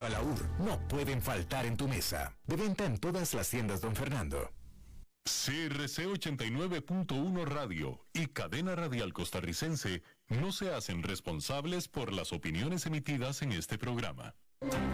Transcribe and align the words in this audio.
Balaur 0.00 0.48
no 0.60 0.78
pueden 0.88 1.20
faltar 1.20 1.66
en 1.66 1.76
tu 1.76 1.86
mesa. 1.86 2.34
De 2.46 2.56
venta 2.56 2.86
en 2.86 2.96
todas 2.96 3.34
las 3.34 3.50
tiendas, 3.50 3.82
don 3.82 3.94
Fernando. 3.94 4.50
CRC 5.24 6.06
89.1 6.06 7.44
Radio 7.44 8.00
y 8.14 8.28
Cadena 8.28 8.74
Radial 8.74 9.12
Costarricense 9.12 10.02
no 10.28 10.52
se 10.52 10.72
hacen 10.72 11.02
responsables 11.02 11.86
por 11.88 12.14
las 12.14 12.32
opiniones 12.32 12.86
emitidas 12.86 13.42
en 13.42 13.52
este 13.52 13.76
programa. 13.76 14.34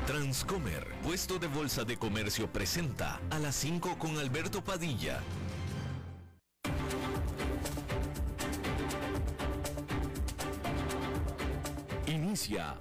Transcomer, 0.09 0.93
puesto 1.05 1.39
de 1.39 1.47
bolsa 1.47 1.85
de 1.85 1.97
comercio, 1.97 2.53
presenta 2.53 3.21
a 3.31 3.39
las 3.39 3.55
5 3.55 3.99
con 4.01 4.19
Alberto 4.19 4.65
Padilla. 4.65 5.21
Inicia 12.09 12.81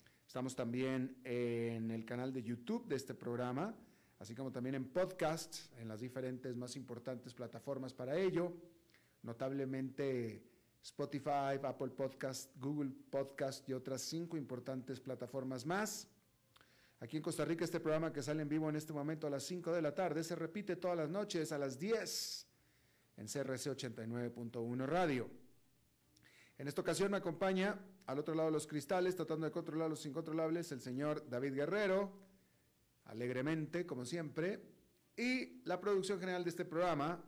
Estamos 0.31 0.55
también 0.55 1.17
en 1.25 1.91
el 1.91 2.05
canal 2.05 2.31
de 2.31 2.41
YouTube 2.41 2.87
de 2.87 2.95
este 2.95 3.13
programa, 3.13 3.75
así 4.17 4.33
como 4.33 4.49
también 4.49 4.75
en 4.75 4.85
podcasts, 4.85 5.69
en 5.77 5.89
las 5.89 5.99
diferentes 5.99 6.55
más 6.55 6.77
importantes 6.77 7.33
plataformas 7.33 7.93
para 7.93 8.17
ello, 8.17 8.53
notablemente 9.23 10.41
Spotify, 10.81 11.59
Apple 11.61 11.89
Podcast, 11.89 12.49
Google 12.61 12.91
Podcast 13.09 13.67
y 13.67 13.73
otras 13.73 14.03
cinco 14.03 14.37
importantes 14.37 15.01
plataformas 15.01 15.65
más. 15.65 16.07
Aquí 17.01 17.17
en 17.17 17.23
Costa 17.23 17.43
Rica 17.43 17.65
este 17.65 17.81
programa 17.81 18.13
que 18.13 18.23
sale 18.23 18.43
en 18.43 18.47
vivo 18.47 18.69
en 18.69 18.77
este 18.77 18.93
momento 18.93 19.27
a 19.27 19.29
las 19.29 19.43
5 19.43 19.73
de 19.73 19.81
la 19.81 19.93
tarde 19.93 20.23
se 20.23 20.37
repite 20.37 20.77
todas 20.77 20.95
las 20.95 21.09
noches 21.09 21.51
a 21.51 21.57
las 21.57 21.77
10 21.77 22.47
en 23.17 23.25
CRC 23.25 23.69
89.1 23.69 24.85
Radio. 24.85 25.40
En 26.61 26.67
esta 26.67 26.81
ocasión 26.81 27.09
me 27.09 27.17
acompaña 27.17 27.75
al 28.05 28.19
otro 28.19 28.35
lado 28.35 28.49
de 28.49 28.53
los 28.53 28.67
cristales, 28.67 29.15
tratando 29.15 29.47
de 29.47 29.51
controlar 29.51 29.89
los 29.89 30.05
incontrolables, 30.05 30.71
el 30.71 30.79
señor 30.79 31.27
David 31.27 31.55
Guerrero, 31.55 32.11
alegremente, 33.05 33.87
como 33.87 34.05
siempre, 34.05 34.61
y 35.17 35.63
la 35.63 35.81
producción 35.81 36.19
general 36.19 36.43
de 36.43 36.51
este 36.51 36.63
programa, 36.63 37.19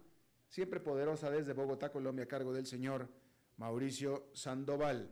siempre 0.50 0.80
poderosa 0.80 1.32
desde 1.32 1.54
Bogotá, 1.54 1.92
Colombia, 1.92 2.26
a 2.26 2.28
cargo 2.28 2.54
del 2.54 2.68
señor 2.68 3.10
Mauricio 3.58 4.30
Sandoval. 4.34 5.10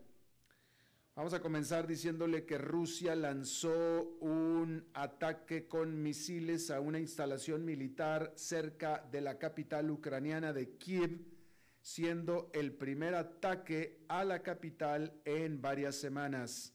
Vamos 1.16 1.34
a 1.34 1.42
comenzar 1.42 1.88
diciéndole 1.88 2.46
que 2.46 2.60
Rusia 2.60 3.16
lanzó 3.16 4.18
un 4.20 4.88
ataque 4.94 5.68
con 5.68 6.00
misiles 6.04 6.70
a 6.70 6.80
una 6.80 7.00
instalación 7.00 7.66
militar 7.66 8.34
cerca 8.36 9.04
de 9.12 9.22
la 9.22 9.40
capital 9.40 9.90
ucraniana 9.90 10.54
de 10.54 10.78
Kiev, 10.78 11.41
siendo 11.82 12.50
el 12.54 12.74
primer 12.74 13.16
ataque 13.16 14.04
a 14.08 14.24
la 14.24 14.44
capital 14.44 15.14
en 15.26 15.62
varias 15.62 15.96
semanas. 15.96 16.74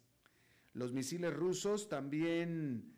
Los 0.72 0.93
misiles 0.93 1.33
rusos 1.33 1.89
también 1.89 2.93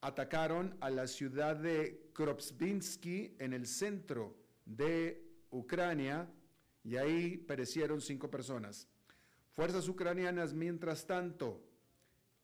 atacaron 0.00 0.76
a 0.80 0.90
la 0.90 1.06
ciudad 1.06 1.56
de 1.56 2.10
Kropsvinsky 2.14 3.36
en 3.38 3.52
el 3.52 3.66
centro 3.66 4.36
de 4.64 5.26
Ucrania 5.50 6.30
y 6.82 6.96
ahí 6.96 7.36
perecieron 7.36 8.00
cinco 8.00 8.30
personas. 8.30 8.88
Fuerzas 9.50 9.88
ucranianas, 9.88 10.54
mientras 10.54 11.06
tanto, 11.06 11.62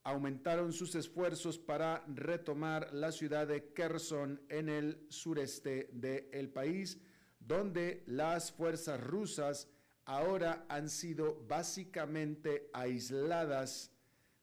aumentaron 0.03 0.73
sus 0.73 0.95
esfuerzos 0.95 1.59
para 1.59 2.05
retomar 2.09 2.93
la 2.93 3.13
ciudad 3.13 3.47
de 3.47 3.73
Kherson 3.73 4.41
en 4.49 4.69
el 4.69 5.07
sureste 5.09 5.89
del 5.93 6.51
país 6.51 7.01
donde 7.47 8.03
las 8.07 8.51
fuerzas 8.51 9.01
rusas 9.01 9.69
ahora 10.05 10.67
han 10.69 10.89
sido 10.89 11.45
básicamente 11.47 12.71
aisladas 12.73 13.93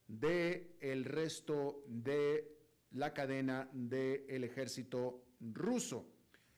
del 0.08 0.76
el 0.80 1.06
resto 1.06 1.84
de 1.88 2.54
la 2.92 3.14
cadena 3.14 3.70
del 3.74 4.44
ejército 4.44 5.24
ruso. 5.40 6.06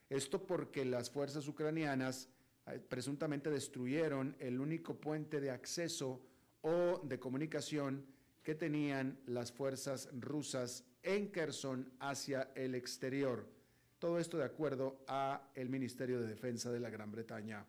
Esto 0.10 0.46
porque 0.46 0.86
las 0.86 1.10
fuerzas 1.10 1.48
ucranianas 1.48 2.30
eh, 2.68 2.80
presuntamente 2.80 3.50
destruyeron 3.50 4.36
el 4.40 4.60
único 4.60 5.00
puente 5.00 5.40
de 5.40 5.52
acceso 5.52 6.22
o 6.62 7.00
de 7.04 7.20
comunicación 7.20 8.06
que 8.44 8.56
tenían 8.56 9.20
las 9.26 9.52
fuerzas 9.52 10.10
rusas 10.20 10.84
en 11.02 11.32
Kherson 11.32 11.92
hacia 12.00 12.52
el 12.56 12.76
exterior. 12.76 13.55
Todo 14.00 14.20
esto 14.20 14.38
de 14.38 14.44
acuerdo 14.44 15.04
a 15.08 15.52
el 15.56 15.70
Ministerio 15.70 16.20
de 16.22 16.28
Defensa 16.28 16.72
de 16.72 16.80
la 16.80 16.90
Gran 16.90 17.12
Bretaña. 17.12 17.66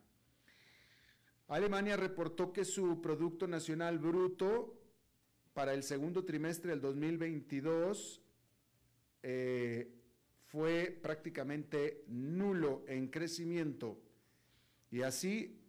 Alemania 1.48 1.97
reportó 1.97 2.53
que 2.53 2.64
su 2.64 3.00
Producto 3.00 3.47
Nacional 3.47 3.98
Bruto 3.98 4.75
para 5.53 5.72
el 5.72 5.84
segundo 5.84 6.25
trimestre 6.25 6.70
del 6.70 6.81
2022 6.81 8.20
eh, 9.22 9.92
fue 10.47 10.98
prácticamente 11.00 12.04
nulo 12.09 12.84
en 12.88 13.08
crecimiento 13.08 13.98
y 14.91 15.03
así 15.03 15.60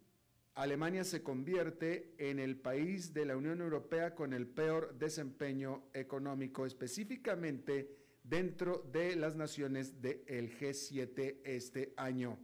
Alemania 0.54 1.04
se 1.04 1.22
convierte 1.22 2.14
en 2.18 2.40
el 2.40 2.56
país 2.56 3.14
de 3.14 3.24
la 3.24 3.36
Unión 3.36 3.60
Europea 3.60 4.16
con 4.16 4.32
el 4.32 4.48
peor 4.48 4.98
desempeño 4.98 5.84
económico, 5.94 6.66
específicamente 6.66 7.96
dentro 8.28 8.84
de 8.92 9.16
las 9.16 9.36
naciones 9.36 10.00
del 10.02 10.58
G7 10.58 11.40
este 11.44 11.94
año. 11.96 12.38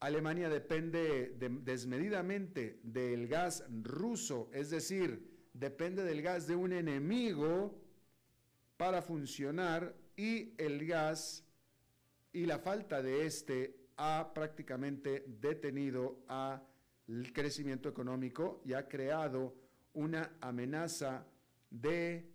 Alemania 0.00 0.48
depende 0.48 1.34
desmedidamente 1.62 2.78
del 2.82 3.26
gas 3.26 3.64
ruso, 3.82 4.50
es 4.52 4.70
decir, 4.70 5.48
depende 5.54 6.04
del 6.04 6.22
gas 6.22 6.46
de 6.46 6.56
un 6.56 6.72
enemigo 6.72 7.80
para 8.76 9.02
funcionar 9.02 9.96
y 10.16 10.54
el 10.58 10.86
gas 10.86 11.42
y 12.32 12.46
la 12.46 12.58
falta 12.58 13.02
de 13.02 13.24
este 13.24 13.76
ha 13.96 14.32
prácticamente 14.34 15.24
detenido 15.26 16.24
al 16.28 17.32
crecimiento 17.32 17.88
económico 17.88 18.60
y 18.64 18.74
ha 18.74 18.88
creado 18.88 19.54
una 19.94 20.36
amenaza 20.40 21.26
de 21.70 22.33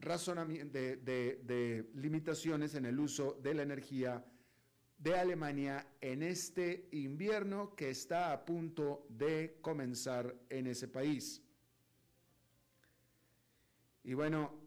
razonamiento, 0.00 0.78
de, 0.78 1.90
limitaciones 1.94 2.74
en 2.74 2.86
el 2.86 2.98
uso 2.98 3.38
de 3.42 3.54
la 3.54 3.62
energía 3.62 4.24
de 4.98 5.14
Alemania 5.16 5.86
en 6.00 6.22
este 6.22 6.88
invierno 6.92 7.74
que 7.74 7.90
está 7.90 8.32
a 8.32 8.44
punto 8.44 9.06
de 9.08 9.58
comenzar 9.60 10.34
en 10.48 10.66
ese 10.66 10.88
país. 10.88 11.42
Y 14.04 14.14
bueno, 14.14 14.58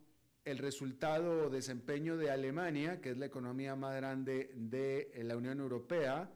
el 0.45 0.57
resultado 0.57 1.45
o 1.45 1.49
desempeño 1.49 2.17
de 2.17 2.31
Alemania, 2.31 3.01
que 3.01 3.11
es 3.11 3.17
la 3.17 3.25
economía 3.25 3.75
más 3.75 3.95
grande 3.95 4.51
de 4.55 5.11
la 5.23 5.37
Unión 5.37 5.59
Europea, 5.59 6.31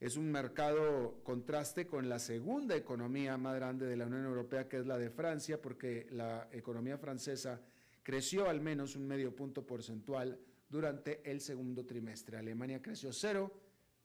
es 0.00 0.16
un 0.16 0.30
mercado 0.30 1.20
contraste 1.24 1.86
con 1.86 2.08
la 2.08 2.18
segunda 2.18 2.76
economía 2.76 3.36
más 3.36 3.56
grande 3.56 3.86
de 3.86 3.96
la 3.96 4.06
Unión 4.06 4.24
Europea, 4.24 4.68
que 4.68 4.78
es 4.78 4.86
la 4.86 4.96
de 4.96 5.10
Francia, 5.10 5.60
porque 5.60 6.06
la 6.10 6.48
economía 6.52 6.98
francesa 6.98 7.60
creció 8.08 8.48
al 8.48 8.62
menos 8.62 8.96
un 8.96 9.06
medio 9.06 9.36
punto 9.36 9.66
porcentual 9.66 10.40
durante 10.70 11.30
el 11.30 11.42
segundo 11.42 11.84
trimestre. 11.84 12.38
Alemania 12.38 12.80
creció 12.80 13.12
cero, 13.12 13.52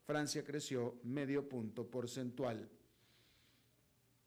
Francia 0.04 0.44
creció 0.44 1.00
medio 1.04 1.48
punto 1.48 1.90
porcentual. 1.90 2.70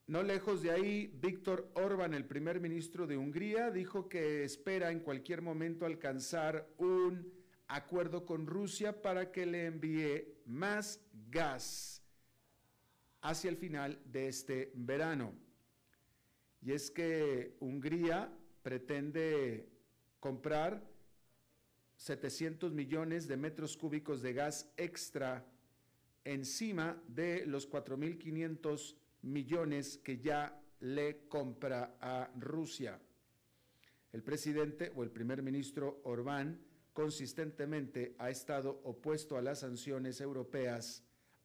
No 0.07 0.23
lejos 0.23 0.63
de 0.63 0.71
ahí, 0.71 1.09
Víctor 1.21 1.71
Orban, 1.75 2.15
el 2.15 2.25
primer 2.25 2.59
ministro 2.59 3.07
de 3.07 3.19
Hungría, 3.19 3.71
dijo 3.71 4.09
que 4.09 4.45
espera 4.45 4.91
en 4.91 5.01
cualquier 5.01 5.43
momento 5.43 5.85
alcanzar 5.85 6.67
un 6.79 7.31
acuerdo 7.69 8.25
con 8.25 8.47
Rusia 8.47 9.03
para 9.03 9.31
que 9.31 9.45
le 9.45 9.67
envíe 9.67 10.39
más 10.47 11.03
gas 11.29 12.03
hacia 13.21 13.51
el 13.51 13.59
final 13.59 14.01
de 14.07 14.29
este 14.29 14.73
verano. 14.75 15.35
Y 16.63 16.73
es 16.73 16.91
que 16.91 17.59
Hungría 17.61 18.33
pretende 18.67 19.65
comprar 20.19 20.83
700 21.99 22.73
millones 22.73 23.29
de 23.29 23.37
metros 23.37 23.77
cúbicos 23.77 24.23
de 24.23 24.33
gas 24.33 24.73
extra 24.77 25.47
encima 26.25 27.01
de 27.07 27.47
los 27.47 27.71
4.500 27.71 28.97
millones 29.23 29.99
que 29.99 30.19
ya 30.19 30.61
le 30.81 31.29
compra 31.29 31.97
a 32.01 32.29
Rusia. 32.41 32.99
El 34.13 34.25
presidente 34.25 34.91
o 34.97 35.05
el 35.05 35.13
primer 35.13 35.43
ministro 35.43 36.01
Orbán 36.03 36.59
consistentemente 36.93 38.17
ha 38.19 38.31
estado 38.31 38.81
opuesto 38.83 39.37
a 39.37 39.43
las 39.43 39.61
sanciones 39.61 40.21
europeas 40.21 41.05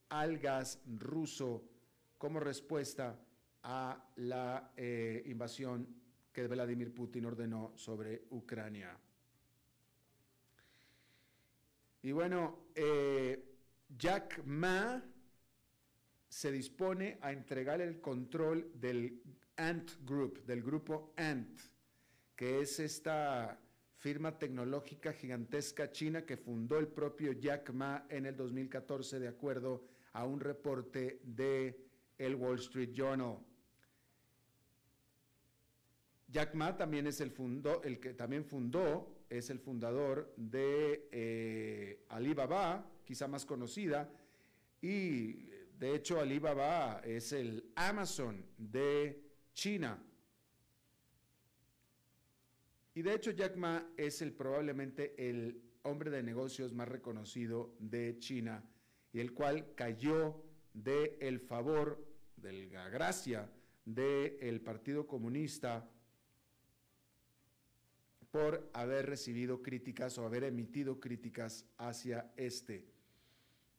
al 0.10 0.40
gas 0.40 0.82
ruso 0.98 1.70
como 2.18 2.40
respuesta 2.40 3.24
a 3.62 4.10
la 4.16 4.74
eh, 4.76 5.22
invasión 5.28 6.02
que 6.32 6.48
Vladimir 6.48 6.94
Putin 6.94 7.26
ordenó 7.26 7.74
sobre 7.76 8.24
Ucrania. 8.32 8.98
Y 12.04 12.12
bueno, 12.12 12.68
eh, 12.74 13.44
Jack 13.98 14.44
Ma 14.46 15.04
se 16.28 16.52
dispone 16.52 17.18
a 17.22 17.32
entregar 17.32 17.82
el 17.82 18.00
control 18.00 18.72
del 18.76 19.22
Ant 19.58 19.92
Group, 20.04 20.46
del 20.46 20.64
grupo 20.64 21.14
Ant, 21.18 21.60
que 22.36 22.62
es 22.62 22.80
esta 22.80 23.60
firma 23.98 24.40
tecnológica 24.40 25.14
gigantesca 25.14 25.92
china 25.92 26.26
que 26.26 26.38
fundó 26.38 26.80
el 26.80 26.88
propio 26.88 27.34
Jack 27.34 27.72
Ma 27.72 28.08
en 28.10 28.26
el 28.26 28.36
2014 28.36 29.20
de 29.20 29.28
acuerdo 29.28 29.86
a 30.14 30.26
un 30.26 30.40
reporte 30.40 31.22
de 31.24 31.86
el 32.18 32.36
Wall 32.36 32.58
Street 32.58 32.94
Journal. 32.94 33.38
Jack 36.32 36.56
Ma 36.56 36.78
también 36.78 37.08
es 37.08 37.20
el, 37.20 37.30
fundó, 37.30 37.84
el 37.84 38.00
que 38.00 38.14
también 38.14 38.46
fundó, 38.46 39.26
es 39.30 39.50
el 39.50 39.60
fundador 39.60 40.34
de 40.38 41.10
eh, 41.12 42.06
Alibaba, 42.10 42.90
quizá 43.04 43.28
más 43.28 43.46
conocida, 43.46 44.10
y 44.82 45.50
de 45.78 45.96
hecho 45.96 46.22
Alibaba 46.22 47.02
es 47.04 47.34
el 47.34 47.72
Amazon 47.76 48.46
de 48.58 49.22
China. 49.54 50.02
Y 52.94 53.02
de 53.02 53.14
hecho 53.14 53.32
Jack 53.32 53.58
Ma 53.58 53.92
es 53.98 54.24
probablemente 54.38 55.30
el 55.30 55.62
hombre 55.84 56.12
de 56.12 56.24
negocios 56.24 56.74
más 56.74 56.88
reconocido 56.88 57.76
de 57.80 58.18
China 58.20 58.64
y 59.12 59.20
el 59.20 59.34
cual 59.34 59.74
cayó 59.76 60.44
de 60.74 61.18
el 61.22 61.40
favor, 61.40 62.06
de 62.38 62.54
la 62.68 62.90
gracia 62.90 63.50
del 63.86 64.62
Partido 64.62 65.08
Comunista 65.08 65.90
por 68.32 68.70
haber 68.74 69.08
recibido 69.08 69.62
críticas 69.62 70.18
o 70.18 70.26
haber 70.26 70.46
emitido 70.46 71.00
críticas 71.00 71.66
hacia 71.78 72.32
este. 72.38 72.86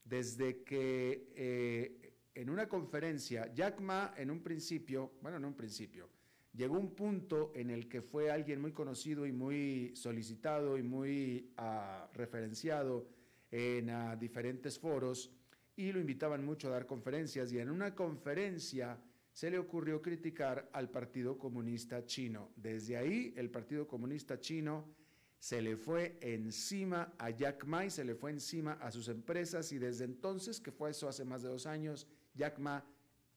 Desde 0.05 0.63
que 0.63 1.33
eh, 1.35 2.13
en 2.35 2.51
una 2.51 2.69
conferencia, 2.69 3.53
Jack 3.55 3.81
Ma 3.81 4.15
en 4.17 4.31
un 4.31 4.43
principio, 4.43 5.13
bueno, 5.23 5.39
en 5.39 5.47
un 5.47 5.55
principio, 5.55 6.09
llegó 6.53 6.79
un 6.79 6.95
punto 6.95 7.53
en 7.55 7.71
el 7.71 7.89
que 7.89 8.03
fue 8.03 8.31
alguien 8.31 8.61
muy 8.61 8.73
conocido 8.73 9.27
y 9.27 9.33
muy 9.33 9.93
solicitado 9.97 10.77
y 10.77 10.83
muy 10.83 11.53
uh, 11.59 12.13
referenciado 12.15 13.09
en 13.51 13.89
uh, 13.89 14.17
diferentes 14.19 14.79
foros 14.79 15.31
y 15.77 15.93
lo 15.93 16.01
invitaban 16.01 16.45
mucho 16.45 16.69
a 16.69 16.73
dar 16.73 16.87
conferencias 16.87 17.53
y 17.53 17.59
en 17.59 17.71
una 17.71 17.95
conferencia 17.95 18.99
se 19.33 19.51
le 19.51 19.59
ocurrió 19.59 20.03
criticar 20.03 20.69
al 20.73 20.91
Partido 20.91 21.39
Comunista 21.39 22.05
Chino. 22.05 22.51
Desde 22.57 22.97
ahí 22.97 23.33
el 23.37 23.51
Partido 23.51 23.87
Comunista 23.87 24.39
Chino 24.39 24.95
se 25.39 25.61
le 25.61 25.77
fue 25.77 26.19
encima 26.21 27.15
a 27.19 27.31
Jack 27.31 27.65
Ma 27.65 27.85
y 27.85 27.91
se 27.91 28.05
le 28.05 28.15
fue 28.15 28.31
encima 28.31 28.75
a 28.75 28.93
sus 28.93 29.09
empresas 29.09 29.73
y 29.73 29.79
desde 29.79 30.05
entonces, 30.05 30.61
que 30.61 30.71
fue 30.71 30.91
eso 30.91 31.09
hace 31.09 31.25
más 31.25 31.43
de 31.43 31.49
dos 31.49 31.67
años, 31.67 32.07
Jack 32.35 32.59
Ma 32.59 32.85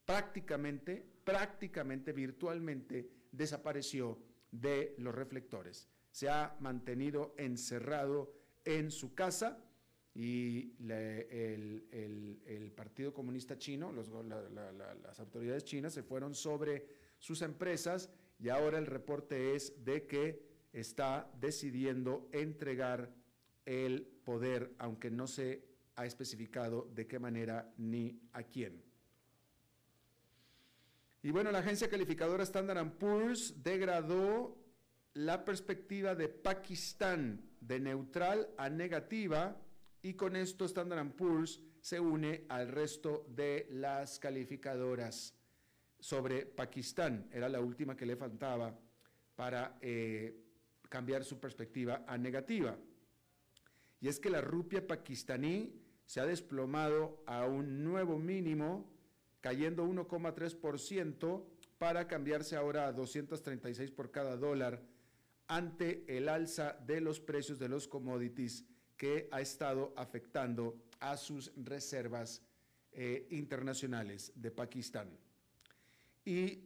prácticamente, 0.05 1.03
prácticamente, 1.23 2.13
virtualmente 2.13 3.09
desapareció 3.31 4.19
de 4.51 4.95
los 4.99 5.15
reflectores. 5.15 5.89
Se 6.11 6.29
ha 6.29 6.55
mantenido 6.59 7.33
encerrado 7.37 8.33
en 8.63 8.91
su 8.91 9.13
casa 9.15 9.64
y 10.15 10.73
el, 10.89 12.71
Partido 12.73 13.13
Comunista 13.13 13.57
Chino, 13.57 13.91
las 13.91 15.19
autoridades 15.19 15.65
chinas 15.65 15.93
se 15.93 16.03
fueron 16.03 16.33
sobre 16.33 16.85
sus 17.19 17.41
empresas 17.41 18.09
y 18.39 18.49
ahora 18.49 18.77
el 18.77 18.85
reporte 18.85 19.55
es 19.55 19.83
de 19.83 20.07
que 20.07 20.41
está 20.71 21.29
decidiendo 21.39 22.29
entregar 22.31 23.13
el 23.65 24.03
poder, 24.23 24.73
aunque 24.77 25.11
no 25.11 25.27
se 25.27 25.65
ha 25.95 26.05
especificado 26.05 26.89
de 26.93 27.07
qué 27.07 27.19
manera 27.19 27.73
ni 27.77 28.19
a 28.31 28.43
quién. 28.43 28.83
Y 31.23 31.31
bueno, 31.31 31.51
la 31.51 31.59
agencia 31.59 31.89
calificadora 31.89 32.43
Standard 32.43 32.97
Poor's 32.97 33.63
degradó 33.63 34.57
la 35.13 35.43
perspectiva 35.43 36.13
de 36.15 36.29
Pakistán 36.29 37.49
de 37.59 37.79
neutral 37.79 38.49
a 38.57 38.69
negativa 38.69 39.59
y 40.05 40.13
con 40.13 40.35
esto 40.35 40.65
Standard 40.65 41.13
Poor's 41.13 41.59
se 41.81 41.99
une 41.99 42.45
al 42.49 42.67
resto 42.67 43.25
de 43.27 43.65
las 43.71 44.19
calificadoras 44.19 45.33
sobre 45.99 46.45
Pakistán. 46.45 47.27
Era 47.31 47.49
la 47.49 47.59
última 47.59 47.95
que 47.95 48.05
le 48.05 48.15
faltaba 48.15 48.77
para 49.35 49.79
eh, 49.81 50.43
cambiar 50.89 51.23
su 51.23 51.39
perspectiva 51.39 52.05
a 52.07 52.19
negativa. 52.19 52.77
Y 53.99 54.07
es 54.07 54.19
que 54.19 54.29
la 54.29 54.41
rupia 54.41 54.85
pakistaní 54.85 55.73
se 56.05 56.19
ha 56.19 56.25
desplomado 56.27 57.23
a 57.25 57.47
un 57.47 57.83
nuevo 57.83 58.19
mínimo, 58.19 58.87
cayendo 59.41 59.87
1,3% 59.87 61.43
para 61.79 62.07
cambiarse 62.07 62.55
ahora 62.55 62.85
a 62.85 62.93
236 62.93 63.89
por 63.89 64.11
cada 64.11 64.37
dólar 64.37 64.83
ante 65.47 66.05
el 66.15 66.29
alza 66.29 66.77
de 66.85 67.01
los 67.01 67.19
precios 67.19 67.57
de 67.57 67.69
los 67.69 67.87
commodities 67.87 68.65
que 68.97 69.27
ha 69.31 69.41
estado 69.41 69.93
afectando 69.95 70.75
a 70.99 71.17
sus 71.17 71.51
reservas 71.55 72.41
eh, 72.91 73.27
internacionales 73.31 74.31
de 74.35 74.51
Pakistán. 74.51 75.09
Y 76.23 76.63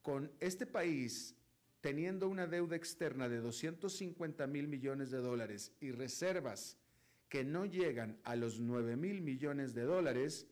con 0.00 0.30
este 0.40 0.66
país 0.66 1.34
teniendo 1.80 2.28
una 2.28 2.46
deuda 2.46 2.76
externa 2.76 3.28
de 3.28 3.40
250 3.40 4.46
mil 4.46 4.68
millones 4.68 5.10
de 5.10 5.18
dólares 5.18 5.72
y 5.80 5.90
reservas 5.90 6.78
que 7.28 7.44
no 7.44 7.66
llegan 7.66 8.20
a 8.22 8.36
los 8.36 8.60
9 8.60 8.96
mil 8.96 9.20
millones 9.20 9.74
de 9.74 9.82
dólares, 9.82 10.46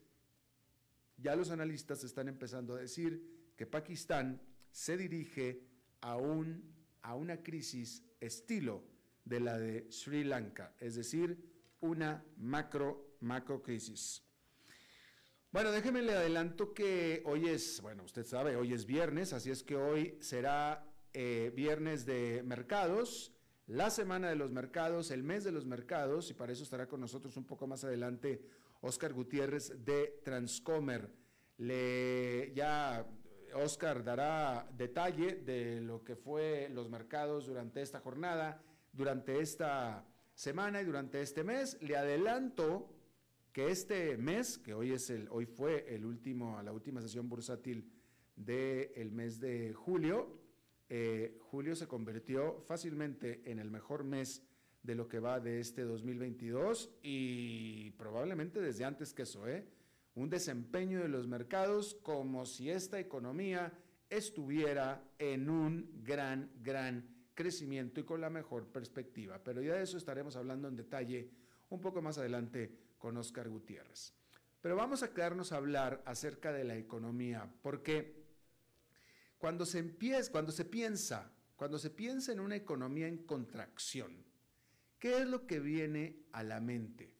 ya 1.16 1.37
los 1.37 1.50
analistas 1.50 2.02
están 2.02 2.26
empezando 2.26 2.75
a 2.75 2.80
decir 2.80 3.52
que 3.56 3.66
Pakistán 3.66 4.40
se 4.72 4.96
dirige 4.96 5.62
a, 6.00 6.16
un, 6.16 6.75
a 7.02 7.14
una 7.14 7.42
crisis 7.42 8.02
estilo 8.18 8.82
de 9.24 9.40
la 9.40 9.58
de 9.58 9.90
Sri 9.90 10.24
Lanka, 10.24 10.74
es 10.78 10.94
decir, 10.94 11.38
una 11.80 12.24
macro, 12.36 13.16
macro 13.20 13.62
crisis. 13.62 14.22
Bueno, 15.52 15.72
déjeme 15.72 16.02
le 16.02 16.12
adelanto 16.12 16.72
que 16.72 17.22
hoy 17.26 17.48
es, 17.48 17.80
bueno, 17.80 18.04
usted 18.04 18.24
sabe, 18.24 18.54
hoy 18.54 18.72
es 18.72 18.86
viernes, 18.86 19.32
así 19.32 19.50
es 19.50 19.64
que 19.64 19.74
hoy 19.74 20.16
será 20.20 20.86
eh, 21.12 21.52
viernes 21.56 22.06
de 22.06 22.42
mercados, 22.44 23.32
la 23.66 23.90
semana 23.90 24.28
de 24.28 24.36
los 24.36 24.52
mercados, 24.52 25.10
el 25.10 25.22
mes 25.22 25.42
de 25.44 25.52
los 25.52 25.66
mercados, 25.66 26.30
y 26.30 26.34
para 26.34 26.52
eso 26.52 26.62
estará 26.62 26.86
con 26.86 27.00
nosotros 27.00 27.36
un 27.36 27.46
poco 27.46 27.66
más 27.66 27.84
adelante 27.84 28.42
Oscar 28.80 29.12
Gutiérrez 29.12 29.84
de 29.84 30.20
Transcomer. 30.24 31.10
Le, 31.58 32.52
ya 32.54 33.06
Oscar 33.54 34.02
dará 34.04 34.68
detalle 34.76 35.36
de 35.36 35.80
lo 35.80 36.04
que 36.04 36.16
fue 36.16 36.68
los 36.70 36.88
mercados 36.88 37.46
durante 37.46 37.82
esta 37.82 38.00
jornada 38.00 38.62
durante 38.92 39.40
esta 39.40 40.06
semana 40.35 40.80
y 40.80 40.85
durante 40.85 41.20
este 41.20 41.44
mes. 41.44 41.76
Le 41.80 41.97
adelanto 41.97 42.88
que 43.52 43.68
este 43.70 44.16
mes, 44.16 44.59
que 44.59 44.75
hoy 44.75 44.92
es 44.92 45.11
el, 45.11 45.28
hoy 45.30 45.47
fue 45.47 45.94
el 45.94 46.04
último, 46.04 46.62
la 46.62 46.73
última 46.73 47.00
sesión 47.00 47.28
bursátil 47.28 47.90
del 48.37 49.11
mes 49.12 49.40
de 49.40 49.73
julio, 49.73 50.40
eh, 50.88 51.38
julio 51.40 51.76
se 51.76 51.87
convirtió 51.87 52.62
fácilmente 52.66 53.42
en 53.44 53.59
el 53.59 53.70
mejor 53.70 54.02
mes 54.02 54.42
de 54.82 54.94
lo 54.94 55.09
que 55.09 55.20
va 55.20 55.38
de 55.38 55.61
este 55.61 55.82
2022 55.82 56.90
y 57.02 57.90
probablemente 57.92 58.61
desde 58.61 58.85
antes 58.85 59.12
que 59.12 59.23
eso, 59.23 59.47
¿eh? 59.47 59.66
un 60.14 60.30
desempeño 60.30 61.00
de 61.00 61.09
los 61.09 61.28
mercados 61.28 61.94
como 62.02 62.47
si 62.47 62.70
esta 62.70 62.99
economía 62.99 63.73
estuviera 64.09 65.04
en 65.18 65.49
un 65.49 66.02
gran, 66.02 66.50
gran 66.62 67.06
crecimiento 67.40 68.00
y 68.00 68.04
con 68.04 68.20
la 68.20 68.28
mejor 68.28 68.66
perspectiva. 68.66 69.42
Pero 69.42 69.62
ya 69.62 69.76
de 69.76 69.82
eso 69.82 69.97
estaremos 69.97 70.37
hablando 70.37 70.68
en 70.68 70.76
detalle 70.76 71.30
un 71.70 71.80
poco 71.80 72.02
más 72.02 72.18
adelante 72.18 72.70
con 72.99 73.16
Oscar 73.16 73.49
Gutiérrez. 73.49 74.12
Pero 74.61 74.76
vamos 74.76 75.02
a 75.02 75.14
quedarnos 75.14 75.50
a 75.50 75.56
hablar 75.56 76.02
acerca 76.04 76.52
de 76.52 76.64
la 76.64 76.76
economía, 76.76 77.50
porque 77.62 78.26
cuando 79.38 79.64
se 79.64 79.78
empieza, 79.78 80.30
cuando 80.30 80.52
se 80.52 80.66
piensa, 80.66 81.32
cuando 81.56 81.78
se 81.78 81.88
piensa 81.88 82.30
en 82.30 82.40
una 82.40 82.56
economía 82.56 83.09
en 83.09 83.25
contracción, 83.25 84.23
¿qué 84.99 85.23
es 85.23 85.26
lo 85.26 85.47
que 85.47 85.61
viene 85.61 86.26
a 86.32 86.42
la 86.42 86.61
mente? 86.61 87.11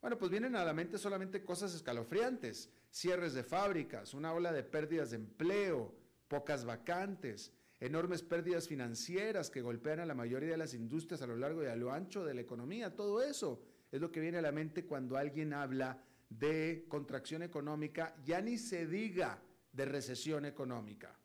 Bueno, 0.00 0.18
pues 0.18 0.32
vienen 0.32 0.56
a 0.56 0.64
la 0.64 0.72
mente 0.72 0.98
solamente 0.98 1.44
cosas 1.44 1.76
escalofriantes, 1.76 2.72
cierres 2.90 3.34
de 3.34 3.44
fábricas, 3.44 4.14
una 4.14 4.32
ola 4.32 4.52
de 4.52 4.64
pérdidas 4.64 5.10
de 5.10 5.16
empleo, 5.16 5.94
pocas 6.26 6.64
vacantes, 6.64 7.52
enormes 7.80 8.22
pérdidas 8.22 8.66
financieras 8.66 9.50
que 9.50 9.62
golpean 9.62 10.00
a 10.00 10.06
la 10.06 10.14
mayoría 10.14 10.50
de 10.50 10.56
las 10.56 10.74
industrias 10.74 11.22
a 11.22 11.26
lo 11.26 11.36
largo 11.36 11.62
y 11.62 11.66
a 11.66 11.76
lo 11.76 11.92
ancho 11.92 12.24
de 12.24 12.34
la 12.34 12.40
economía, 12.40 12.94
todo 12.94 13.22
eso 13.22 13.62
es 13.90 14.00
lo 14.00 14.10
que 14.10 14.20
viene 14.20 14.38
a 14.38 14.42
la 14.42 14.52
mente 14.52 14.84
cuando 14.84 15.16
alguien 15.16 15.52
habla 15.52 16.02
de 16.28 16.84
contracción 16.88 17.42
económica, 17.42 18.14
ya 18.24 18.40
ni 18.40 18.58
se 18.58 18.86
diga 18.86 19.40
de 19.72 19.84
recesión 19.84 20.44
económica. 20.44 21.16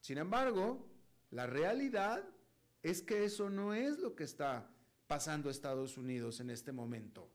Sin 0.00 0.18
embargo, 0.18 0.86
la 1.30 1.46
realidad 1.46 2.24
es 2.82 3.02
que 3.02 3.24
eso 3.24 3.48
no 3.48 3.74
es 3.74 3.98
lo 3.98 4.14
que 4.14 4.24
está 4.24 4.70
pasando 5.06 5.50
Estados 5.50 5.96
Unidos 5.96 6.40
en 6.40 6.50
este 6.50 6.72
momento. 6.72 7.30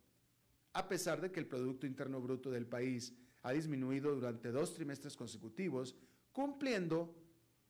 A 0.73 0.87
pesar 0.87 1.21
de 1.21 1.31
que 1.31 1.39
el 1.39 1.47
Producto 1.47 1.87
Interno 1.87 2.19
Bruto 2.19 2.51
del 2.51 2.67
país 2.67 3.13
ha 3.43 3.51
disminuido 3.51 4.13
durante 4.13 4.51
dos 4.51 4.73
trimestres 4.73 5.15
consecutivos, 5.15 5.95
cumpliendo 6.31 7.15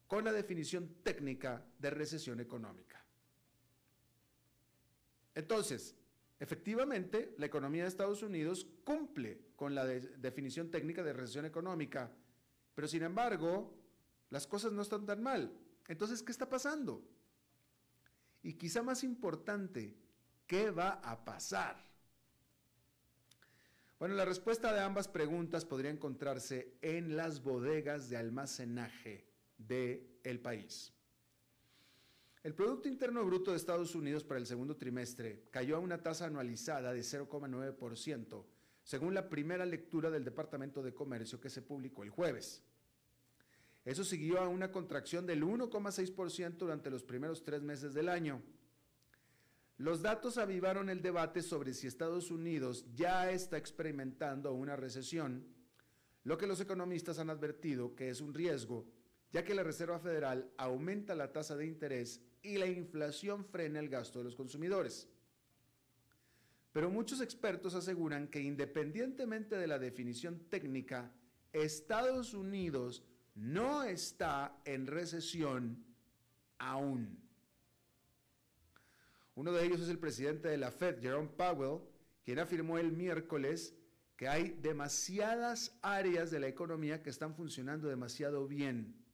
con 0.07 0.23
la 0.23 0.31
definición 0.31 0.97
técnica 1.03 1.65
de 1.79 1.89
recesión 1.89 2.39
económica. 2.39 3.03
Entonces, 5.33 5.95
efectivamente, 6.39 7.33
la 7.37 7.45
economía 7.45 7.83
de 7.83 7.89
Estados 7.89 8.23
Unidos 8.23 8.67
cumple 8.83 9.41
con 9.55 9.75
la 9.75 9.85
definición 9.85 10.69
técnica 10.69 11.03
de 11.03 11.13
recesión 11.13 11.45
económica, 11.45 12.11
pero 12.73 12.87
sin 12.87 13.03
embargo, 13.03 13.73
las 14.29 14.47
cosas 14.47 14.71
no 14.71 14.81
están 14.81 15.05
tan 15.05 15.21
mal. 15.21 15.51
Entonces, 15.87 16.21
¿qué 16.23 16.31
está 16.31 16.49
pasando? 16.49 17.03
Y 18.43 18.53
quizá 18.53 18.83
más 18.83 19.03
importante, 19.03 19.95
¿qué 20.45 20.71
va 20.71 20.91
a 21.03 21.25
pasar? 21.25 21.83
Bueno, 23.97 24.15
la 24.15 24.25
respuesta 24.25 24.73
de 24.73 24.81
ambas 24.81 25.07
preguntas 25.07 25.65
podría 25.65 25.89
encontrarse 25.89 26.77
en 26.81 27.15
las 27.15 27.41
bodegas 27.41 28.09
de 28.09 28.17
almacenaje 28.17 29.34
del 29.57 30.19
el 30.23 30.39
país. 30.39 30.91
El 32.45 32.53
Producto 32.53 32.87
Interno 32.87 33.25
Bruto 33.25 33.51
de 33.51 33.57
Estados 33.57 33.95
Unidos 33.95 34.23
para 34.23 34.39
el 34.39 34.45
segundo 34.45 34.77
trimestre 34.77 35.47
cayó 35.49 35.77
a 35.77 35.79
una 35.79 36.03
tasa 36.03 36.27
anualizada 36.27 36.93
de 36.93 37.01
0,9%, 37.01 38.45
según 38.83 39.15
la 39.15 39.29
primera 39.29 39.65
lectura 39.65 40.11
del 40.11 40.23
Departamento 40.23 40.83
de 40.83 40.93
Comercio 40.93 41.39
que 41.39 41.49
se 41.49 41.63
publicó 41.63 42.03
el 42.03 42.11
jueves. 42.11 42.63
Eso 43.83 44.03
siguió 44.03 44.39
a 44.39 44.47
una 44.47 44.71
contracción 44.71 45.25
del 45.25 45.43
1,6% 45.43 46.57
durante 46.57 46.91
los 46.91 47.03
primeros 47.03 47.43
tres 47.43 47.63
meses 47.63 47.95
del 47.95 48.09
año. 48.09 48.43
Los 49.77 50.01
datos 50.01 50.37
avivaron 50.37 50.89
el 50.89 51.01
debate 51.01 51.41
sobre 51.41 51.73
si 51.73 51.87
Estados 51.87 52.31
Unidos 52.31 52.85
ya 52.93 53.31
está 53.31 53.57
experimentando 53.57 54.53
una 54.53 54.75
recesión, 54.75 55.45
lo 56.23 56.37
que 56.37 56.47
los 56.47 56.61
economistas 56.61 57.19
han 57.19 57.29
advertido 57.29 57.95
que 57.95 58.09
es 58.09 58.21
un 58.21 58.33
riesgo 58.33 58.87
ya 59.31 59.43
que 59.43 59.55
la 59.55 59.63
Reserva 59.63 59.99
Federal 59.99 60.51
aumenta 60.57 61.15
la 61.15 61.31
tasa 61.31 61.55
de 61.55 61.65
interés 61.65 62.21
y 62.41 62.57
la 62.57 62.67
inflación 62.67 63.43
frena 63.43 63.79
el 63.79 63.89
gasto 63.89 64.19
de 64.19 64.25
los 64.25 64.35
consumidores. 64.35 65.09
Pero 66.71 66.89
muchos 66.89 67.21
expertos 67.21 67.73
aseguran 67.73 68.27
que 68.27 68.41
independientemente 68.41 69.55
de 69.57 69.67
la 69.67 69.79
definición 69.79 70.39
técnica, 70.49 71.11
Estados 71.53 72.33
Unidos 72.33 73.03
no 73.33 73.83
está 73.83 74.59
en 74.65 74.87
recesión 74.87 75.85
aún. 76.57 77.17
Uno 79.35 79.51
de 79.51 79.65
ellos 79.65 79.81
es 79.81 79.89
el 79.89 79.99
presidente 79.99 80.47
de 80.47 80.57
la 80.57 80.71
Fed, 80.71 81.01
Jerome 81.01 81.29
Powell, 81.29 81.81
quien 82.23 82.39
afirmó 82.39 82.77
el 82.77 82.91
miércoles 82.91 83.75
que 84.15 84.27
hay 84.27 84.51
demasiadas 84.61 85.77
áreas 85.81 86.31
de 86.31 86.39
la 86.39 86.47
economía 86.47 87.03
que 87.03 87.09
están 87.09 87.35
funcionando 87.35 87.89
demasiado 87.89 88.47
bien 88.47 89.04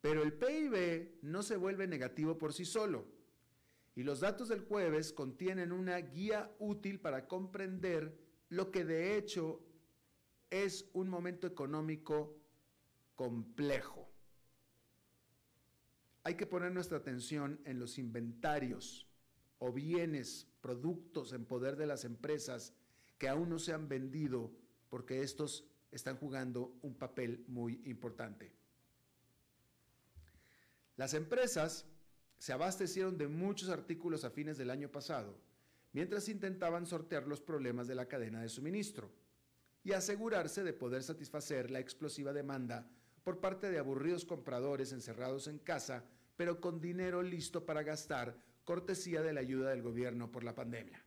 pero 0.00 0.22
el 0.22 0.32
PIB 0.32 1.18
no 1.22 1.42
se 1.42 1.56
vuelve 1.56 1.86
negativo 1.86 2.38
por 2.38 2.52
sí 2.52 2.64
solo. 2.64 3.06
Y 3.94 4.02
los 4.02 4.20
datos 4.20 4.48
del 4.48 4.60
jueves 4.60 5.12
contienen 5.12 5.72
una 5.72 5.98
guía 5.98 6.54
útil 6.58 7.00
para 7.00 7.26
comprender 7.26 8.16
lo 8.48 8.70
que 8.70 8.84
de 8.84 9.16
hecho 9.16 9.62
es 10.48 10.88
un 10.94 11.08
momento 11.08 11.46
económico 11.46 12.36
complejo. 13.14 14.10
Hay 16.22 16.34
que 16.34 16.46
poner 16.46 16.72
nuestra 16.72 16.98
atención 16.98 17.60
en 17.64 17.78
los 17.78 17.98
inventarios 17.98 19.06
o 19.58 19.72
bienes, 19.72 20.46
productos 20.60 21.32
en 21.32 21.44
poder 21.44 21.76
de 21.76 21.86
las 21.86 22.04
empresas 22.04 22.74
que 23.18 23.28
aún 23.28 23.50
no 23.50 23.58
se 23.58 23.72
han 23.72 23.88
vendido 23.88 24.50
porque 24.88 25.22
estos 25.22 25.66
están 25.90 26.16
jugando 26.16 26.78
un 26.82 26.94
papel 26.94 27.44
muy 27.48 27.80
importante. 27.84 28.59
Las 31.00 31.14
empresas 31.14 31.86
se 32.38 32.52
abastecieron 32.52 33.16
de 33.16 33.26
muchos 33.26 33.70
artículos 33.70 34.22
a 34.24 34.30
fines 34.30 34.58
del 34.58 34.68
año 34.68 34.90
pasado, 34.90 35.34
mientras 35.94 36.28
intentaban 36.28 36.84
sortear 36.84 37.26
los 37.26 37.40
problemas 37.40 37.88
de 37.88 37.94
la 37.94 38.06
cadena 38.06 38.42
de 38.42 38.50
suministro 38.50 39.10
y 39.82 39.92
asegurarse 39.92 40.62
de 40.62 40.74
poder 40.74 41.02
satisfacer 41.02 41.70
la 41.70 41.80
explosiva 41.80 42.34
demanda 42.34 42.86
por 43.24 43.40
parte 43.40 43.70
de 43.70 43.78
aburridos 43.78 44.26
compradores 44.26 44.92
encerrados 44.92 45.48
en 45.48 45.58
casa, 45.58 46.04
pero 46.36 46.60
con 46.60 46.82
dinero 46.82 47.22
listo 47.22 47.64
para 47.64 47.82
gastar, 47.82 48.36
cortesía 48.64 49.22
de 49.22 49.32
la 49.32 49.40
ayuda 49.40 49.70
del 49.70 49.80
gobierno 49.80 50.30
por 50.30 50.44
la 50.44 50.54
pandemia. 50.54 51.02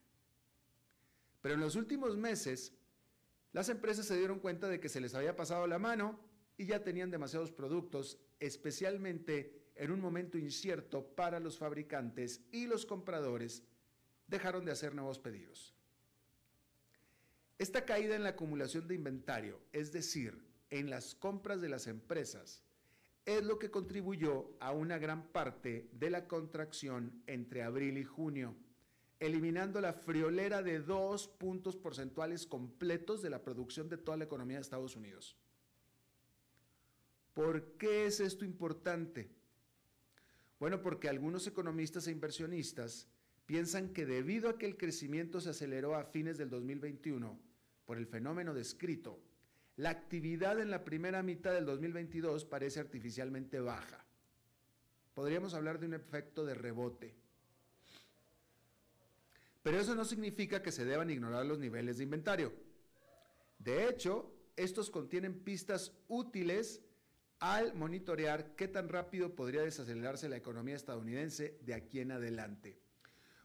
Pero 1.39 1.53
en 1.53 1.61
los 1.61 1.75
últimos 1.75 2.17
meses, 2.17 2.73
las 3.51 3.69
empresas 3.69 4.07
se 4.07 4.17
dieron 4.17 4.39
cuenta 4.39 4.67
de 4.67 4.79
que 4.79 4.89
se 4.89 5.01
les 5.01 5.13
había 5.13 5.35
pasado 5.35 5.67
la 5.67 5.77
mano 5.77 6.19
y 6.57 6.65
ya 6.65 6.83
tenían 6.83 7.11
demasiados 7.11 7.51
productos, 7.51 8.17
especialmente 8.39 9.62
en 9.75 9.91
un 9.91 9.99
momento 9.99 10.37
incierto 10.37 11.05
para 11.15 11.39
los 11.39 11.57
fabricantes 11.57 12.41
y 12.51 12.67
los 12.67 12.85
compradores, 12.85 13.63
dejaron 14.27 14.65
de 14.65 14.71
hacer 14.71 14.95
nuevos 14.95 15.19
pedidos. 15.19 15.73
Esta 17.57 17.85
caída 17.85 18.15
en 18.15 18.23
la 18.23 18.29
acumulación 18.29 18.87
de 18.87 18.95
inventario, 18.95 19.61
es 19.71 19.91
decir, 19.91 20.43
en 20.69 20.89
las 20.89 21.15
compras 21.15 21.61
de 21.61 21.69
las 21.69 21.87
empresas, 21.87 22.63
es 23.25 23.43
lo 23.43 23.57
que 23.57 23.71
contribuyó 23.71 24.51
a 24.59 24.71
una 24.71 24.97
gran 24.97 25.27
parte 25.27 25.89
de 25.93 26.09
la 26.09 26.27
contracción 26.27 27.23
entre 27.27 27.63
abril 27.63 27.97
y 27.97 28.03
junio, 28.03 28.55
eliminando 29.19 29.79
la 29.79 29.93
friolera 29.93 30.61
de 30.61 30.79
dos 30.79 31.27
puntos 31.27 31.77
porcentuales 31.77 32.45
completos 32.45 33.21
de 33.21 33.29
la 33.29 33.41
producción 33.41 33.87
de 33.87 33.97
toda 33.97 34.17
la 34.17 34.25
economía 34.25 34.57
de 34.57 34.63
Estados 34.63 34.95
Unidos. 34.95 35.37
¿Por 37.33 37.77
qué 37.77 38.05
es 38.05 38.19
esto 38.19 38.43
importante? 38.43 39.29
Bueno, 40.63 40.81
porque 40.81 41.09
algunos 41.09 41.45
economistas 41.45 42.07
e 42.07 42.11
inversionistas 42.11 43.09
piensan 43.45 43.89
que 43.89 44.05
debido 44.05 44.47
a 44.47 44.57
que 44.57 44.65
el 44.65 44.77
crecimiento 44.77 45.41
se 45.41 45.49
aceleró 45.49 45.93
a 45.93 46.05
fines 46.05 46.37
del 46.37 46.49
2021 46.49 47.37
por 47.85 47.97
el 47.97 48.07
fenómeno 48.07 48.53
descrito, 48.53 49.19
la 49.75 49.89
actividad 49.89 50.61
en 50.61 50.71
la 50.71 50.85
primera 50.85 51.21
mitad 51.21 51.51
del 51.51 51.65
2022 51.65 52.45
parece 52.45 52.79
artificialmente 52.79 53.59
baja. 53.59 54.05
Podríamos 55.13 55.53
hablar 55.53 55.81
de 55.81 55.87
un 55.87 55.95
efecto 55.95 56.45
de 56.45 56.55
rebote. 56.55 57.13
Pero 59.63 59.81
eso 59.81 59.95
no 59.95 60.05
significa 60.05 60.63
que 60.63 60.71
se 60.71 60.85
deban 60.85 61.09
ignorar 61.09 61.45
los 61.45 61.59
niveles 61.59 61.97
de 61.97 62.05
inventario. 62.05 62.53
De 63.59 63.89
hecho, 63.89 64.33
estos 64.55 64.89
contienen 64.89 65.43
pistas 65.43 65.91
útiles 66.07 66.81
al 67.43 67.73
monitorear 67.73 68.55
qué 68.55 68.69
tan 68.69 68.87
rápido 68.87 69.35
podría 69.35 69.63
desacelerarse 69.63 70.29
la 70.29 70.37
economía 70.37 70.77
estadounidense 70.77 71.59
de 71.65 71.73
aquí 71.73 71.99
en 71.99 72.13
adelante. 72.13 72.79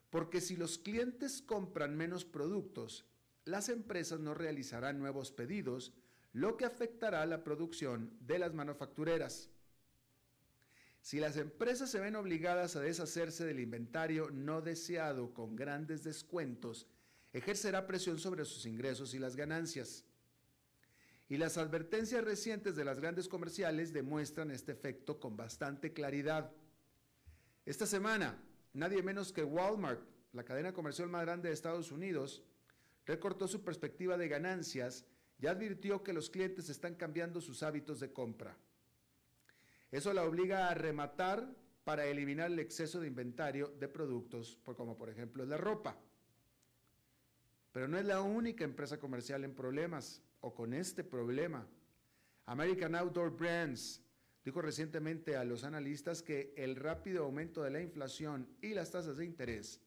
Porque 0.08 0.40
si 0.40 0.54
los 0.54 0.78
clientes 0.78 1.42
compran 1.42 1.96
menos 1.96 2.24
productos, 2.24 3.06
las 3.44 3.68
empresas 3.68 4.20
no 4.20 4.34
realizarán 4.34 5.00
nuevos 5.00 5.32
pedidos, 5.32 5.94
lo 6.32 6.56
que 6.56 6.64
afectará 6.64 7.26
la 7.26 7.42
producción 7.42 8.16
de 8.20 8.38
las 8.38 8.54
manufactureras. 8.54 9.50
Si 11.00 11.18
las 11.18 11.36
empresas 11.36 11.90
se 11.90 11.98
ven 11.98 12.14
obligadas 12.14 12.76
a 12.76 12.80
deshacerse 12.80 13.44
del 13.44 13.58
inventario 13.58 14.30
no 14.30 14.60
deseado 14.60 15.34
con 15.34 15.56
grandes 15.56 16.04
descuentos, 16.04 16.86
ejercerá 17.32 17.88
presión 17.88 18.20
sobre 18.20 18.44
sus 18.44 18.64
ingresos 18.64 19.12
y 19.12 19.18
las 19.18 19.34
ganancias. 19.34 20.04
Y 21.28 21.36
las 21.36 21.58
advertencias 21.58 22.24
recientes 22.24 22.74
de 22.74 22.84
las 22.84 23.00
grandes 23.00 23.28
comerciales 23.28 23.92
demuestran 23.92 24.50
este 24.50 24.72
efecto 24.72 25.20
con 25.20 25.36
bastante 25.36 25.92
claridad. 25.92 26.50
Esta 27.66 27.86
semana, 27.86 28.42
nadie 28.72 29.02
menos 29.02 29.32
que 29.32 29.44
Walmart, 29.44 30.00
la 30.32 30.44
cadena 30.44 30.72
comercial 30.72 31.08
más 31.08 31.22
grande 31.22 31.48
de 31.48 31.54
Estados 31.54 31.92
Unidos, 31.92 32.42
recortó 33.04 33.46
su 33.46 33.62
perspectiva 33.62 34.16
de 34.16 34.28
ganancias 34.28 35.04
y 35.38 35.46
advirtió 35.46 36.02
que 36.02 36.14
los 36.14 36.30
clientes 36.30 36.70
están 36.70 36.94
cambiando 36.94 37.40
sus 37.40 37.62
hábitos 37.62 38.00
de 38.00 38.12
compra. 38.12 38.56
Eso 39.90 40.12
la 40.14 40.24
obliga 40.24 40.68
a 40.68 40.74
rematar 40.74 41.48
para 41.84 42.06
eliminar 42.06 42.50
el 42.50 42.58
exceso 42.58 43.00
de 43.00 43.06
inventario 43.06 43.68
de 43.78 43.88
productos, 43.88 44.58
como 44.64 44.96
por 44.96 45.08
ejemplo 45.08 45.44
la 45.44 45.56
ropa. 45.56 45.98
Pero 47.72 47.86
no 47.86 47.98
es 47.98 48.04
la 48.04 48.20
única 48.20 48.64
empresa 48.64 48.98
comercial 48.98 49.44
en 49.44 49.54
problemas 49.54 50.22
o 50.40 50.54
con 50.54 50.72
este 50.74 51.04
problema. 51.04 51.66
American 52.46 52.94
Outdoor 52.94 53.30
Brands 53.36 54.02
dijo 54.44 54.62
recientemente 54.62 55.36
a 55.36 55.44
los 55.44 55.64
analistas 55.64 56.22
que 56.22 56.54
el 56.56 56.76
rápido 56.76 57.24
aumento 57.24 57.62
de 57.62 57.70
la 57.70 57.80
inflación 57.80 58.48
y 58.62 58.74
las 58.74 58.90
tasas 58.90 59.16
de 59.18 59.24
interés 59.24 59.80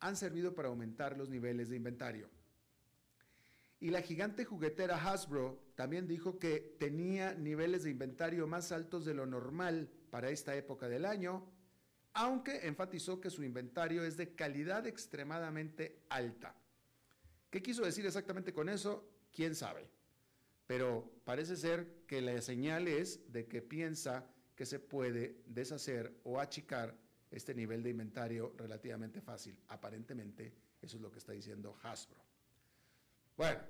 han 0.00 0.16
servido 0.16 0.54
para 0.54 0.68
aumentar 0.68 1.16
los 1.16 1.28
niveles 1.28 1.68
de 1.68 1.76
inventario. 1.76 2.30
Y 3.80 3.90
la 3.90 4.02
gigante 4.02 4.44
juguetera 4.44 4.96
Hasbro 4.96 5.72
también 5.74 6.06
dijo 6.06 6.38
que 6.38 6.76
tenía 6.78 7.34
niveles 7.34 7.82
de 7.82 7.90
inventario 7.90 8.46
más 8.46 8.72
altos 8.72 9.04
de 9.04 9.14
lo 9.14 9.26
normal 9.26 9.90
para 10.10 10.30
esta 10.30 10.54
época 10.56 10.88
del 10.88 11.04
año, 11.04 11.44
aunque 12.14 12.66
enfatizó 12.66 13.20
que 13.20 13.28
su 13.28 13.42
inventario 13.42 14.04
es 14.04 14.16
de 14.16 14.34
calidad 14.34 14.86
extremadamente 14.86 16.00
alta. 16.08 16.54
¿Qué 17.50 17.62
quiso 17.62 17.84
decir 17.84 18.06
exactamente 18.06 18.52
con 18.52 18.68
eso? 18.68 19.15
¿Quién 19.36 19.54
sabe? 19.54 19.86
Pero 20.66 21.12
parece 21.24 21.56
ser 21.56 22.06
que 22.06 22.22
la 22.22 22.40
señal 22.40 22.88
es 22.88 23.30
de 23.30 23.46
que 23.46 23.60
piensa 23.60 24.24
que 24.56 24.64
se 24.64 24.80
puede 24.80 25.42
deshacer 25.44 26.10
o 26.24 26.40
achicar 26.40 26.96
este 27.30 27.54
nivel 27.54 27.82
de 27.82 27.90
inventario 27.90 28.54
relativamente 28.56 29.20
fácil. 29.20 29.60
Aparentemente, 29.68 30.54
eso 30.80 30.96
es 30.96 31.02
lo 31.02 31.12
que 31.12 31.18
está 31.18 31.32
diciendo 31.32 31.76
Hasbro. 31.82 32.24
Bueno, 33.36 33.60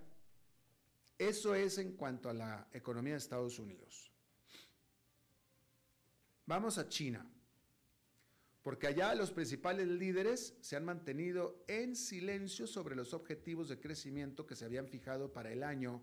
eso 1.19 1.53
es 1.57 1.79
en 1.79 1.97
cuanto 1.97 2.31
a 2.31 2.33
la 2.33 2.69
economía 2.73 3.15
de 3.15 3.19
Estados 3.19 3.59
Unidos. 3.59 4.13
Vamos 6.47 6.79
a 6.79 6.89
China, 6.89 7.29
porque 8.67 8.89
allá 8.89 9.15
los 9.15 9.31
principales 9.31 9.87
líderes 9.87 10.57
se 10.61 10.75
han 10.75 10.85
mantenido 10.85 11.63
en 11.69 11.95
silencio 11.95 12.67
sobre 12.67 12.97
los 12.97 13.15
objetivos 13.15 13.69
de 13.69 13.79
crecimiento 13.79 14.45
que 14.45 14.57
se 14.57 14.65
habían 14.65 14.89
fijado 14.89 15.33
para 15.33 15.53
el 15.53 15.63
año, 15.63 16.03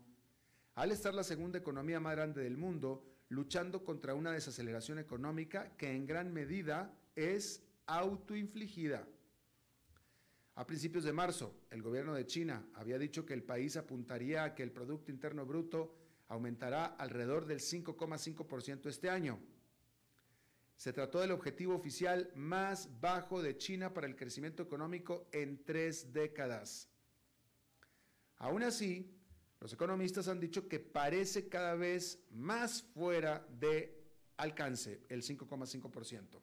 al 0.76 0.94
estar 0.94 1.14
la 1.14 1.26
segunda 1.26 1.60
economía 1.60 2.00
más 2.00 2.16
grande 2.16 2.42
del 2.42 2.56
mundo, 2.56 3.04
luchando 3.28 3.84
contra 3.84 4.16
una 4.16 4.32
desaceleración 4.32 4.98
económica 4.98 5.76
que 5.76 5.92
en 5.92 6.06
gran 6.08 6.32
medida 6.32 6.98
es 7.18 7.62
autoinfligida. 7.86 9.06
A 10.56 10.66
principios 10.66 11.04
de 11.04 11.12
marzo, 11.12 11.66
el 11.70 11.82
gobierno 11.82 12.14
de 12.14 12.26
China 12.28 12.66
había 12.76 12.98
dicho 12.98 13.26
que 13.26 13.34
el 13.34 13.44
país 13.44 13.76
apuntaría 13.76 14.46
a 14.46 14.56
que 14.56 14.64
el 14.64 14.72
Producto 14.72 15.12
Interno 15.12 15.46
Bruto 15.46 15.98
aumentará 16.30 16.86
alrededor 16.86 17.46
del 17.46 17.60
5,5% 17.60 18.88
este 18.88 19.10
año. 19.10 19.38
Se 20.84 20.92
trató 20.92 21.22
del 21.22 21.32
objetivo 21.32 21.76
oficial 21.76 22.30
más 22.36 22.90
bajo 23.00 23.42
de 23.42 23.56
China 23.56 23.94
para 23.94 24.06
el 24.06 24.18
crecimiento 24.18 24.64
económico 24.64 25.30
en 25.32 25.64
tres 25.64 26.12
décadas. 26.12 26.90
Aún 28.36 28.64
así, 28.64 29.18
los 29.62 29.72
economistas 29.72 30.28
han 30.28 30.42
dicho 30.42 30.68
que 30.68 30.82
parece 30.82 31.48
cada 31.48 31.76
vez 31.76 32.22
más 32.32 32.84
fuera 32.84 33.48
de 33.62 33.98
alcance 34.36 35.06
el 35.08 35.24
5,5%. 35.24 36.42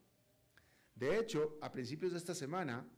De 0.95 1.19
hecho, 1.19 1.59
a 1.61 1.71
principios 1.71 2.13
de 2.13 2.19
esta 2.19 2.35
semana, 2.35 2.89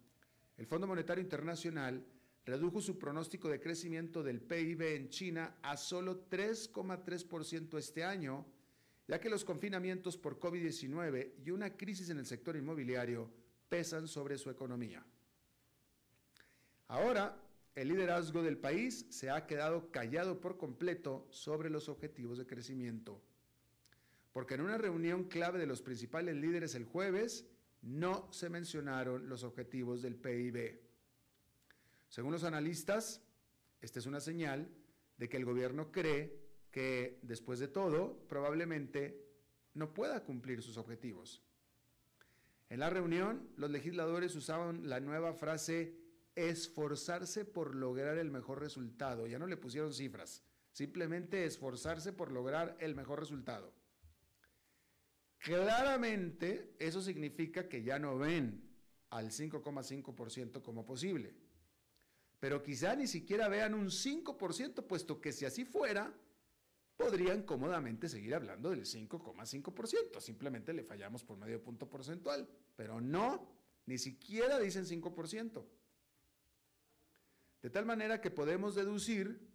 el 0.57 0.67
Fondo 0.69 0.87
Monetario 0.87 1.25
Internacional 1.25 2.07
redujo 2.45 2.81
su 2.81 3.01
pronóstico 3.01 3.49
de 3.49 3.59
crecimiento 3.59 4.23
del 4.23 4.43
PIB 4.43 4.95
en 4.95 5.09
China 5.09 5.57
a 5.61 5.77
solo 5.77 6.29
3,3% 6.29 7.79
este 7.79 8.05
año, 8.05 8.47
ya 9.09 9.21
que 9.21 9.31
los 9.31 9.45
confinamientos 9.45 10.17
por 10.17 10.39
COVID-19 10.39 11.33
y 11.45 11.51
una 11.51 11.77
crisis 11.77 12.11
en 12.11 12.19
el 12.19 12.27
sector 12.27 12.57
inmobiliario 12.57 13.31
pesan 13.69 14.07
sobre 14.07 14.39
su 14.39 14.51
economía. 14.51 15.05
Ahora, 16.89 17.41
el 17.75 17.89
liderazgo 17.89 18.43
del 18.43 18.59
país 18.59 19.07
se 19.09 19.31
ha 19.31 19.47
quedado 19.47 19.91
callado 19.91 20.41
por 20.41 20.59
completo 20.59 21.27
sobre 21.31 21.71
los 21.71 21.89
objetivos 21.89 22.37
de 22.39 22.47
crecimiento, 22.47 23.23
porque 24.33 24.55
en 24.55 24.61
una 24.61 24.79
reunión 24.79 25.25
clave 25.25 25.59
de 25.59 25.67
los 25.67 25.81
principales 25.81 26.37
líderes 26.37 26.75
el 26.75 26.85
jueves, 26.85 27.47
no 27.83 28.33
se 28.33 28.49
mencionaron 28.49 29.29
los 29.29 29.43
objetivos 29.43 30.03
del 30.03 30.15
PIB. 30.15 30.81
Según 32.09 32.33
los 32.33 32.45
analistas, 32.45 33.21
esta 33.81 33.99
es 33.99 34.07
una 34.07 34.21
señal 34.21 34.69
de 35.17 35.29
que 35.29 35.37
el 35.37 35.45
gobierno 35.45 35.91
cree 35.91 36.42
que, 36.73 37.21
después 37.23 37.61
de 37.61 37.69
todo, 37.69 38.19
probablemente 38.29 39.25
no 39.75 39.95
pueda 39.95 40.25
cumplir 40.25 40.63
sus 40.63 40.79
objetivos. 40.79 41.43
En 42.69 42.81
la 42.81 42.91
reunión, 42.91 43.51
los 43.57 43.71
legisladores 43.71 44.35
usaban 44.35 44.89
la 44.89 44.99
nueva 44.99 45.35
frase 45.35 45.95
esforzarse 46.35 47.45
por 47.45 47.75
lograr 47.75 48.17
el 48.17 48.31
mejor 48.31 48.61
resultado. 48.61 49.27
Ya 49.27 49.39
no 49.39 49.47
le 49.47 49.59
pusieron 49.59 49.93
cifras, 49.93 50.43
simplemente 50.73 51.45
esforzarse 51.45 52.13
por 52.13 52.33
lograr 52.33 52.77
el 52.81 52.95
mejor 52.95 53.21
resultado. 53.21 53.75
Claramente 55.39 56.75
eso 56.79 57.03
significa 57.03 57.69
que 57.69 57.83
ya 57.83 57.99
no 57.99 58.17
ven 58.17 58.63
al 59.11 59.31
5,5% 59.31 60.63
como 60.63 60.87
posible. 60.87 61.35
Pero 62.41 62.63
quizá 62.63 62.97
ni 62.97 63.07
siquiera 63.07 63.49
vean 63.49 63.75
un 63.75 63.89
5%, 63.89 64.87
puesto 64.87 65.21
que 65.21 65.33
si 65.33 65.45
así 65.45 65.65
fuera, 65.65 66.15
podrían 67.03 67.43
cómodamente 67.43 68.09
seguir 68.09 68.35
hablando 68.35 68.71
del 68.71 68.85
5,5%. 68.85 70.21
Simplemente 70.21 70.73
le 70.73 70.85
fallamos 70.85 71.25
por 71.25 71.37
medio 71.37 71.63
punto 71.63 71.89
porcentual. 71.89 72.49
Pero 72.77 73.01
no, 73.01 73.49
ni 73.87 73.99
siquiera 73.99 74.59
dicen 74.59 74.85
5%. 74.85 75.65
De 77.63 77.71
tal 77.71 77.87
manera 77.87 78.21
que 78.21 78.31
podemos 78.31 78.75
deducir 78.75 79.51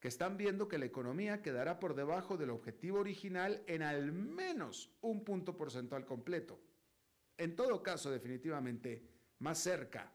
que 0.00 0.08
están 0.08 0.36
viendo 0.36 0.68
que 0.68 0.78
la 0.78 0.86
economía 0.86 1.42
quedará 1.42 1.80
por 1.80 1.94
debajo 1.94 2.36
del 2.36 2.50
objetivo 2.50 3.00
original 3.00 3.62
en 3.66 3.82
al 3.82 4.12
menos 4.12 4.90
un 5.00 5.24
punto 5.24 5.56
porcentual 5.56 6.04
completo. 6.04 6.60
En 7.36 7.56
todo 7.56 7.82
caso, 7.82 8.10
definitivamente, 8.10 9.08
más 9.40 9.58
cerca 9.58 10.12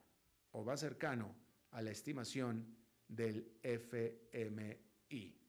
o 0.52 0.64
más 0.64 0.80
cercano 0.80 1.34
a 1.70 1.82
la 1.82 1.90
estimación 1.90 2.76
del 3.08 3.58
FMI. 3.62 5.43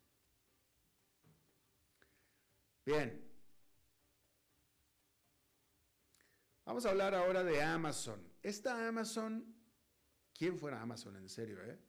Bien. 2.85 3.19
Vamos 6.65 6.85
a 6.85 6.91
hablar 6.91 7.15
ahora 7.15 7.43
de 7.43 7.61
Amazon. 7.61 8.21
Esta 8.43 8.87
Amazon, 8.87 9.55
¿quién 10.37 10.59
fuera 10.59 10.81
Amazon 10.81 11.15
en 11.15 11.27
serio? 11.27 11.63
Eh? 11.63 11.79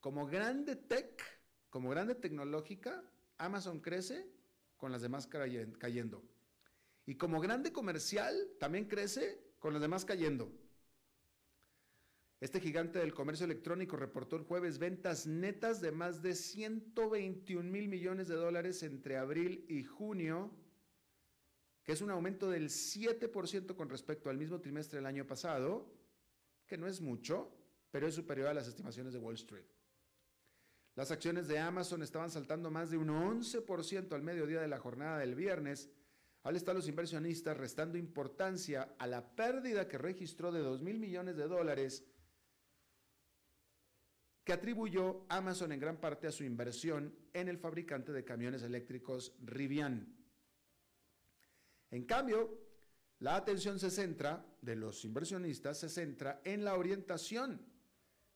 Como 0.00 0.26
grande 0.26 0.76
tech, 0.76 1.22
como 1.68 1.90
grande 1.90 2.14
tecnológica, 2.14 3.04
Amazon 3.36 3.80
crece 3.80 4.30
con 4.78 4.92
las 4.92 5.02
demás 5.02 5.26
cayendo. 5.26 6.22
Y 7.04 7.16
como 7.16 7.40
grande 7.40 7.70
comercial, 7.72 8.34
también 8.58 8.86
crece 8.86 9.54
con 9.58 9.74
las 9.74 9.82
demás 9.82 10.06
cayendo. 10.06 10.50
Este 12.44 12.60
gigante 12.60 12.98
del 12.98 13.14
comercio 13.14 13.46
electrónico 13.46 13.96
reportó 13.96 14.36
el 14.36 14.42
jueves 14.42 14.78
ventas 14.78 15.26
netas 15.26 15.80
de 15.80 15.92
más 15.92 16.20
de 16.20 16.34
121 16.34 17.70
mil 17.70 17.88
millones 17.88 18.28
de 18.28 18.34
dólares 18.34 18.82
entre 18.82 19.16
abril 19.16 19.64
y 19.66 19.82
junio, 19.82 20.50
que 21.82 21.92
es 21.92 22.02
un 22.02 22.10
aumento 22.10 22.50
del 22.50 22.68
7% 22.68 23.74
con 23.74 23.88
respecto 23.88 24.28
al 24.28 24.36
mismo 24.36 24.60
trimestre 24.60 24.98
del 24.98 25.06
año 25.06 25.26
pasado, 25.26 25.90
que 26.66 26.76
no 26.76 26.86
es 26.86 27.00
mucho, 27.00 27.50
pero 27.90 28.06
es 28.06 28.14
superior 28.14 28.48
a 28.48 28.54
las 28.54 28.68
estimaciones 28.68 29.14
de 29.14 29.20
Wall 29.20 29.36
Street. 29.36 29.64
Las 30.96 31.10
acciones 31.10 31.48
de 31.48 31.58
Amazon 31.58 32.02
estaban 32.02 32.30
saltando 32.30 32.70
más 32.70 32.90
de 32.90 32.98
un 32.98 33.08
11% 33.08 34.12
al 34.12 34.22
mediodía 34.22 34.60
de 34.60 34.68
la 34.68 34.78
jornada 34.78 35.16
del 35.16 35.34
viernes, 35.34 35.88
al 36.42 36.56
estar 36.56 36.74
los 36.74 36.88
inversionistas 36.88 37.56
restando 37.56 37.96
importancia 37.96 38.96
a 38.98 39.06
la 39.06 39.34
pérdida 39.34 39.88
que 39.88 39.96
registró 39.96 40.52
de 40.52 40.60
2 40.60 40.82
mil 40.82 40.98
millones 40.98 41.38
de 41.38 41.48
dólares 41.48 42.04
que 44.44 44.52
atribuyó 44.52 45.24
Amazon 45.28 45.72
en 45.72 45.80
gran 45.80 45.96
parte 45.96 46.26
a 46.26 46.32
su 46.32 46.44
inversión 46.44 47.14
en 47.32 47.48
el 47.48 47.58
fabricante 47.58 48.12
de 48.12 48.24
camiones 48.24 48.62
eléctricos 48.62 49.34
Rivian. 49.42 50.14
En 51.90 52.04
cambio, 52.04 52.60
la 53.20 53.36
atención 53.36 53.78
se 53.78 53.90
centra, 53.90 54.44
de 54.60 54.76
los 54.76 55.04
inversionistas, 55.04 55.78
se 55.78 55.88
centra 55.88 56.40
en 56.44 56.64
la 56.64 56.74
orientación 56.74 57.60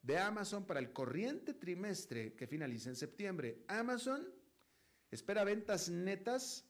de 0.02 0.18
Amazon 0.18 0.64
para 0.64 0.80
el 0.80 0.92
corriente 0.92 1.54
trimestre 1.54 2.34
que 2.34 2.46
finaliza 2.46 2.88
en 2.88 2.96
septiembre. 2.96 3.64
Amazon 3.68 4.26
espera 5.10 5.44
ventas 5.44 5.90
netas 5.90 6.64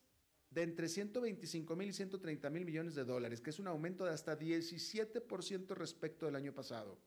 de 0.50 0.62
entre 0.62 0.88
125 0.88 1.76
mil 1.76 1.90
y 1.90 1.92
130 1.92 2.50
mil 2.50 2.64
millones 2.64 2.94
de 2.94 3.04
dólares, 3.04 3.40
que 3.40 3.50
es 3.50 3.58
un 3.58 3.68
aumento 3.68 4.04
de 4.04 4.12
hasta 4.12 4.38
17% 4.38 5.74
respecto 5.74 6.26
del 6.26 6.36
año 6.36 6.54
pasado. 6.54 6.98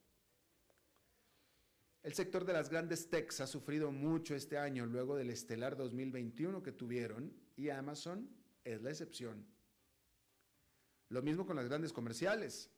El 2.04 2.14
sector 2.16 2.46
de 2.46 2.54
las 2.54 2.70
grandes 2.70 3.10
techs 3.10 3.42
ha 3.42 3.48
sufrido 3.48 3.92
mucho 3.92 4.34
este 4.34 4.58
año 4.58 4.88
luego 4.88 5.16
del 5.16 5.30
estelar 5.30 5.78
2021 5.78 6.64
que 6.64 6.72
tuvieron 6.72 7.32
y 7.56 7.70
Amazon 7.70 8.28
es 8.64 8.82
la 8.82 8.90
excepción. 8.90 9.46
Lo 11.10 11.22
mismo 11.22 11.46
con 11.46 11.58
las 11.58 11.68
grandes 11.68 11.94
comerciales. 11.94 12.72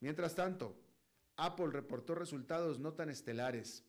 Mientras 0.00 0.34
tanto, 0.34 0.80
Apple 1.36 1.68
reportó 1.68 2.14
resultados 2.14 2.78
no 2.78 2.94
tan 2.94 3.10
estelares. 3.10 3.84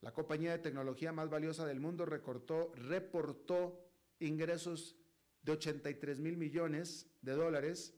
La 0.00 0.12
compañía 0.12 0.50
de 0.50 0.58
tecnología 0.58 1.12
más 1.12 1.30
valiosa 1.30 1.66
del 1.66 1.78
mundo 1.78 2.04
recortó, 2.04 2.72
reportó 2.74 3.80
ingresos 4.18 4.96
de 5.42 5.52
83 5.52 6.18
mil 6.18 6.36
millones 6.36 7.06
de 7.22 7.32
dólares, 7.32 7.94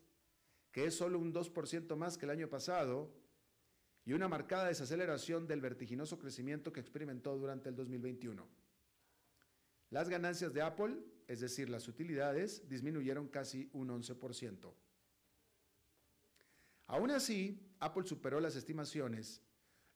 que 0.72 0.84
es 0.84 0.94
solo 0.94 1.18
un 1.18 1.32
2% 1.32 1.96
más 1.96 2.18
que 2.18 2.26
el 2.26 2.30
año 2.30 2.48
pasado, 2.50 3.10
y 4.08 4.14
una 4.14 4.26
marcada 4.26 4.68
desaceleración 4.68 5.46
del 5.46 5.60
vertiginoso 5.60 6.18
crecimiento 6.18 6.72
que 6.72 6.80
experimentó 6.80 7.36
durante 7.36 7.68
el 7.68 7.76
2021. 7.76 8.48
Las 9.90 10.08
ganancias 10.08 10.54
de 10.54 10.62
Apple, 10.62 10.96
es 11.26 11.40
decir, 11.40 11.68
las 11.68 11.88
utilidades, 11.88 12.66
disminuyeron 12.70 13.28
casi 13.28 13.68
un 13.74 13.90
11%. 13.90 14.72
Aún 16.86 17.10
así, 17.10 17.60
Apple 17.80 18.06
superó 18.06 18.40
las 18.40 18.56
estimaciones, 18.56 19.42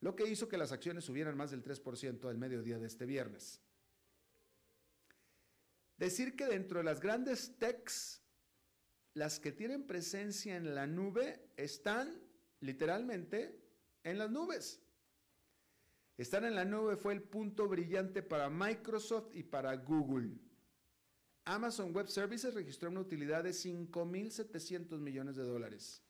lo 0.01 0.15
que 0.15 0.29
hizo 0.29 0.47
que 0.47 0.59
las 0.59 0.73
acciones 0.73 1.05
subieran 1.05 1.35
más 1.35 1.51
del 1.51 1.65
3% 1.65 2.29
al 2.29 2.37
mediodía 2.37 2.79
de 2.79 2.89
este 2.89 3.07
viernes. 3.07 3.63
Decir 5.97 6.37
que 6.37 6.45
dentro 6.45 6.81
de 6.81 6.85
las 6.85 7.01
grandes 7.01 7.57
techs, 7.57 8.21
las 9.15 9.41
que 9.41 9.53
tienen 9.53 9.87
presencia 9.87 10.55
en 10.55 10.75
la 10.75 10.87
nube 10.87 11.49
están 11.57 12.21
literalmente 12.61 13.62
en 14.05 14.19
las 14.19 14.31
nubes. 14.31 14.81
Estar 16.17 16.45
en 16.45 16.55
la 16.55 16.65
nube 16.65 16.97
fue 16.97 17.15
el 17.15 17.23
punto 17.23 17.69
brillante 17.69 18.23
para 18.23 18.51
Microsoft 18.51 19.35
y 19.35 19.43
para 19.43 19.75
Google. 19.77 20.39
Amazon 21.45 21.93
Web 21.95 22.09
Services 22.09 22.55
registró 22.55 22.91
una 22.91 23.01
utilidad 23.01 23.43
de 23.43 23.51
5.700 23.51 24.99
millones 24.99 25.37
de 25.37 25.43
dólares. 25.43 26.03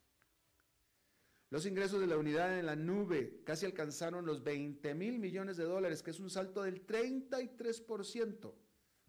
Los 1.48 1.66
ingresos 1.66 2.00
de 2.00 2.06
la 2.06 2.16
unidad 2.16 2.58
en 2.58 2.66
la 2.66 2.76
nube 2.76 3.42
casi 3.44 3.66
alcanzaron 3.66 4.26
los 4.26 4.42
20 4.42 4.94
mil 4.94 5.18
millones 5.18 5.56
de 5.56 5.64
dólares, 5.64 6.02
que 6.02 6.10
es 6.10 6.20
un 6.20 6.30
salto 6.30 6.62
del 6.62 6.86
33% 6.86 8.54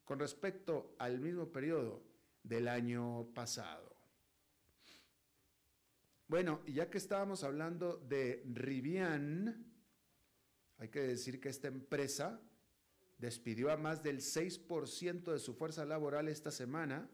con 0.04 0.20
respecto 0.20 0.96
al 1.00 1.20
mismo 1.20 1.52
periodo 1.52 2.04
del 2.44 2.68
año 2.68 3.30
pasado. 3.34 3.93
Bueno, 6.34 6.64
ya 6.66 6.90
que 6.90 6.98
estábamos 6.98 7.44
hablando 7.44 7.98
de 7.98 8.42
Rivian, 8.52 9.72
hay 10.80 10.90
que 10.90 11.02
decir 11.02 11.40
que 11.40 11.50
esta 11.50 11.68
empresa 11.68 12.42
despidió 13.20 13.72
a 13.72 13.78
más 13.78 14.02
del 14.02 14.18
6% 14.18 15.32
de 15.32 15.38
su 15.38 15.54
fuerza 15.54 15.86
laboral 15.86 16.28
esta 16.28 16.50
semana 16.50 17.08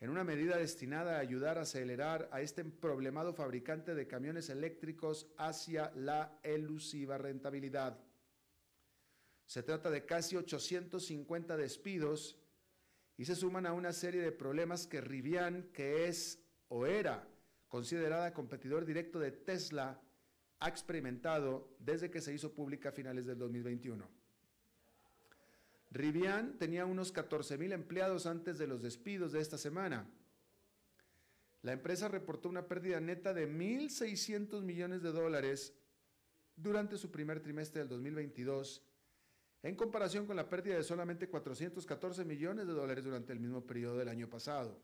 en 0.00 0.10
una 0.10 0.22
medida 0.22 0.58
destinada 0.58 1.16
a 1.16 1.20
ayudar 1.20 1.56
a 1.56 1.62
acelerar 1.62 2.28
a 2.30 2.42
este 2.42 2.62
problemado 2.62 3.32
fabricante 3.32 3.94
de 3.94 4.06
camiones 4.06 4.50
eléctricos 4.50 5.26
hacia 5.38 5.90
la 5.92 6.38
elusiva 6.42 7.16
rentabilidad. 7.16 8.04
Se 9.46 9.62
trata 9.62 9.88
de 9.88 10.04
casi 10.04 10.36
850 10.36 11.56
despidos 11.56 12.38
y 13.16 13.24
se 13.24 13.34
suman 13.34 13.64
a 13.64 13.72
una 13.72 13.94
serie 13.94 14.20
de 14.20 14.30
problemas 14.30 14.86
que 14.86 15.00
Rivian, 15.00 15.70
que 15.72 16.06
es 16.06 16.38
o 16.68 16.84
era 16.84 17.29
considerada 17.70 18.34
competidor 18.34 18.84
directo 18.84 19.18
de 19.18 19.30
Tesla, 19.30 19.98
ha 20.58 20.68
experimentado 20.68 21.74
desde 21.78 22.10
que 22.10 22.20
se 22.20 22.34
hizo 22.34 22.52
pública 22.52 22.90
a 22.90 22.92
finales 22.92 23.24
del 23.24 23.38
2021. 23.38 24.06
Rivian 25.92 26.58
tenía 26.58 26.84
unos 26.84 27.10
14 27.12 27.56
mil 27.56 27.72
empleados 27.72 28.26
antes 28.26 28.58
de 28.58 28.66
los 28.66 28.82
despidos 28.82 29.32
de 29.32 29.40
esta 29.40 29.56
semana. 29.56 30.06
La 31.62 31.72
empresa 31.72 32.08
reportó 32.08 32.48
una 32.48 32.66
pérdida 32.66 33.00
neta 33.00 33.32
de 33.32 33.48
1.600 33.48 34.62
millones 34.62 35.02
de 35.02 35.12
dólares 35.12 35.74
durante 36.56 36.98
su 36.98 37.10
primer 37.10 37.40
trimestre 37.40 37.80
del 37.80 37.88
2022 37.88 38.84
en 39.62 39.76
comparación 39.76 40.26
con 40.26 40.36
la 40.36 40.48
pérdida 40.48 40.76
de 40.76 40.82
solamente 40.82 41.28
414 41.28 42.24
millones 42.24 42.66
de 42.66 42.72
dólares 42.72 43.04
durante 43.04 43.32
el 43.32 43.40
mismo 43.40 43.66
periodo 43.66 43.98
del 43.98 44.08
año 44.08 44.28
pasado. 44.28 44.80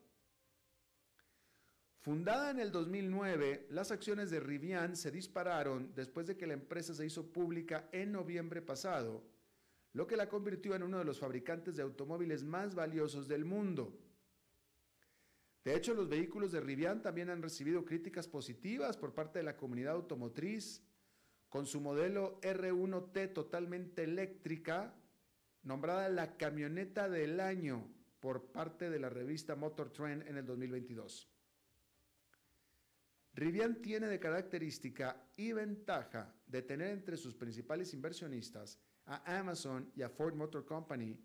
Fundada 2.06 2.52
en 2.52 2.60
el 2.60 2.70
2009, 2.70 3.66
las 3.70 3.90
acciones 3.90 4.30
de 4.30 4.38
Rivian 4.38 4.94
se 4.94 5.10
dispararon 5.10 5.92
después 5.92 6.28
de 6.28 6.36
que 6.36 6.46
la 6.46 6.54
empresa 6.54 6.94
se 6.94 7.04
hizo 7.04 7.32
pública 7.32 7.88
en 7.90 8.12
noviembre 8.12 8.62
pasado, 8.62 9.24
lo 9.92 10.06
que 10.06 10.16
la 10.16 10.28
convirtió 10.28 10.76
en 10.76 10.84
uno 10.84 10.98
de 10.98 11.04
los 11.04 11.18
fabricantes 11.18 11.74
de 11.74 11.82
automóviles 11.82 12.44
más 12.44 12.76
valiosos 12.76 13.26
del 13.26 13.44
mundo. 13.44 13.98
De 15.64 15.74
hecho, 15.74 15.94
los 15.94 16.08
vehículos 16.08 16.52
de 16.52 16.60
Rivian 16.60 17.02
también 17.02 17.28
han 17.28 17.42
recibido 17.42 17.84
críticas 17.84 18.28
positivas 18.28 18.96
por 18.96 19.12
parte 19.12 19.40
de 19.40 19.44
la 19.44 19.56
comunidad 19.56 19.94
automotriz, 19.94 20.84
con 21.48 21.66
su 21.66 21.80
modelo 21.80 22.40
R1T 22.40 23.32
totalmente 23.32 24.04
eléctrica, 24.04 24.94
nombrada 25.64 26.08
la 26.08 26.36
camioneta 26.36 27.08
del 27.08 27.40
año 27.40 27.84
por 28.20 28.52
parte 28.52 28.90
de 28.90 29.00
la 29.00 29.10
revista 29.10 29.56
Motor 29.56 29.90
Trend 29.90 30.28
en 30.28 30.36
el 30.36 30.46
2022. 30.46 31.32
Rivian 33.36 33.82
tiene 33.82 34.06
de 34.06 34.18
característica 34.18 35.22
y 35.36 35.52
ventaja 35.52 36.34
de 36.46 36.62
tener 36.62 36.88
entre 36.88 37.18
sus 37.18 37.34
principales 37.34 37.92
inversionistas 37.92 38.78
a 39.04 39.38
Amazon 39.38 39.92
y 39.94 40.00
a 40.00 40.08
Ford 40.08 40.34
Motor 40.34 40.64
Company, 40.64 41.20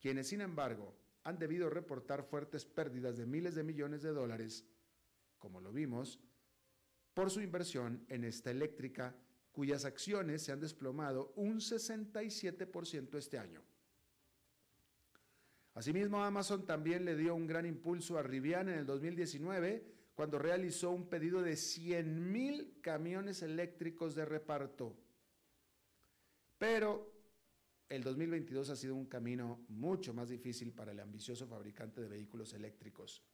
quienes 0.00 0.26
sin 0.26 0.40
embargo 0.40 0.98
han 1.22 1.38
debido 1.38 1.70
reportar 1.70 2.24
fuertes 2.24 2.64
pérdidas 2.64 3.16
de 3.16 3.26
miles 3.26 3.54
de 3.54 3.62
millones 3.62 4.02
de 4.02 4.10
dólares, 4.10 4.66
como 5.38 5.60
lo 5.60 5.72
vimos, 5.72 6.18
por 7.14 7.30
su 7.30 7.40
inversión 7.40 8.04
en 8.08 8.24
esta 8.24 8.50
eléctrica 8.50 9.14
cuyas 9.52 9.84
acciones 9.84 10.42
se 10.42 10.50
han 10.50 10.58
desplomado 10.58 11.32
un 11.36 11.60
67% 11.60 13.16
este 13.18 13.38
año. 13.38 13.62
Asimismo, 15.74 16.24
Amazon 16.24 16.66
también 16.66 17.04
le 17.04 17.16
dio 17.16 17.36
un 17.36 17.46
gran 17.46 17.66
impulso 17.66 18.18
a 18.18 18.22
Rivian 18.24 18.68
en 18.68 18.80
el 18.80 18.86
2019 18.86 20.01
cuando 20.22 20.38
realizó 20.38 20.92
un 20.92 21.08
pedido 21.08 21.42
de 21.42 21.54
100.000 21.54 22.80
camiones 22.80 23.42
eléctricos 23.42 24.14
de 24.14 24.24
reparto. 24.24 24.96
Pero 26.58 27.12
el 27.88 28.04
2022 28.04 28.70
ha 28.70 28.76
sido 28.76 28.94
un 28.94 29.06
camino 29.06 29.64
mucho 29.66 30.14
más 30.14 30.28
difícil 30.28 30.72
para 30.72 30.92
el 30.92 31.00
ambicioso 31.00 31.48
fabricante 31.48 32.00
de 32.00 32.06
vehículos 32.06 32.54
eléctricos. 32.54 33.24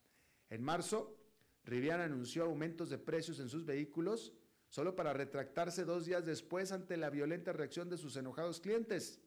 En 0.48 0.62
marzo, 0.62 1.14
Rivian 1.62 2.01
anunció 2.01 2.44
aumentos 2.44 2.88
de 2.88 2.96
precios 2.96 3.38
en 3.38 3.51
sus 3.51 3.66
vehículos 3.66 4.33
solo 4.70 4.96
para 4.96 5.12
retractarse 5.12 5.85
dos 5.85 6.07
días 6.07 6.24
después 6.24 6.72
ante 6.72 6.96
la 6.96 7.11
violenta 7.11 7.53
reacción 7.53 7.90
de 7.90 7.98
sus 7.98 8.16
enojados 8.16 8.61
clientes. 8.61 9.20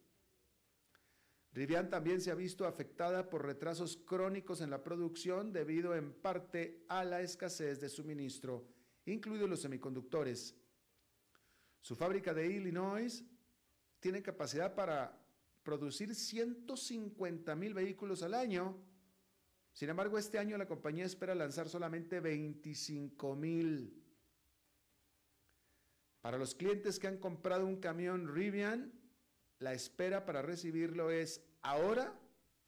Rivian 1.54 1.90
también 1.90 2.20
se 2.20 2.30
ha 2.30 2.34
visto 2.34 2.66
afectada 2.66 3.28
por 3.28 3.44
retrasos 3.44 3.96
crónicos 3.96 4.62
en 4.62 4.70
la 4.70 4.82
producción 4.82 5.52
debido 5.52 5.94
en 5.94 6.12
parte 6.12 6.84
a 6.88 7.04
la 7.04 7.20
escasez 7.20 7.78
de 7.78 7.90
suministro, 7.90 8.66
incluidos 9.04 9.50
los 9.50 9.60
semiconductores. 9.60 10.56
Su 11.82 11.94
fábrica 11.94 12.32
de 12.32 12.46
Illinois 12.46 13.22
tiene 14.00 14.22
capacidad 14.22 14.74
para 14.74 15.20
producir 15.62 16.14
150 16.14 17.54
mil 17.54 17.74
vehículos 17.74 18.22
al 18.22 18.32
año. 18.32 18.76
Sin 19.74 19.90
embargo, 19.90 20.16
este 20.16 20.38
año 20.38 20.56
la 20.56 20.66
compañía 20.66 21.04
espera 21.04 21.34
lanzar 21.34 21.68
solamente 21.68 22.20
25 22.20 23.36
mil. 23.36 24.02
Para 26.22 26.38
los 26.38 26.54
clientes 26.54 26.98
que 26.98 27.08
han 27.08 27.18
comprado 27.18 27.66
un 27.66 27.76
camión 27.76 28.32
Rivian, 28.32 29.01
la 29.62 29.72
espera 29.72 30.26
para 30.26 30.42
recibirlo 30.42 31.10
es 31.10 31.40
ahora 31.62 32.12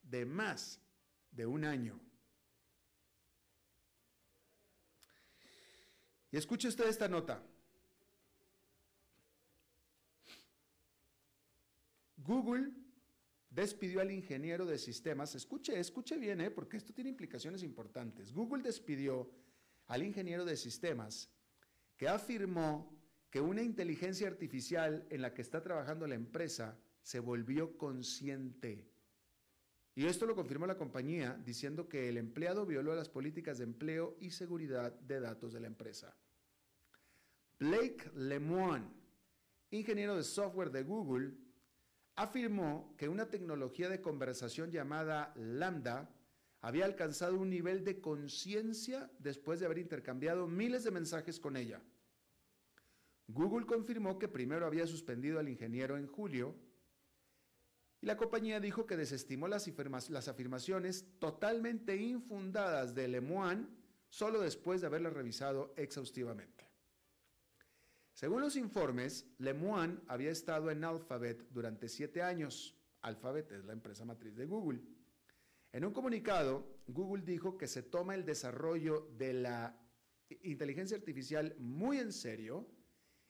de 0.03 0.25
más 0.25 0.81
de 1.33 1.45
un 1.45 1.65
año. 1.65 2.01
Y 6.31 6.37
escuche 6.37 6.69
usted 6.69 6.87
esta 6.87 7.09
nota. 7.09 7.43
Google 12.17 12.73
despidió 13.51 14.01
al 14.01 14.11
ingeniero 14.11 14.65
de 14.65 14.79
sistemas. 14.79 15.35
Escuche, 15.35 15.79
escuche 15.79 16.17
bien, 16.17 16.41
¿eh? 16.41 16.51
porque 16.51 16.77
esto 16.77 16.93
tiene 16.93 17.11
implicaciones 17.11 17.63
importantes. 17.63 18.33
Google 18.33 18.63
despidió 18.63 19.31
al 19.89 20.03
ingeniero 20.03 20.45
de 20.45 20.57
sistemas 20.57 21.29
que 21.97 22.09
afirmó 22.09 22.95
que 23.31 23.41
una 23.41 23.63
inteligencia 23.63 24.29
artificial 24.29 25.07
en 25.11 25.23
la 25.23 25.35
que 25.35 25.43
está 25.43 25.61
trabajando 25.61 26.07
la 26.07 26.15
empresa 26.15 26.79
se 27.05 27.21
volvió 27.21 27.77
consciente. 27.77 28.91
Y 29.95 30.07
esto 30.07 30.27
lo 30.27 30.35
confirmó 30.35 30.67
la 30.67 30.79
compañía 30.79 31.39
diciendo 31.45 31.87
que 31.87 32.09
el 32.09 32.17
empleado 32.17 32.65
violó 32.67 32.95
las 32.95 33.11
políticas 33.11 33.59
de 33.59 33.65
empleo 33.65 34.17
y 34.21 34.31
seguridad 34.31 34.93
de 35.01 35.21
datos 35.21 35.53
de 35.53 35.61
la 35.61 35.67
empresa. 35.67 36.17
Blake 37.61 38.11
Lemoine, 38.17 38.89
ingeniero 39.71 40.17
de 40.17 40.25
software 40.25 40.71
de 40.71 40.83
Google, 40.83 41.35
afirmó 42.17 42.95
que 42.97 43.09
una 43.09 43.29
tecnología 43.29 43.91
de 43.91 44.01
conversación 44.01 44.73
llamada 44.73 45.33
Lambda 45.37 46.11
había 46.63 46.87
alcanzado 46.87 47.39
un 47.39 47.51
nivel 47.51 47.85
de 47.85 48.01
conciencia 48.01 49.11
después 49.19 49.61
de 49.61 49.67
haber 49.67 49.79
intercambiado 49.79 50.47
miles 50.47 50.85
de 50.85 50.91
mensajes 50.91 51.39
con 51.39 51.59
ella. 51.59 51.83
Google 53.29 53.67
confirmó 53.67 54.19
que 54.19 54.29
primero 54.29 54.67
había 54.67 54.87
suspendido 54.87 55.39
al 55.39 55.51
ingeniero 55.51 55.99
en 55.99 56.07
julio 56.07 56.57
y 58.05 58.07
la 58.07 58.19
compañía 58.19 58.61
dijo 58.61 58.87
que 58.87 58.99
desestimó 58.99 59.49
las, 59.49 59.67
afirmaciones 60.29 61.07
totalmente 61.19 61.97
infundadas 61.97 62.95
de 62.95 63.09
Lemoine 63.09 63.67
solo 64.11 64.43
después 64.43 64.83
de 64.83 64.89
haberlas 64.89 65.15
revisado 65.15 65.73
exhaustivamente. 65.79 66.69
Según 68.13 68.43
los 68.43 68.57
informes, 68.57 69.27
Lemoine 69.39 70.01
había 70.07 70.33
estado 70.33 70.71
en 70.71 70.85
Alphabet 70.85 71.49
durante 71.49 71.89
siete 71.89 72.21
años. 72.21 72.77
Alphabet 73.01 73.51
es 73.53 73.65
la 73.65 73.73
empresa 73.73 74.05
matriz 74.05 74.37
de 74.37 74.45
Google. 74.45 74.83
En 75.73 75.87
un 75.87 75.95
comunicado, 75.95 76.83
Google 76.87 77.25
dijo 77.25 77.57
que 77.57 77.67
se 77.67 77.83
toma 77.83 78.15
el 78.15 78.27
desarrollo 78.27 79.09
de 79.17 79.33
la 79.33 79.81
inteligencia 80.43 80.99
artificial 80.99 81.57
muy 81.59 82.01
en 82.01 82.13
serio 82.13 82.69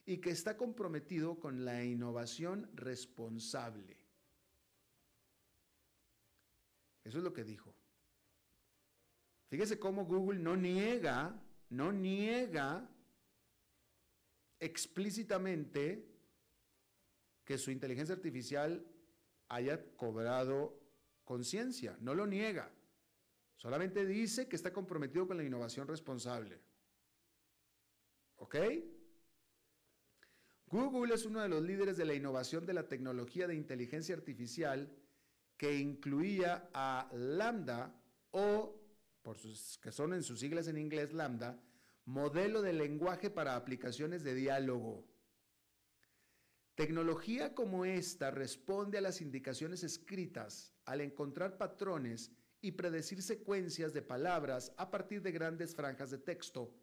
y 0.05 0.17
que 0.17 0.31
está 0.31 0.57
comprometido 0.57 1.39
con 1.39 1.65
la 1.65 1.85
innovación 1.85 2.69
responsable. 2.75 4.04
Eso 7.05 7.19
es 7.19 7.25
lo 7.25 7.33
que 7.33 7.45
dijo. 7.45 7.75
Fíjese 9.49 9.79
cómo 9.79 10.05
Google 10.07 10.40
no 10.40 10.57
niega, 10.57 11.40
no 11.69 11.93
niega 11.93 12.90
explícitamente 14.59 16.11
que 17.45 17.59
su 17.59 17.71
inteligencia 17.71 18.14
artificial 18.14 18.85
haya 19.49 19.95
cobrado 19.97 20.81
conciencia, 21.25 21.97
no 22.01 22.14
lo 22.14 22.27
niega. 22.27 22.73
Solamente 23.57 24.05
dice 24.07 24.49
que 24.49 24.57
está 24.57 24.73
comprometido 24.73 25.27
con 25.27 25.37
la 25.37 25.45
innovación 25.45 25.87
responsable. 25.87 26.61
¿Ok? 28.37 28.57
Google 30.67 31.14
es 31.14 31.25
uno 31.25 31.40
de 31.40 31.49
los 31.49 31.62
líderes 31.62 31.97
de 31.97 32.05
la 32.05 32.14
innovación 32.14 32.67
de 32.67 32.75
la 32.75 32.88
tecnología 32.88 33.47
de 33.47 33.55
inteligencia 33.55 34.14
artificial 34.14 34.90
que 35.57 35.79
incluía 35.79 36.69
a 36.73 37.09
Lambda 37.12 37.95
o, 38.31 38.81
por 39.23 39.38
sus, 39.38 39.79
que 39.79 39.93
son 39.93 40.14
en 40.14 40.23
sus 40.23 40.40
siglas 40.40 40.69
en 40.69 40.79
inglés 40.79 41.12
Lambda, 41.12 41.61
modelo 42.05 42.61
de 42.62 42.73
lenguaje 42.73 43.31
para 43.31 43.57
aplicaciones 43.57 44.25
de 44.25 44.35
diálogo. 44.35 45.07
Tecnología 46.75 47.55
como 47.55 47.85
esta 47.85 48.31
responde 48.31 48.99
a 48.99 49.01
las 49.01 49.21
indicaciones 49.21 49.85
escritas 49.85 50.75
al 50.85 51.01
encontrar 51.01 51.57
patrones 51.57 52.33
y 52.61 52.73
predecir 52.73 53.23
secuencias 53.23 53.93
de 53.93 54.03
palabras 54.03 54.73
a 54.77 54.90
partir 54.90 55.23
de 55.23 55.33
grandes 55.33 55.75
franjas 55.75 56.11
de 56.11 56.19
texto. 56.19 56.75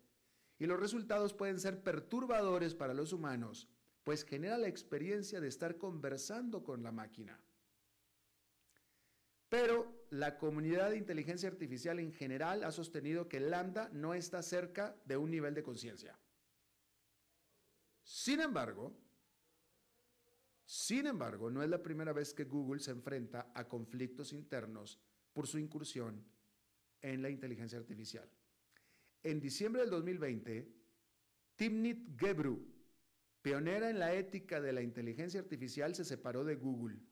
Y 0.58 0.66
los 0.66 0.80
resultados 0.80 1.34
pueden 1.34 1.60
ser 1.60 1.84
perturbadores 1.84 2.74
para 2.74 2.94
los 2.94 3.12
humanos, 3.14 3.68
pues 4.04 4.24
genera 4.24 4.58
la 4.58 4.68
experiencia 4.68 5.42
de 5.42 5.48
estar 5.48 5.78
conversando 5.78 6.64
con 6.64 6.84
la 6.84 6.92
máquina. 6.92 7.40
Pero 9.52 10.08
la 10.12 10.38
comunidad 10.38 10.92
de 10.92 10.98
inteligencia 10.98 11.50
artificial 11.50 12.00
en 12.00 12.14
general 12.14 12.64
ha 12.64 12.72
sostenido 12.72 13.28
que 13.28 13.42
Lambda 13.42 13.90
no 13.92 14.14
está 14.14 14.42
cerca 14.42 14.96
de 15.04 15.18
un 15.18 15.30
nivel 15.30 15.54
de 15.54 15.62
conciencia. 15.62 16.18
Sin 18.02 18.40
embargo, 18.40 18.98
sin 20.66 21.06
embargo, 21.06 21.52
no 21.52 21.62
es 21.62 21.70
la 21.70 21.84
primera 21.84 22.14
vez 22.14 22.34
que 22.34 22.46
Google 22.46 22.80
se 22.80 22.92
enfrenta 22.92 23.52
a 23.54 23.68
conflictos 23.68 24.32
internos 24.32 24.98
por 25.34 25.48
su 25.48 25.60
incursión 25.60 26.26
en 27.02 27.22
la 27.22 27.30
inteligencia 27.30 27.78
artificial. 27.78 28.30
En 29.22 29.42
diciembre 29.42 29.82
del 29.82 29.92
2020, 29.92 30.72
Timnit 31.58 32.18
Gebru, 32.18 32.74
pionera 33.42 33.90
en 33.90 34.00
la 34.00 34.14
ética 34.14 34.62
de 34.62 34.72
la 34.72 34.82
inteligencia 34.82 35.42
artificial, 35.42 35.94
se 35.94 36.06
separó 36.06 36.46
de 36.46 36.56
Google. 36.56 37.11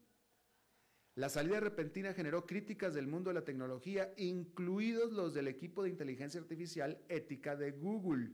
La 1.19 1.27
salida 1.27 1.60
repentina 1.60 2.13
generó 2.13 2.45
críticas 2.45 2.93
del 2.93 3.05
mundo 3.05 3.29
de 3.29 3.34
la 3.34 3.43
tecnología, 3.43 4.13
incluidos 4.15 5.12
los 5.12 5.34
del 5.34 5.49
equipo 5.49 5.84
de 5.84 5.89
inteligencia 5.89 6.39
artificial 6.39 6.97
ética 7.10 7.58
de 7.58 7.71
Google. 7.71 8.32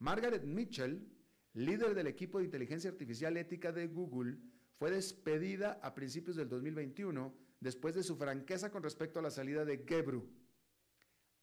Margaret 0.00 0.42
Mitchell, 0.42 1.06
líder 1.52 1.94
del 1.94 2.08
equipo 2.08 2.38
de 2.38 2.46
inteligencia 2.46 2.90
artificial 2.90 3.36
ética 3.36 3.70
de 3.70 3.86
Google, 3.86 4.38
fue 4.74 4.90
despedida 4.90 5.78
a 5.84 5.94
principios 5.94 6.34
del 6.34 6.48
2021 6.48 7.32
después 7.60 7.94
de 7.94 8.02
su 8.02 8.16
franqueza 8.16 8.72
con 8.72 8.82
respecto 8.82 9.20
a 9.20 9.22
la 9.22 9.30
salida 9.30 9.64
de 9.64 9.84
Gebru. 9.86 10.28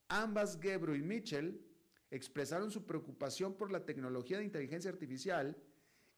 Ambas, 0.09 0.59
Gebru 0.61 0.95
y 0.95 1.01
Mitchell, 1.01 1.65
expresaron 2.11 2.71
su 2.71 2.85
preocupación 2.85 3.55
por 3.55 3.71
la 3.71 3.85
tecnología 3.85 4.39
de 4.39 4.43
inteligencia 4.43 4.91
artificial 4.91 5.55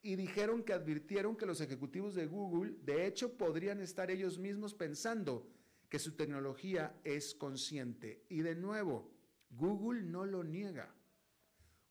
y 0.01 0.15
dijeron 0.15 0.63
que 0.63 0.73
advirtieron 0.73 1.35
que 1.35 1.45
los 1.45 1.61
ejecutivos 1.61 2.15
de 2.15 2.25
Google, 2.25 2.75
de 2.83 3.05
hecho, 3.05 3.37
podrían 3.37 3.79
estar 3.81 4.09
ellos 4.09 4.39
mismos 4.39 4.73
pensando 4.73 5.47
que 5.89 5.99
su 5.99 6.15
tecnología 6.15 6.99
es 7.03 7.35
consciente. 7.35 8.25
Y 8.29 8.41
de 8.41 8.55
nuevo, 8.55 9.11
Google 9.49 10.01
no 10.01 10.25
lo 10.25 10.43
niega. 10.43 10.95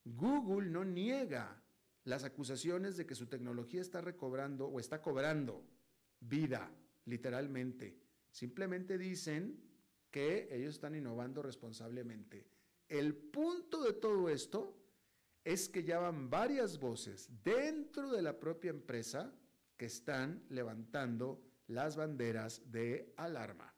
Google 0.05 0.71
no 0.71 0.85
niega 0.85 1.63
las 2.05 2.25
acusaciones 2.25 2.97
de 2.97 3.07
que 3.07 3.15
su 3.15 3.27
tecnología 3.27 3.81
está 3.81 4.01
recobrando 4.01 4.67
o 4.67 4.81
está 4.81 5.01
cobrando 5.01 5.65
vida, 6.19 6.73
literalmente. 7.05 7.99
Simplemente 8.31 8.99
dicen 8.99 9.61
que 10.11 10.49
ellos 10.51 10.75
están 10.75 10.95
innovando 10.95 11.43
responsablemente. 11.43 12.47
El 12.89 13.15
punto 13.15 13.83
de 13.83 13.93
todo 13.93 14.29
esto 14.29 14.80
es 15.45 15.69
que 15.69 15.85
ya 15.85 15.99
van 15.99 16.31
varias 16.31 16.79
voces 16.79 17.29
dentro 17.43 18.11
de 18.11 18.23
la 18.23 18.39
propia 18.39 18.71
empresa 18.71 19.33
que 19.77 19.87
están 19.87 20.45
levantando 20.49 21.43
las 21.67 21.97
banderas 21.97 22.71
de 22.71 23.15
alarma. 23.17 23.75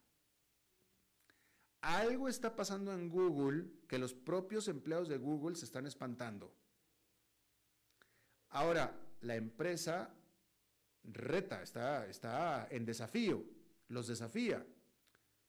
Algo 1.83 2.29
está 2.29 2.55
pasando 2.55 2.93
en 2.93 3.09
Google 3.09 3.67
que 3.89 3.99
los 3.99 4.15
propios 4.15 4.69
empleados 4.69 5.09
de 5.09 5.19
Google 5.19 5.57
se 5.57 5.65
están 5.65 5.87
espantando. 5.87 6.55
Ahora, 8.51 8.95
la 9.23 9.35
empresa 9.37 10.15
reta, 11.05 11.63
está, 11.63 12.07
está 12.07 12.69
en 12.71 12.85
desafío, 12.85 13.45
los 13.89 14.07
desafía, 14.07 14.65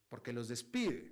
porque 0.10 0.34
los 0.34 0.48
despide. 0.48 1.12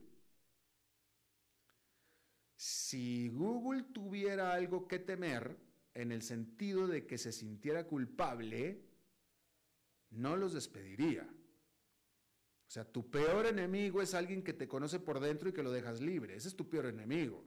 Si 2.61 3.27
Google 3.29 3.85
tuviera 3.91 4.53
algo 4.53 4.87
que 4.87 4.99
temer, 4.99 5.57
en 5.95 6.11
el 6.11 6.21
sentido 6.21 6.85
de 6.85 7.07
que 7.07 7.17
se 7.17 7.31
sintiera 7.31 7.87
culpable, 7.87 8.85
no 10.11 10.37
los 10.37 10.53
despediría. 10.53 11.23
O 11.23 12.69
sea, 12.71 12.85
tu 12.85 13.09
peor 13.09 13.47
enemigo 13.47 13.99
es 13.99 14.13
alguien 14.13 14.43
que 14.43 14.53
te 14.53 14.67
conoce 14.67 14.99
por 14.99 15.19
dentro 15.19 15.49
y 15.49 15.53
que 15.53 15.63
lo 15.63 15.71
dejas 15.71 16.01
libre. 16.01 16.35
Ese 16.35 16.49
es 16.49 16.55
tu 16.55 16.69
peor 16.69 16.85
enemigo. 16.85 17.43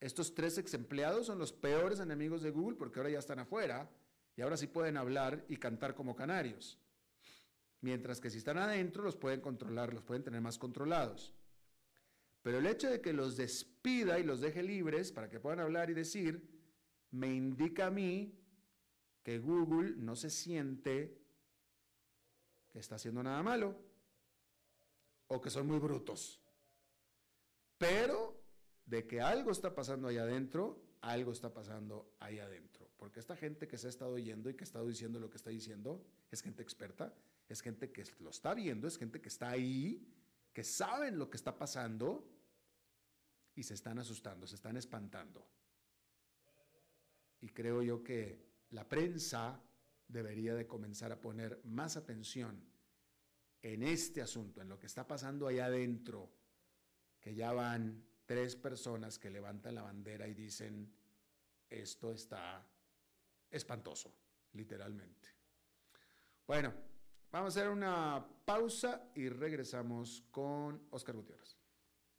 Estos 0.00 0.34
tres 0.34 0.56
ex 0.56 0.72
empleados 0.72 1.26
son 1.26 1.38
los 1.38 1.52
peores 1.52 2.00
enemigos 2.00 2.40
de 2.40 2.52
Google 2.52 2.78
porque 2.78 2.98
ahora 2.98 3.10
ya 3.10 3.18
están 3.18 3.40
afuera 3.40 3.90
y 4.34 4.40
ahora 4.40 4.56
sí 4.56 4.66
pueden 4.66 4.96
hablar 4.96 5.44
y 5.46 5.58
cantar 5.58 5.94
como 5.94 6.16
canarios. 6.16 6.78
Mientras 7.82 8.18
que 8.22 8.30
si 8.30 8.38
están 8.38 8.56
adentro 8.56 9.02
los 9.02 9.14
pueden 9.14 9.42
controlar, 9.42 9.92
los 9.92 10.04
pueden 10.04 10.24
tener 10.24 10.40
más 10.40 10.56
controlados. 10.56 11.34
Pero 12.46 12.58
el 12.58 12.66
hecho 12.68 12.88
de 12.88 13.00
que 13.00 13.12
los 13.12 13.36
despida 13.86 14.18
y 14.18 14.24
los 14.24 14.40
deje 14.40 14.62
libres 14.62 15.12
para 15.12 15.28
que 15.28 15.38
puedan 15.38 15.60
hablar 15.60 15.90
y 15.90 15.94
decir, 15.94 16.42
me 17.12 17.32
indica 17.32 17.86
a 17.86 17.90
mí 17.90 18.36
que 19.22 19.38
Google 19.38 19.94
no 19.96 20.16
se 20.16 20.28
siente 20.28 21.16
que 22.68 22.80
está 22.80 22.96
haciendo 22.96 23.22
nada 23.22 23.42
malo 23.44 23.76
o 25.28 25.40
que 25.40 25.50
son 25.50 25.68
muy 25.68 25.78
brutos. 25.78 26.40
Pero 27.78 28.42
de 28.84 29.06
que 29.06 29.20
algo 29.20 29.52
está 29.52 29.72
pasando 29.72 30.08
ahí 30.08 30.18
adentro, 30.18 30.82
algo 31.00 31.30
está 31.30 31.54
pasando 31.54 32.16
ahí 32.18 32.40
adentro. 32.40 32.90
Porque 32.96 33.20
esta 33.20 33.36
gente 33.36 33.68
que 33.68 33.78
se 33.78 33.86
ha 33.86 33.90
estado 33.90 34.14
oyendo 34.14 34.50
y 34.50 34.54
que 34.54 34.64
ha 34.64 34.70
estado 34.70 34.88
diciendo 34.88 35.20
lo 35.20 35.30
que 35.30 35.36
está 35.36 35.50
diciendo 35.50 36.04
es 36.32 36.42
gente 36.42 36.62
experta, 36.62 37.14
es 37.48 37.60
gente 37.60 37.92
que 37.92 38.02
lo 38.18 38.30
está 38.30 38.52
viendo, 38.52 38.88
es 38.88 38.98
gente 38.98 39.20
que 39.20 39.28
está 39.28 39.50
ahí, 39.50 40.04
que 40.52 40.64
saben 40.64 41.18
lo 41.18 41.30
que 41.30 41.36
está 41.36 41.56
pasando 41.56 42.35
y 43.56 43.62
se 43.62 43.74
están 43.74 43.98
asustando, 43.98 44.46
se 44.46 44.54
están 44.54 44.76
espantando. 44.76 45.44
Y 47.40 47.48
creo 47.48 47.82
yo 47.82 48.04
que 48.04 48.46
la 48.70 48.88
prensa 48.88 49.60
debería 50.06 50.54
de 50.54 50.66
comenzar 50.66 51.10
a 51.10 51.20
poner 51.20 51.60
más 51.64 51.96
atención 51.96 52.62
en 53.62 53.82
este 53.82 54.22
asunto, 54.22 54.60
en 54.60 54.68
lo 54.68 54.78
que 54.78 54.86
está 54.86 55.06
pasando 55.06 55.48
allá 55.48 55.66
adentro, 55.66 56.30
que 57.18 57.34
ya 57.34 57.52
van 57.52 58.04
tres 58.26 58.54
personas 58.56 59.18
que 59.18 59.30
levantan 59.30 59.74
la 59.74 59.82
bandera 59.82 60.28
y 60.28 60.34
dicen, 60.34 60.92
esto 61.68 62.12
está 62.12 62.64
espantoso, 63.50 64.14
literalmente. 64.52 65.30
Bueno, 66.46 66.72
vamos 67.32 67.56
a 67.56 67.60
hacer 67.60 67.72
una 67.72 68.24
pausa 68.44 69.10
y 69.14 69.28
regresamos 69.28 70.22
con 70.30 70.86
Oscar 70.90 71.16
Gutiérrez. 71.16 71.55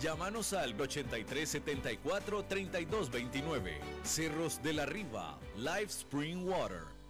Llámanos 0.00 0.54
al 0.54 0.76
8374-3229. 0.78 3.78
Cerros 4.02 4.62
de 4.62 4.72
la 4.72 4.86
Riva, 4.86 5.38
Live 5.56 5.88
Spring 5.88 6.48
Water. 6.48 7.00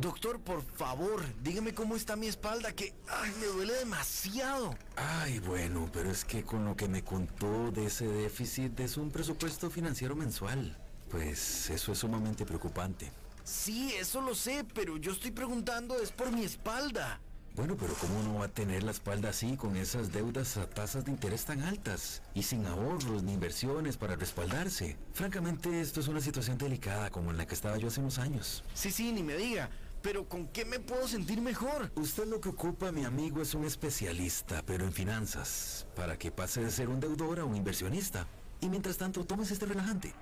Doctor, 0.00 0.40
por 0.40 0.62
favor, 0.62 1.22
dígame 1.42 1.74
cómo 1.74 1.94
está 1.94 2.16
mi 2.16 2.26
espalda, 2.26 2.72
que 2.72 2.94
ay, 3.06 3.30
me 3.38 3.46
duele 3.46 3.74
demasiado. 3.74 4.74
Ay, 4.96 5.38
bueno, 5.40 5.90
pero 5.92 6.10
es 6.10 6.24
que 6.24 6.42
con 6.42 6.64
lo 6.64 6.74
que 6.74 6.88
me 6.88 7.04
contó 7.04 7.70
de 7.70 7.86
ese 7.86 8.08
déficit 8.08 8.80
es 8.80 8.96
un 8.96 9.10
presupuesto 9.10 9.70
financiero 9.70 10.16
mensual. 10.16 10.76
Pues 11.10 11.68
eso 11.70 11.92
es 11.92 11.98
sumamente 11.98 12.46
preocupante. 12.46 13.12
Sí, 13.44 13.92
eso 13.94 14.22
lo 14.22 14.34
sé, 14.34 14.64
pero 14.74 14.96
yo 14.96 15.12
estoy 15.12 15.32
preguntando 15.32 16.00
es 16.00 16.10
por 16.10 16.32
mi 16.32 16.44
espalda. 16.44 17.20
Bueno, 17.56 17.76
pero 17.76 17.94
¿cómo 17.94 18.22
no 18.22 18.38
va 18.38 18.46
a 18.46 18.48
tener 18.48 18.84
la 18.84 18.92
espalda 18.92 19.30
así 19.30 19.56
con 19.56 19.76
esas 19.76 20.12
deudas 20.12 20.56
a 20.56 20.68
tasas 20.68 21.04
de 21.04 21.10
interés 21.10 21.44
tan 21.44 21.62
altas 21.62 22.22
y 22.32 22.44
sin 22.44 22.64
ahorros 22.64 23.22
ni 23.22 23.32
inversiones 23.32 23.96
para 23.96 24.16
respaldarse? 24.16 24.96
Francamente, 25.12 25.80
esto 25.80 26.00
es 26.00 26.08
una 26.08 26.20
situación 26.20 26.58
delicada 26.58 27.10
como 27.10 27.30
en 27.30 27.38
la 27.38 27.46
que 27.46 27.54
estaba 27.54 27.76
yo 27.76 27.88
hace 27.88 28.00
unos 28.00 28.18
años. 28.18 28.64
Sí, 28.74 28.90
sí, 28.90 29.12
ni 29.12 29.22
me 29.22 29.34
diga. 29.34 29.68
Pero 30.00 30.26
¿con 30.28 30.46
qué 30.46 30.64
me 30.64 30.78
puedo 30.78 31.06
sentir 31.08 31.42
mejor? 31.42 31.90
Usted 31.96 32.26
lo 32.26 32.40
que 32.40 32.48
ocupa, 32.48 32.92
mi 32.92 33.04
amigo, 33.04 33.42
es 33.42 33.54
un 33.54 33.64
especialista, 33.64 34.62
pero 34.64 34.84
en 34.84 34.92
finanzas, 34.92 35.86
para 35.94 36.16
que 36.16 36.30
pase 36.30 36.62
de 36.62 36.70
ser 36.70 36.88
un 36.88 37.00
deudor 37.00 37.40
a 37.40 37.44
un 37.44 37.56
inversionista. 37.56 38.26
Y 38.60 38.68
mientras 38.68 38.96
tanto, 38.96 39.24
tomes 39.24 39.50
este 39.50 39.66
relajante. 39.66 40.14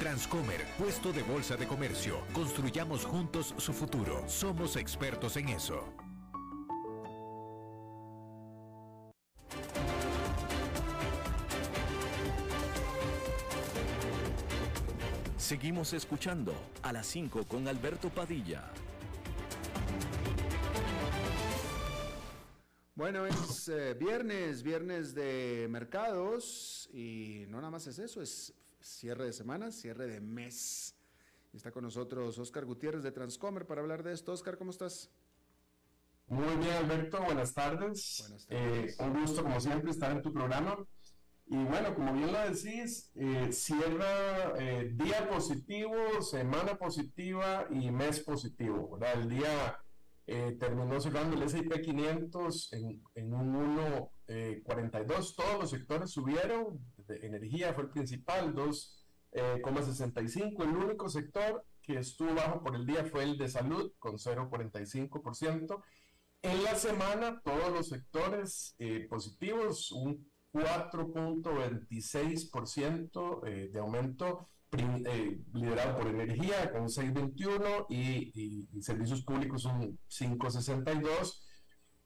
Transcomer, 0.00 0.64
puesto 0.78 1.12
de 1.12 1.22
bolsa 1.22 1.56
de 1.56 1.68
comercio. 1.68 2.18
Construyamos 2.32 3.04
juntos 3.04 3.54
su 3.58 3.72
futuro. 3.72 4.24
Somos 4.28 4.76
expertos 4.76 5.36
en 5.36 5.50
eso. 5.50 6.03
Seguimos 15.44 15.92
escuchando 15.92 16.54
a 16.80 16.90
las 16.90 17.06
5 17.06 17.46
con 17.46 17.68
Alberto 17.68 18.08
Padilla. 18.08 18.64
Bueno, 22.94 23.26
es 23.26 23.68
eh, 23.68 23.92
viernes, 23.92 24.62
viernes 24.62 25.14
de 25.14 25.66
mercados 25.68 26.88
y 26.94 27.44
no 27.48 27.58
nada 27.58 27.70
más 27.70 27.86
es 27.86 27.98
eso, 27.98 28.22
es 28.22 28.54
cierre 28.80 29.26
de 29.26 29.34
semana, 29.34 29.70
cierre 29.70 30.06
de 30.06 30.18
mes. 30.18 30.96
Está 31.52 31.70
con 31.70 31.84
nosotros 31.84 32.38
Oscar 32.38 32.64
Gutiérrez 32.64 33.02
de 33.02 33.12
Transcomer 33.12 33.66
para 33.66 33.82
hablar 33.82 34.02
de 34.02 34.14
esto. 34.14 34.32
Oscar, 34.32 34.56
¿cómo 34.56 34.70
estás? 34.70 35.10
Muy 36.28 36.56
bien, 36.56 36.72
Alberto, 36.72 37.22
buenas 37.22 37.52
tardes. 37.52 38.16
Buenas 38.20 38.46
tardes. 38.46 38.98
Eh, 38.98 39.04
un 39.04 39.20
gusto, 39.20 39.42
como 39.42 39.60
siempre, 39.60 39.90
estar 39.90 40.10
en 40.10 40.22
tu 40.22 40.32
programa. 40.32 40.78
Y 41.46 41.56
bueno, 41.56 41.94
como 41.94 42.14
bien 42.14 42.32
lo 42.32 42.40
decís, 42.40 43.12
eh, 43.16 43.52
cierra 43.52 44.54
eh, 44.58 44.90
día 44.94 45.28
positivo, 45.28 46.22
semana 46.22 46.76
positiva 46.76 47.66
y 47.70 47.90
mes 47.90 48.20
positivo. 48.20 48.92
¿verdad? 48.92 49.20
El 49.20 49.28
día 49.28 49.78
eh, 50.26 50.56
terminó 50.58 50.98
cerrando 51.00 51.36
el 51.36 51.42
S&P 51.42 51.82
500 51.82 52.72
en, 52.72 53.02
en 53.14 53.34
un 53.34 53.54
1.42. 54.26 55.34
Todos 55.36 55.60
los 55.60 55.68
sectores 55.70 56.10
subieron. 56.10 56.80
energía 57.08 57.74
fue 57.74 57.84
el 57.84 57.90
principal, 57.90 58.54
2,65. 58.54 60.62
el 60.62 60.76
único 60.76 61.10
sector 61.10 61.62
que 61.82 61.98
estuvo 61.98 62.34
bajo 62.34 62.62
por 62.62 62.74
el 62.74 62.86
día 62.86 63.04
fue 63.04 63.24
el 63.24 63.36
de 63.36 63.50
salud, 63.50 63.92
con 63.98 64.14
0,45%. 64.14 65.82
En 66.40 66.62
la 66.62 66.74
semana, 66.74 67.42
todos 67.44 67.70
los 67.70 67.88
sectores 67.88 68.74
positivos, 69.10 69.92
un 69.92 70.26
4.26% 70.54 73.46
eh, 73.46 73.68
de 73.72 73.80
aumento 73.80 74.48
eh, 74.72 75.40
liderado 75.52 75.98
por 75.98 76.06
energía 76.06 76.72
con 76.72 76.84
6.21 76.84 77.86
y, 77.88 78.68
y, 78.72 78.82
servicios 78.82 79.22
públicos 79.22 79.64
un 79.64 79.98
5.62. 80.08 81.40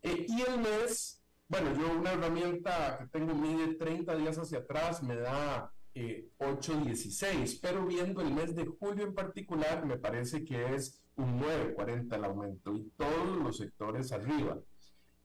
Eh, 0.03 0.25
y 0.29 0.43
el 0.43 0.59
mes, 0.59 1.23
bueno, 1.47 1.75
yo 1.79 1.99
una 1.99 2.13
herramienta 2.13 2.99
que 2.99 3.07
tengo 3.09 3.35
mide 3.35 3.75
30 3.75 4.17
días 4.17 4.39
hacia 4.39 4.59
atrás 4.59 5.03
me 5.03 5.17
da 5.17 5.73
8.16, 5.95 7.59
pero 7.61 7.85
viendo 7.85 8.23
el 8.23 8.33
mes 8.33 8.55
de 8.55 8.67
julio 8.67 9.05
en 9.05 9.15
particular 9.15 9.85
me 9.85 9.99
parece 9.99 10.45
que 10.45 10.75
es 10.75 11.03
un 11.17 11.41
9.40 11.41 12.15
el 12.15 12.25
aumento 12.25 12.73
y 12.75 12.89
todos 12.97 13.37
los 13.43 13.57
sectores 13.57 14.13
arriba. 14.13 14.61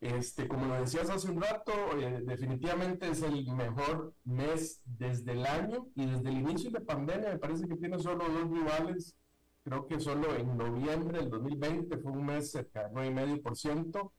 Este, 0.04 0.50
como 0.50 0.66
lo 0.66 0.82
decías 0.82 1.10
hace 1.10 1.32
un 1.32 1.42
rato, 1.42 1.72
eh, 1.98 2.22
definitivamente 2.26 3.10
es 3.10 3.22
el 3.22 3.50
mejor 3.54 4.14
mes 4.26 4.82
desde 4.84 5.32
el 5.32 5.46
año 5.46 5.88
y 5.96 6.06
desde 6.06 6.28
el 6.28 6.40
inicio 6.40 6.72
de 6.72 6.82
pandemia 6.82 7.30
me 7.30 7.40
parece 7.40 7.66
que 7.70 7.78
tiene 7.78 7.98
solo 8.00 8.28
dos 8.28 8.52
rivales. 8.52 9.16
Creo 9.64 9.88
que 9.88 10.02
solo 10.02 10.36
en 10.36 10.58
noviembre 10.58 11.20
del 11.20 11.30
2020 11.30 11.98
fue 12.00 12.12
un 12.12 12.26
mes 12.26 12.52
cerca 12.52 12.90
de 12.90 12.94
9,5% 12.94 14.12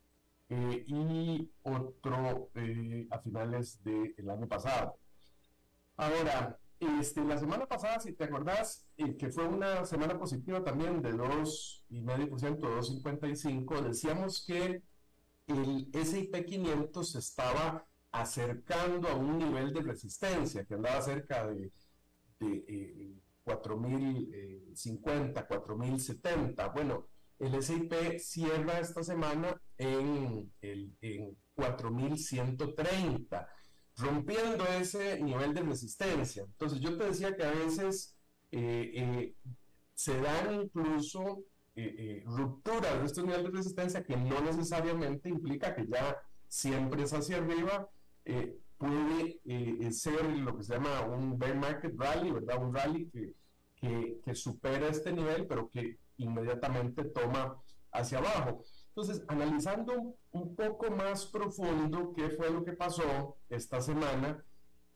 eh, 0.49 0.85
y 0.87 1.51
otro 1.65 2.49
eh, 2.55 3.07
a 3.11 3.19
finales 3.19 3.85
del 3.85 4.31
año 4.31 4.49
pasado. 4.49 4.97
Ahora, 5.99 6.59
este, 6.81 7.23
la 7.25 7.37
semana 7.37 7.67
pasada, 7.67 8.01
si 8.01 8.15
te 8.15 8.25
acordás, 8.25 8.87
eh, 8.97 9.19
que 9.19 9.29
fue 9.29 9.47
una 9.47 9.85
semana 9.85 10.19
positiva 10.19 10.65
también 10.65 11.03
de 11.03 11.13
2,5%, 11.13 12.59
2,55%, 12.59 13.83
decíamos 13.83 14.47
que 14.47 14.83
el 15.47 15.91
S&P 15.93 16.45
500 16.45 17.11
se 17.13 17.19
estaba 17.19 17.87
acercando 18.11 19.09
a 19.09 19.15
un 19.15 19.39
nivel 19.39 19.73
de 19.73 19.83
resistencia 19.83 20.65
que 20.65 20.75
andaba 20.75 21.03
cerca 21.03 21.47
de, 21.47 21.73
de 22.39 23.17
4.050, 23.45 24.33
eh, 24.33 25.47
4.070. 25.49 26.73
Bueno, 26.73 27.09
el 27.39 27.55
S&P 27.55 28.19
cierra 28.19 28.79
esta 28.79 29.03
semana 29.03 29.61
en, 29.77 30.53
en 30.63 31.37
4.130, 31.57 33.49
rompiendo 33.97 34.65
ese 34.67 35.21
nivel 35.23 35.53
de 35.55 35.63
resistencia. 35.63 36.45
Entonces 36.45 36.81
yo 36.81 36.97
te 36.97 37.05
decía 37.05 37.37
que 37.37 37.45
a 37.45 37.51
veces 37.51 38.17
eh, 38.51 38.93
eh, 38.95 39.35
se 39.95 40.21
dan 40.21 40.63
incluso 40.63 41.45
eh, 41.77 41.95
eh, 41.99 42.23
ruptura 42.25 42.97
de 42.99 43.05
estos 43.05 43.25
niveles 43.25 43.51
de 43.51 43.59
resistencia 43.59 44.05
que 44.05 44.17
no 44.17 44.41
necesariamente 44.41 45.29
implica 45.29 45.75
que 45.75 45.85
ya 45.87 46.17
siempre 46.47 47.03
es 47.03 47.13
hacia 47.13 47.39
arriba, 47.39 47.89
eh, 48.25 48.57
puede 48.79 49.41
ser 49.93 50.25
lo 50.25 50.57
que 50.57 50.63
se 50.63 50.75
llama 50.75 51.03
un 51.03 51.37
bear 51.37 51.57
market 51.57 51.93
rally, 51.97 52.31
¿verdad? 52.31 52.63
Un 52.63 52.75
rally 52.75 53.11
que, 53.11 54.21
que, 54.25 54.35
supera 54.35 54.87
este 54.87 55.13
nivel, 55.13 55.47
pero 55.47 55.69
que 55.69 55.99
inmediatamente 56.19 57.05
toma 57.05 57.61
hacia 57.93 58.19
abajo. 58.19 58.63
Entonces, 58.89 59.25
analizando 59.27 60.15
un 60.31 60.55
poco 60.55 60.91
más 60.93 61.27
profundo 61.27 62.13
qué 62.15 62.31
fue 62.31 62.51
lo 62.51 62.65
que 62.65 62.73
pasó 62.73 63.37
esta 63.49 63.81
semana, 63.81 64.45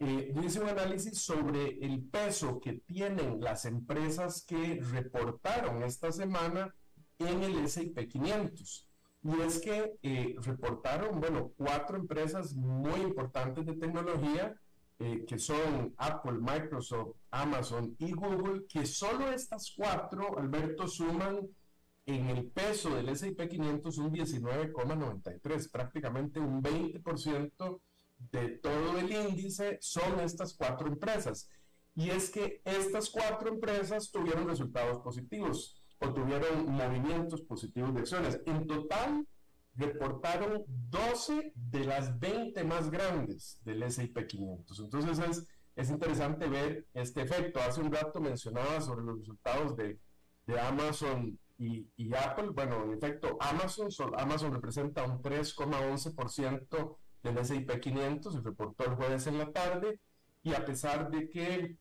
eh, 0.00 0.32
yo 0.34 0.42
hice 0.42 0.60
un 0.60 0.68
análisis 0.68 1.20
sobre 1.20 1.78
el 1.84 2.02
peso 2.04 2.60
que 2.60 2.74
tienen 2.86 3.40
las 3.40 3.64
empresas 3.64 4.44
que 4.46 4.80
reportaron 4.92 5.82
esta 5.82 6.12
semana 6.12 6.74
en 7.18 7.42
el 7.42 7.58
S&P 7.58 8.08
500. 8.08 8.88
Y 9.24 9.40
es 9.40 9.60
que 9.60 9.98
eh, 10.02 10.36
reportaron, 10.42 11.20
bueno, 11.20 11.52
cuatro 11.56 11.96
empresas 11.96 12.54
muy 12.54 13.00
importantes 13.00 13.66
de 13.66 13.74
tecnología 13.74 14.54
eh, 15.00 15.24
que 15.26 15.38
son 15.38 15.94
Apple, 15.96 16.38
Microsoft, 16.40 17.16
Amazon 17.30 17.94
y 17.98 18.12
Google, 18.12 18.66
que 18.68 18.84
solo 18.84 19.30
estas 19.30 19.72
cuatro, 19.76 20.38
Alberto, 20.38 20.88
suman 20.88 21.48
en 22.04 22.30
el 22.30 22.46
peso 22.46 22.94
del 22.96 23.08
S&P 23.10 23.48
500 23.48 23.98
un 23.98 24.12
19,93, 24.12 25.70
prácticamente 25.70 26.40
un 26.40 26.62
20% 26.62 27.80
de 28.18 28.48
todo 28.58 28.98
el 28.98 29.10
índice 29.12 29.78
son 29.80 30.20
estas 30.20 30.54
cuatro 30.54 30.88
empresas. 30.88 31.48
Y 31.94 32.10
es 32.10 32.30
que 32.30 32.60
estas 32.64 33.10
cuatro 33.10 33.48
empresas 33.48 34.10
tuvieron 34.10 34.48
resultados 34.48 35.00
positivos 35.00 35.82
o 35.98 36.12
tuvieron 36.12 36.66
movimientos 36.70 37.42
positivos 37.42 37.92
de 37.94 38.00
acciones. 38.00 38.40
En 38.46 38.66
total, 38.66 39.26
reportaron 39.74 40.64
12 40.66 41.52
de 41.54 41.84
las 41.84 42.18
20 42.18 42.62
más 42.64 42.90
grandes 42.90 43.60
del 43.64 43.82
S&P 43.82 44.26
500. 44.26 44.80
Entonces 44.80 45.18
es, 45.18 45.46
es 45.76 45.90
interesante 45.90 46.48
ver 46.48 46.86
este 46.94 47.22
efecto. 47.22 47.60
Hace 47.60 47.80
un 47.80 47.92
rato 47.92 48.20
mencionaba 48.20 48.80
sobre 48.80 49.04
los 49.04 49.20
resultados 49.20 49.76
de, 49.76 49.98
de 50.46 50.60
Amazon 50.60 51.38
y, 51.58 51.88
y, 51.96 52.14
Apple. 52.14 52.50
Bueno, 52.50 52.84
en 52.84 52.92
efecto, 52.92 53.36
Amazon, 53.40 53.88
Amazon 54.16 54.52
representa 54.52 55.04
un 55.04 55.22
3,11% 55.22 56.96
del 57.22 57.38
S&P 57.38 57.80
500, 57.80 58.34
se 58.34 58.40
reportó 58.40 58.84
el 58.84 58.94
jueves 58.94 59.26
en 59.26 59.38
la 59.38 59.50
tarde, 59.52 60.00
y 60.42 60.54
a 60.54 60.64
pesar 60.64 61.10
de 61.10 61.28
que 61.28 61.76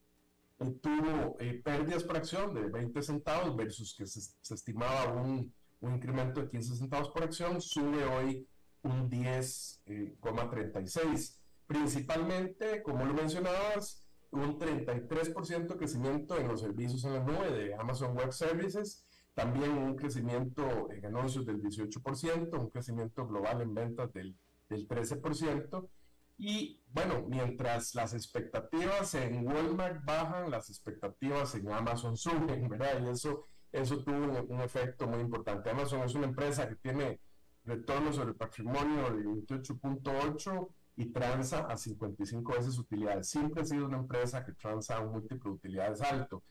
tuvo 0.82 1.38
eh, 1.40 1.62
pérdidas 1.64 2.04
por 2.04 2.18
acción 2.18 2.54
de 2.54 2.68
20 2.68 3.02
centavos 3.02 3.56
versus 3.56 3.96
que 3.96 4.08
se, 4.08 4.54
estimaba 4.54 5.14
un, 5.14 5.54
un, 5.82 5.96
incremento 5.96 6.42
de 6.42 6.50
15 6.50 6.76
centavos 6.76 7.10
por 7.10 7.24
acción, 7.24 7.62
sube 7.62 8.04
hoy 8.04 8.48
un 8.84 9.10
10,36. 9.10 9.86
Eh, 9.86 11.38
Principalmente, 11.68 12.82
como 12.82 13.06
lo 13.06 13.14
mencionabas, 13.14 14.02
un 14.32 14.58
33% 14.58 15.78
crecimiento 15.78 16.38
en 16.38 16.48
los 16.48 16.62
servicios 16.62 17.04
en 17.04 17.14
la 17.14 17.20
nube 17.20 17.52
de 17.52 17.76
Amazon 17.76 18.16
Web 18.16 18.32
Services, 18.32 19.06
también 19.34 19.72
un 19.72 19.96
crecimiento 19.96 20.90
en 20.92 21.06
anuncios 21.06 21.46
del 21.46 21.62
18%, 21.62 22.58
un 22.58 22.70
crecimiento 22.70 23.28
global 23.28 23.62
en 23.62 23.74
ventas 23.74 24.14
del, 24.14 24.36
del 24.70 24.88
13%, 24.88 25.90
y 26.38 26.84
bueno, 26.92 27.26
mientras 27.28 27.96
las 27.96 28.14
expectativas 28.14 29.16
en 29.16 29.48
Walmart 29.48 30.06
bajan, 30.06 30.52
las 30.52 30.70
expectativas 30.70 31.56
en 31.56 31.72
Amazon 31.72 32.16
suben, 32.18 32.70
¿verdad? 32.70 33.02
Y 33.04 33.10
eso, 33.10 33.48
eso 33.72 34.04
tuvo 34.04 34.44
un, 34.48 34.62
efecto 34.62 35.08
muy 35.08 35.22
importante. 35.22 35.70
Amazon 35.70 36.02
es 36.02 36.14
una 36.14 36.28
empresa 36.28 36.70
que 36.70 36.76
tiene 36.76 37.20
retorno 37.64 38.14
sobre 38.14 38.30
el 38.30 38.36
patrimonio 38.36 39.10
de 39.10 39.24
28.8 39.26 40.70
y 40.98 41.12
transa 41.12 41.66
a 41.68 41.76
55 41.76 42.54
veces 42.54 42.78
utilidades. 42.78 43.30
Siempre 43.30 43.64
ha 43.64 43.66
sido 43.66 43.88
una 43.88 43.98
empresa 43.98 44.46
que 44.46 44.54
transa 44.54 44.98
a 44.98 45.02
un 45.02 45.14
múltiplo 45.14 45.52
de 45.52 45.58
utilidades 45.58 46.02
alto. 46.02 46.44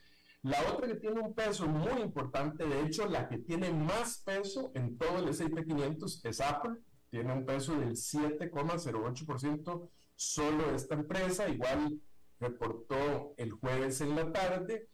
La 0.42 0.60
otra 0.72 0.86
que 0.86 0.96
tiene 0.96 1.20
un 1.20 1.34
peso 1.34 1.66
muy 1.66 2.02
importante, 2.02 2.64
de 2.66 2.82
hecho 2.82 3.06
la 3.06 3.28
que 3.28 3.38
tiene 3.38 3.72
más 3.72 4.22
peso 4.24 4.70
en 4.74 4.96
todo 4.98 5.18
el 5.18 5.28
S&P 5.28 5.64
500 5.64 6.24
es 6.24 6.40
Apple, 6.40 6.76
tiene 7.10 7.32
un 7.32 7.44
peso 7.46 7.78
del 7.78 7.92
7,08% 7.92 9.88
solo 10.14 10.74
esta 10.74 10.94
empresa, 10.94 11.48
igual 11.48 12.00
reportó 12.40 13.34
el 13.36 13.52
jueves 13.52 14.00
en 14.00 14.16
la 14.16 14.32
tarde, 14.32 14.88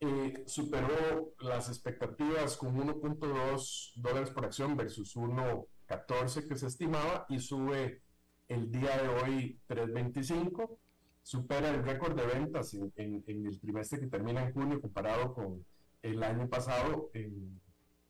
eh, 0.00 0.42
superó 0.46 1.34
las 1.40 1.68
expectativas 1.68 2.56
con 2.56 2.76
1.2 2.76 3.92
dólares 3.96 4.30
por 4.30 4.44
acción 4.44 4.76
versus 4.76 5.16
1.14 5.16 6.48
que 6.48 6.56
se 6.56 6.66
estimaba 6.66 7.26
y 7.28 7.38
sube 7.38 8.02
el 8.48 8.70
día 8.70 8.98
de 8.98 9.08
hoy 9.08 9.60
3.25, 9.68 10.76
supera 11.22 11.70
el 11.70 11.82
récord 11.82 12.14
de 12.14 12.26
ventas 12.26 12.74
en, 12.74 12.92
el 13.26 13.58
trimestre 13.60 14.00
que 14.00 14.06
termina 14.08 14.42
en 14.42 14.52
junio 14.52 14.80
comparado 14.80 15.32
con 15.32 15.64
el 16.02 16.22
año 16.22 16.48
pasado 16.48 17.10
en, 17.14 17.60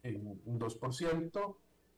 en 0.02 0.40
un 0.44 0.58
2%. 0.58 1.56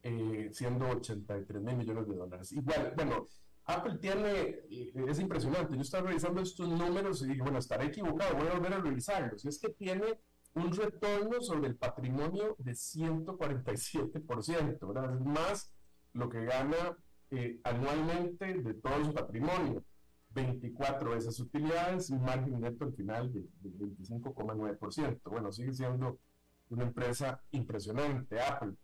Eh, 0.09 0.50
siendo 0.52 0.88
83 0.88 1.61
mil 1.61 1.78
millones 1.78 2.07
de 2.07 2.14
dólares. 2.14 2.52
Igual, 2.52 2.92
bueno, 2.94 3.26
Apple 3.64 3.98
tiene, 3.98 4.61
eh, 4.70 4.92
es 5.09 5.18
impresionante, 5.18 5.74
yo 5.74 5.80
estaba 5.80 6.07
revisando 6.07 6.40
estos 6.40 6.68
números 6.68 7.26
y 7.26 7.36
bueno, 7.38 7.59
estaré 7.59 7.86
equivocado, 7.86 8.36
voy 8.36 8.46
a 8.46 8.54
volver 8.54 8.74
a 8.74 8.78
revisarlos. 8.78 9.44
Y 9.44 9.48
es 9.48 9.59
que 9.59 9.70
tiene 9.70 10.20
un 10.54 10.70
retorno 10.70 11.40
sobre 11.40 11.66
el 11.66 11.76
patrimonio 11.76 12.54
de 12.61 12.76
147%, 12.76 14.86
¿verdad? 14.86 15.12
Es 15.12 15.26
más 15.26 15.72
lo 16.12 16.28
que 16.28 16.44
gana 16.44 16.96
eh, 17.32 17.59
anualmente 17.64 18.62
de 18.62 18.74
todo 18.74 19.07
su 19.07 19.12
patrimonio. 19.12 19.82
24 20.30 21.11
veces 21.11 21.40
utilidades 21.40 22.11
y 22.11 22.14
margen 22.14 22.61
neto 22.61 22.84
al 22.84 22.92
final 22.92 23.32
de, 23.32 23.40
de 23.61 23.70
25,9%. 23.70 25.20
Bueno, 25.24 25.50
sigue 25.50 25.72
siendo 25.72 26.20
una 26.68 26.84
empresa 26.84 27.42
impresionante, 27.50 28.40
Apple. 28.40 28.76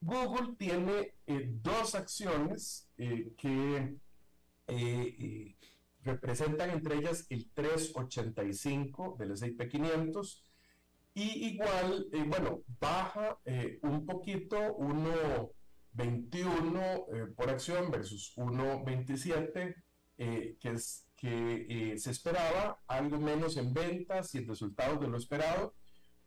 Google 0.00 0.56
tiene 0.56 1.14
eh, 1.26 1.50
dos 1.62 1.94
acciones 1.94 2.88
eh, 2.96 3.34
que 3.36 3.98
eh, 4.66 5.54
representan 6.02 6.70
entre 6.70 6.96
ellas 6.96 7.26
el 7.28 7.50
385 7.52 9.16
del 9.18 9.32
S&P 9.32 9.68
500 9.68 10.42
y 11.12 11.48
igual, 11.48 12.06
bueno, 12.28 12.62
baja 12.78 13.40
un 13.82 14.06
poquito 14.06 14.56
1.21 14.78 17.34
por 17.34 17.50
acción 17.50 17.90
versus 17.90 18.32
1.27 18.36 19.74
que 20.16 20.56
es 20.62 21.04
que 21.16 21.96
se 21.98 22.12
esperaba 22.12 22.80
algo 22.86 23.18
menos 23.18 23.56
en 23.56 23.74
ventas 23.74 24.32
y 24.36 24.38
en 24.38 24.46
resultados 24.46 25.00
de 25.00 25.08
lo 25.08 25.18
esperado 25.18 25.74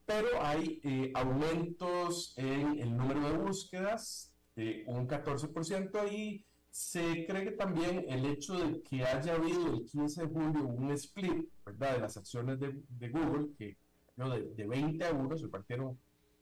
pero 0.06 0.28
hay 0.42 0.82
eh, 0.84 1.12
aumentos 1.16 2.34
en 2.38 2.80
el 2.80 2.96
número 2.96 3.30
de 3.30 3.38
búsquedas, 3.38 4.34
de 4.56 4.84
un 4.88 5.08
14%, 5.08 6.12
y 6.12 6.46
se 6.70 7.26
cree 7.28 7.46
que 7.46 7.52
también 7.52 8.06
el 8.08 8.26
hecho 8.26 8.54
de 8.56 8.82
que 8.82 9.04
haya 9.06 9.36
habido 9.36 9.74
el 9.74 9.86
15 9.86 10.24
de 10.24 10.28
julio 10.28 10.66
un 10.66 10.92
split 10.92 11.48
¿verdad? 11.66 11.94
de 11.94 12.00
las 12.02 12.18
acciones 12.18 12.60
de, 12.60 12.82
de 12.90 13.10
Google, 13.10 13.50
que 13.58 13.78
de, 14.16 14.54
de, 14.56 14.68
20 14.68 15.06
a 15.06 15.12
1 15.12 15.38
se 15.38 15.48
partieron 15.48 15.98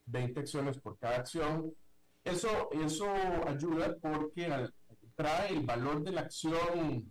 20 0.06 0.40
acciones 0.40 0.78
por 0.78 0.98
cada 0.98 1.16
acción, 1.16 1.72
eso, 2.24 2.70
eso 2.72 3.06
ayuda 3.46 3.96
porque 4.00 4.48
trae 5.14 5.52
el 5.52 5.66
valor 5.66 6.02
de 6.02 6.12
la 6.12 6.22
acción, 6.22 7.10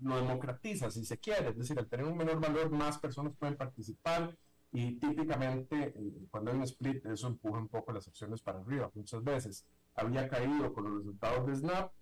lo 0.00 0.16
democratiza 0.16 0.90
si 0.90 1.04
se 1.04 1.18
quiere, 1.18 1.50
es 1.50 1.58
decir, 1.58 1.78
al 1.78 1.86
tener 1.86 2.06
un 2.06 2.16
menor 2.16 2.40
valor 2.40 2.70
más 2.70 2.98
personas 2.98 3.34
pueden 3.38 3.56
participar 3.56 4.36
y 4.72 4.98
típicamente 4.98 5.92
eh, 5.94 6.26
cuando 6.30 6.50
hay 6.50 6.56
un 6.56 6.62
split 6.62 7.04
eso 7.06 7.28
empuja 7.28 7.58
un 7.58 7.68
poco 7.68 7.92
las 7.92 8.08
acciones 8.08 8.40
para 8.40 8.60
arriba 8.60 8.90
muchas 8.94 9.22
veces. 9.22 9.66
Había 9.94 10.26
caído 10.28 10.72
con 10.72 10.84
los 10.84 10.96
resultados 10.98 11.46
de 11.46 11.56
Snap, 11.56 11.92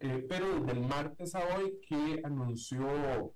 eh, 0.00 0.26
pero 0.28 0.60
desde 0.60 0.72
el 0.78 0.86
martes 0.86 1.34
a 1.34 1.40
hoy 1.56 1.80
que 1.88 2.20
anunció 2.22 3.34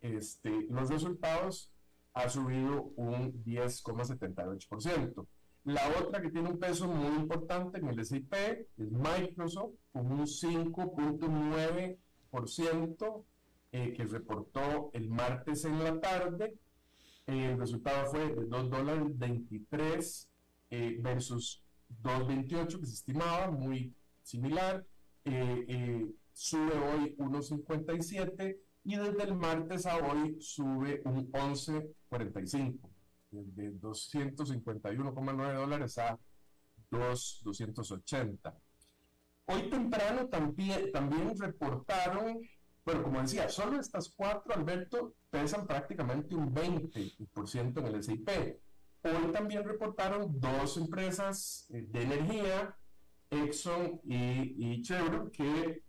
este, 0.00 0.66
los 0.68 0.90
resultados 0.90 1.70
ha 2.14 2.28
subido 2.28 2.92
un 2.96 3.44
10,78%. 3.44 5.26
La 5.64 5.88
otra 6.00 6.20
que 6.20 6.30
tiene 6.30 6.50
un 6.50 6.58
peso 6.58 6.88
muy 6.88 7.14
importante 7.16 7.78
en 7.78 7.86
el 7.86 8.00
S&P 8.00 8.66
es 8.76 8.90
Microsoft, 8.90 9.74
con 9.92 10.10
un 10.10 10.26
5.9% 10.26 13.24
eh, 13.70 13.92
que 13.94 14.04
reportó 14.04 14.90
el 14.92 15.08
martes 15.08 15.64
en 15.64 15.84
la 15.84 16.00
tarde 16.00 16.58
el 17.40 17.58
resultado 17.58 18.06
fue 18.10 18.34
de 18.34 18.46
2 18.46 18.70
dólares 18.70 19.18
23 19.18 20.28
eh, 20.70 20.96
versus 21.00 21.62
2.28 22.02 22.80
que 22.80 22.86
se 22.86 22.94
estimaba, 22.94 23.50
muy 23.50 23.94
similar. 24.22 24.84
Eh, 25.24 25.64
eh, 25.68 26.06
sube 26.32 26.72
hoy 26.72 27.14
1.57 27.18 28.56
y 28.84 28.96
desde 28.96 29.22
el 29.22 29.34
martes 29.36 29.86
a 29.86 29.96
hoy 29.98 30.36
sube 30.40 31.02
un 31.04 31.30
11.45, 31.30 32.78
de 33.30 33.72
251,9 33.74 35.54
dólares 35.54 35.98
a 35.98 36.18
2.280. 36.90 38.54
Hoy 39.46 39.70
temprano 39.70 40.26
también, 40.28 40.90
también 40.92 41.38
reportaron 41.38 42.40
bueno, 42.84 43.02
como 43.02 43.20
decía, 43.22 43.48
solo 43.48 43.78
estas 43.78 44.08
cuatro, 44.10 44.54
Alberto, 44.54 45.14
pesan 45.30 45.66
prácticamente 45.66 46.34
un 46.34 46.52
20% 46.52 47.78
en 47.78 47.86
el 47.86 47.94
S&P. 47.96 48.60
Hoy 49.04 49.32
también 49.32 49.64
reportaron 49.64 50.38
dos 50.40 50.76
empresas 50.76 51.66
eh, 51.70 51.86
de 51.88 52.02
energía, 52.02 52.76
Exxon 53.30 54.00
y, 54.04 54.82
Chevron, 54.82 55.30
que 55.30 55.82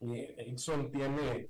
eh, 0.00 0.34
Exxon 0.38 0.90
tiene 0.90 1.48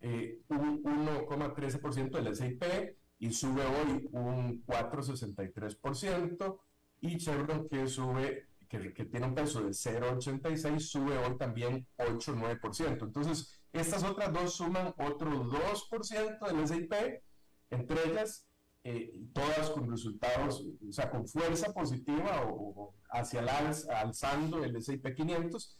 eh, 0.00 0.40
un 0.48 0.82
1,13% 0.82 2.10
del 2.10 2.26
S&P 2.28 2.96
y 3.18 3.32
sube 3.32 3.62
hoy 3.62 4.08
un 4.12 4.64
4,63%, 4.64 6.58
y 7.02 7.16
Chevron 7.18 7.68
que 7.68 7.86
sube 7.86 8.46
que, 8.68 9.04
tiene 9.04 9.26
un 9.26 9.34
peso 9.34 9.62
de 9.62 9.70
0,86, 9.70 10.78
sube 10.78 11.18
hoy 11.18 11.36
también 11.36 11.86
8,9%. 11.98 13.02
Entonces, 13.02 13.59
Estas 13.72 14.02
otras 14.02 14.32
dos 14.32 14.54
suman 14.54 14.92
otro 14.98 15.44
2% 15.44 16.46
del 16.46 16.60
S&P, 16.60 17.22
entre 17.70 18.08
ellas 18.08 18.46
eh, 18.82 19.12
todas 19.32 19.70
con 19.70 19.88
resultados, 19.90 20.64
o 20.88 20.92
sea, 20.92 21.10
con 21.10 21.28
fuerza 21.28 21.72
positiva 21.72 22.42
o, 22.46 22.94
hacia 23.10 23.40
el 23.40 23.48
alza, 23.48 24.00
alzando 24.00 24.64
el 24.64 24.74
S&P 24.76 25.14
500. 25.14 25.78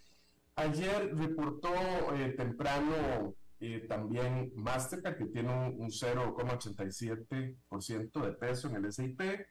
Ayer 0.57 1.17
reportó 1.17 1.73
eh, 2.15 2.35
temprano 2.37 3.35
eh, 3.59 3.87
también 3.89 4.53
Mastercard, 4.55 5.17
que 5.17 5.27
tiene 5.27 5.53
un, 5.53 5.81
un 5.81 5.89
0,87% 5.89 8.23
de 8.23 8.33
peso 8.33 8.69
en 8.69 8.77
el 8.77 8.85
S&P 8.85 9.47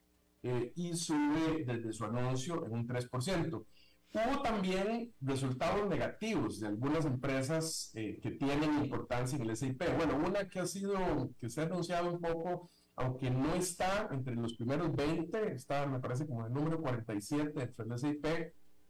y 0.75 0.95
sube 0.95 1.65
desde 1.65 1.91
su 1.91 2.05
anuncio 2.05 2.65
en 2.65 2.71
un 2.71 2.87
3%. 2.87 3.65
Hubo 4.11 4.41
también 4.41 5.13
resultados 5.21 5.87
negativos 5.87 6.59
de 6.59 6.65
algunas 6.67 7.05
empresas 7.05 7.91
eh, 7.93 8.19
que 8.19 8.31
tienen 8.31 8.83
importancia 8.83 9.37
en 9.37 9.47
el 9.47 9.55
SIP. 9.55 9.83
Bueno, 9.97 10.17
una 10.17 10.49
que 10.49 10.59
ha 10.59 10.65
sido, 10.65 11.29
que 11.39 11.47
se 11.47 11.61
ha 11.61 11.65
anunciado 11.65 12.11
un 12.11 12.19
poco, 12.19 12.71
aunque 12.95 13.29
no 13.29 13.53
está 13.53 14.09
entre 14.11 14.33
los 14.33 14.55
primeros 14.55 14.95
20, 14.95 15.53
está, 15.53 15.85
me 15.85 15.99
parece, 15.99 16.25
como 16.25 16.47
el 16.47 16.51
número 16.51 16.81
47 16.81 17.61
entre 17.61 17.85
el 17.85 17.99
SIP, 17.99 18.25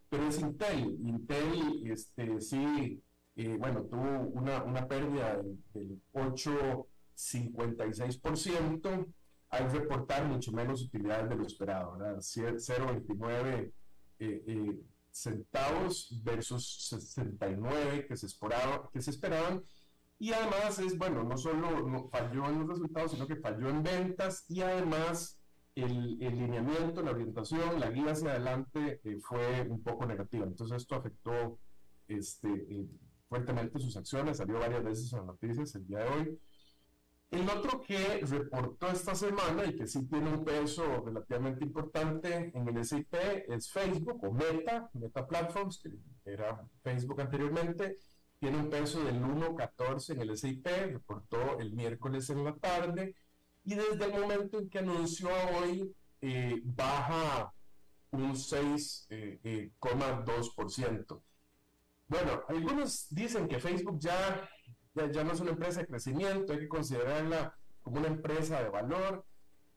pero 0.10 0.26
es 0.26 0.40
Intel. 0.40 0.98
Intel, 1.02 1.92
este, 1.92 2.40
sí, 2.40 3.04
eh, 3.36 3.58
bueno, 3.60 3.84
tuvo 3.84 4.22
una, 4.32 4.64
una 4.64 4.88
pérdida 4.88 5.36
del, 5.36 5.62
del 5.74 6.02
8,56% 6.14 9.06
al 9.50 9.72
reportar 9.72 10.26
mucho 10.28 10.54
menos 10.54 10.82
utilidades 10.82 11.28
de 11.28 11.36
lo 11.36 11.46
esperado, 11.46 11.98
¿verdad? 11.98 12.20
0,29 12.20 13.74
eh, 14.20 14.44
eh 14.48 14.80
centavos 15.12 16.22
versus 16.24 16.88
69 16.90 18.06
que 18.08 18.18
se, 18.18 18.26
esperaba, 18.26 18.90
que 18.92 19.02
se 19.02 19.12
esperaban. 19.12 19.64
Y 20.18 20.34
además 20.34 20.80
es, 20.80 20.98
bueno, 20.98 21.24
no 21.24 21.38
solo 21.38 22.10
falló 22.10 22.50
en 22.50 22.60
los 22.60 22.70
resultados, 22.70 23.12
sino 23.12 23.28
que 23.28 23.38
falló 23.38 23.70
en 23.70 23.84
ventas 23.84 24.46
y 24.50 24.62
además 24.62 25.40
el, 25.76 26.22
el 26.22 26.38
lineamiento, 26.38 27.02
la 27.02 27.12
orientación, 27.12 27.80
la 27.80 27.90
guía 27.90 28.12
hacia 28.12 28.32
adelante 28.32 29.00
eh, 29.04 29.20
fue 29.22 29.62
un 29.70 29.82
poco 29.82 30.06
negativa. 30.06 30.46
Entonces 30.46 30.82
esto 30.82 30.96
afectó 30.96 31.60
este, 32.08 32.50
eh, 32.50 32.88
fuertemente 33.30 33.80
sus 33.80 33.96
acciones, 33.96 34.38
salió 34.38 34.60
varias 34.60 34.84
veces 34.84 35.14
en 35.14 35.20
las 35.20 35.28
noticias 35.28 35.76
el 35.76 35.88
día 35.88 36.00
de 36.00 36.10
hoy. 36.10 36.40
El 37.32 37.48
otro 37.48 37.82
que 37.82 38.22
reportó 38.26 38.88
esta 38.88 39.14
semana 39.14 39.64
y 39.66 39.76
que 39.76 39.86
sí 39.86 40.08
tiene 40.08 40.34
un 40.34 40.44
peso 40.44 41.04
relativamente 41.06 41.64
importante 41.64 42.52
en 42.56 42.68
el 42.68 42.78
S&P 42.78 43.54
es 43.54 43.72
Facebook 43.72 44.24
o 44.24 44.32
Meta, 44.32 44.90
Meta 44.94 45.28
Platforms, 45.28 45.80
que 45.80 45.92
era 46.26 46.68
Facebook 46.82 47.22
anteriormente, 47.22 48.00
tiene 48.40 48.58
un 48.58 48.70
peso 48.70 49.04
del 49.04 49.22
1.14 49.22 50.14
en 50.14 50.22
el 50.22 50.32
S&P, 50.32 50.88
reportó 50.88 51.60
el 51.60 51.74
miércoles 51.74 52.30
en 52.32 52.44
la 52.44 52.56
tarde 52.56 53.16
y 53.64 53.76
desde 53.76 54.06
el 54.06 54.20
momento 54.20 54.58
en 54.58 54.70
que 54.70 54.80
anunció 54.80 55.30
hoy 55.60 55.94
eh, 56.22 56.60
baja 56.64 57.54
un 58.12 58.34
6,2%. 58.34 59.08
Eh, 59.12 59.40
eh, 59.44 59.72
bueno, 62.08 62.44
algunos 62.48 63.08
dicen 63.12 63.48
que 63.48 63.60
Facebook 63.60 64.00
ya 64.00 64.50
ya, 64.94 65.24
no 65.24 65.34
es 65.34 65.40
una 65.40 65.52
empresa 65.52 65.82
de 65.82 65.88
crecimiento, 65.88 66.54
hay 66.54 66.60
que 66.60 66.68
considerarla 66.68 67.56
como 67.82 68.00
una 68.00 68.08
empresa 68.08 68.62
de 68.62 68.70
valor. 68.70 69.26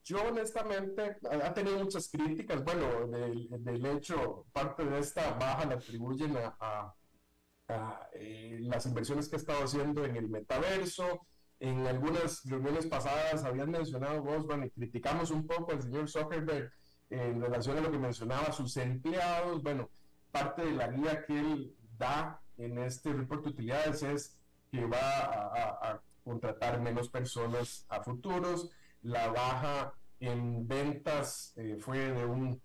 Yo 0.04 0.22
honestamente 0.24 1.16
ha 1.30 1.54
tenido 1.54 1.78
muchas 1.78 2.08
críticas, 2.08 2.64
bueno, 2.64 3.06
del, 3.06 3.86
hecho, 3.86 4.46
parte 4.52 4.84
de 4.84 4.98
esta 4.98 5.34
baja 5.34 5.64
la 5.64 5.76
atribuyen 5.76 6.36
a, 6.36 6.94
eh, 8.14 8.58
las 8.62 8.84
inversiones 8.86 9.28
que 9.28 9.36
ha 9.36 9.38
estado 9.38 9.62
haciendo 9.64 10.04
en 10.04 10.16
el 10.16 10.28
metaverso. 10.28 11.26
En 11.60 11.86
algunas 11.86 12.44
reuniones 12.44 12.86
pasadas 12.86 13.44
habían 13.44 13.70
mencionado 13.70 14.20
vos, 14.22 14.44
y 14.64 14.70
criticamos 14.70 15.30
un 15.30 15.46
poco 15.46 15.70
al 15.70 15.82
señor 15.82 16.08
Zuckerberg 16.08 16.72
en 17.08 17.40
relación 17.40 17.78
a 17.78 17.82
lo 17.82 17.92
que 17.92 17.98
mencionaba 17.98 18.50
sus 18.50 18.76
empleados. 18.76 19.62
Bueno, 19.62 19.88
parte 20.32 20.64
de 20.64 20.72
la 20.72 20.88
guía 20.88 21.24
que 21.24 21.38
él 21.38 21.76
da 21.96 22.42
en 22.58 22.78
este 22.78 23.12
reporte 23.12 23.44
de 23.44 23.50
utilidades 23.50 24.02
es 24.02 24.41
que 24.72 24.86
va 24.86 24.98
a, 24.98 26.00
contratar 26.24 26.80
menos 26.80 27.08
personas 27.08 27.84
a 27.88 28.00
futuros. 28.00 28.70
La 29.02 29.28
baja 29.28 29.92
en 30.20 30.66
ventas 30.68 31.52
eh, 31.56 31.76
fue 31.80 31.98
de 31.98 32.24
un 32.24 32.62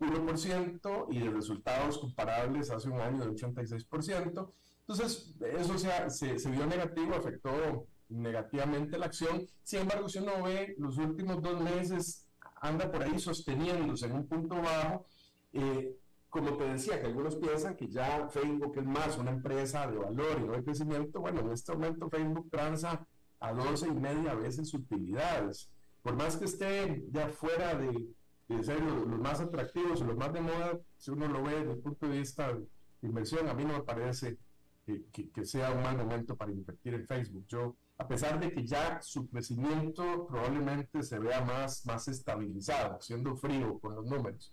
1% 0.00 1.06
y 1.10 1.20
de 1.20 1.30
resultados 1.30 1.98
comparables 1.98 2.70
hace 2.70 2.88
un 2.90 3.00
año 3.00 3.24
de 3.24 3.30
86%. 3.30 4.52
Entonces, 4.80 5.34
eso 5.40 5.78
se, 5.78 6.38
se, 6.38 6.50
vio 6.50 6.66
negativo, 6.66 7.14
afectó 7.14 7.86
negativamente 8.08 8.98
la 8.98 9.06
acción. 9.06 9.46
Sin 9.62 9.80
embargo, 9.80 10.08
si 10.08 10.18
uno 10.18 10.42
ve 10.42 10.74
los 10.78 10.98
últimos 10.98 11.40
dos 11.40 11.60
meses, 11.60 12.26
anda 12.60 12.90
por 12.90 13.02
ahí 13.02 13.18
sosteniéndose 13.18 14.06
en 14.06 14.12
un 14.12 14.28
punto 14.28 14.56
bajo. 14.56 15.06
Eh, 15.52 15.96
como 16.36 16.54
te 16.58 16.64
decía, 16.64 17.00
que 17.00 17.06
algunos 17.06 17.36
piensan 17.36 17.76
que 17.76 17.88
ya 17.88 18.28
Facebook 18.28 18.76
es 18.76 18.84
más 18.84 19.16
una 19.16 19.30
empresa 19.30 19.86
de 19.86 19.96
valor 19.96 20.38
y 20.38 20.44
no 20.44 20.52
de 20.52 20.62
crecimiento, 20.62 21.20
bueno, 21.20 21.40
en 21.40 21.52
este 21.52 21.72
momento 21.72 22.10
Facebook 22.10 22.50
transa 22.50 23.06
a 23.40 23.52
12 23.54 23.88
y 23.88 23.92
media 23.92 24.34
veces 24.34 24.74
utilidades. 24.74 25.70
Por 26.02 26.14
más 26.14 26.36
que 26.36 26.44
esté 26.44 27.02
ya 27.10 27.28
fuera 27.28 27.74
de, 27.74 28.06
de 28.48 28.62
ser 28.62 28.82
los, 28.82 29.06
más 29.18 29.40
atractivos 29.40 30.02
o 30.02 30.04
los 30.04 30.16
más 30.16 30.30
de 30.34 30.42
moda, 30.42 30.78
si 30.98 31.10
uno 31.10 31.26
lo 31.26 31.42
ve 31.42 31.60
desde 31.60 31.72
el 31.72 31.78
punto 31.78 32.06
de 32.06 32.18
vista 32.18 32.52
de 32.52 32.66
inversión, 33.00 33.48
a 33.48 33.54
mí 33.54 33.64
no 33.64 33.72
me 33.72 33.82
parece 33.82 34.36
que, 34.84 35.30
que, 35.30 35.44
sea 35.46 35.72
un 35.72 35.82
mal 35.82 35.96
momento 35.96 36.36
para 36.36 36.52
invertir 36.52 36.94
en 36.94 37.06
Facebook. 37.06 37.46
Yo, 37.48 37.76
a 37.96 38.06
pesar 38.06 38.38
de 38.38 38.52
que 38.52 38.66
ya 38.66 39.00
su 39.00 39.26
crecimiento 39.26 40.26
probablemente 40.26 41.02
se 41.02 41.18
vea 41.18 41.42
más, 41.42 41.86
más 41.86 42.06
estabilizado, 42.08 43.00
siendo 43.00 43.34
frío 43.36 43.78
con 43.80 43.94
los 43.94 44.04
números 44.04 44.52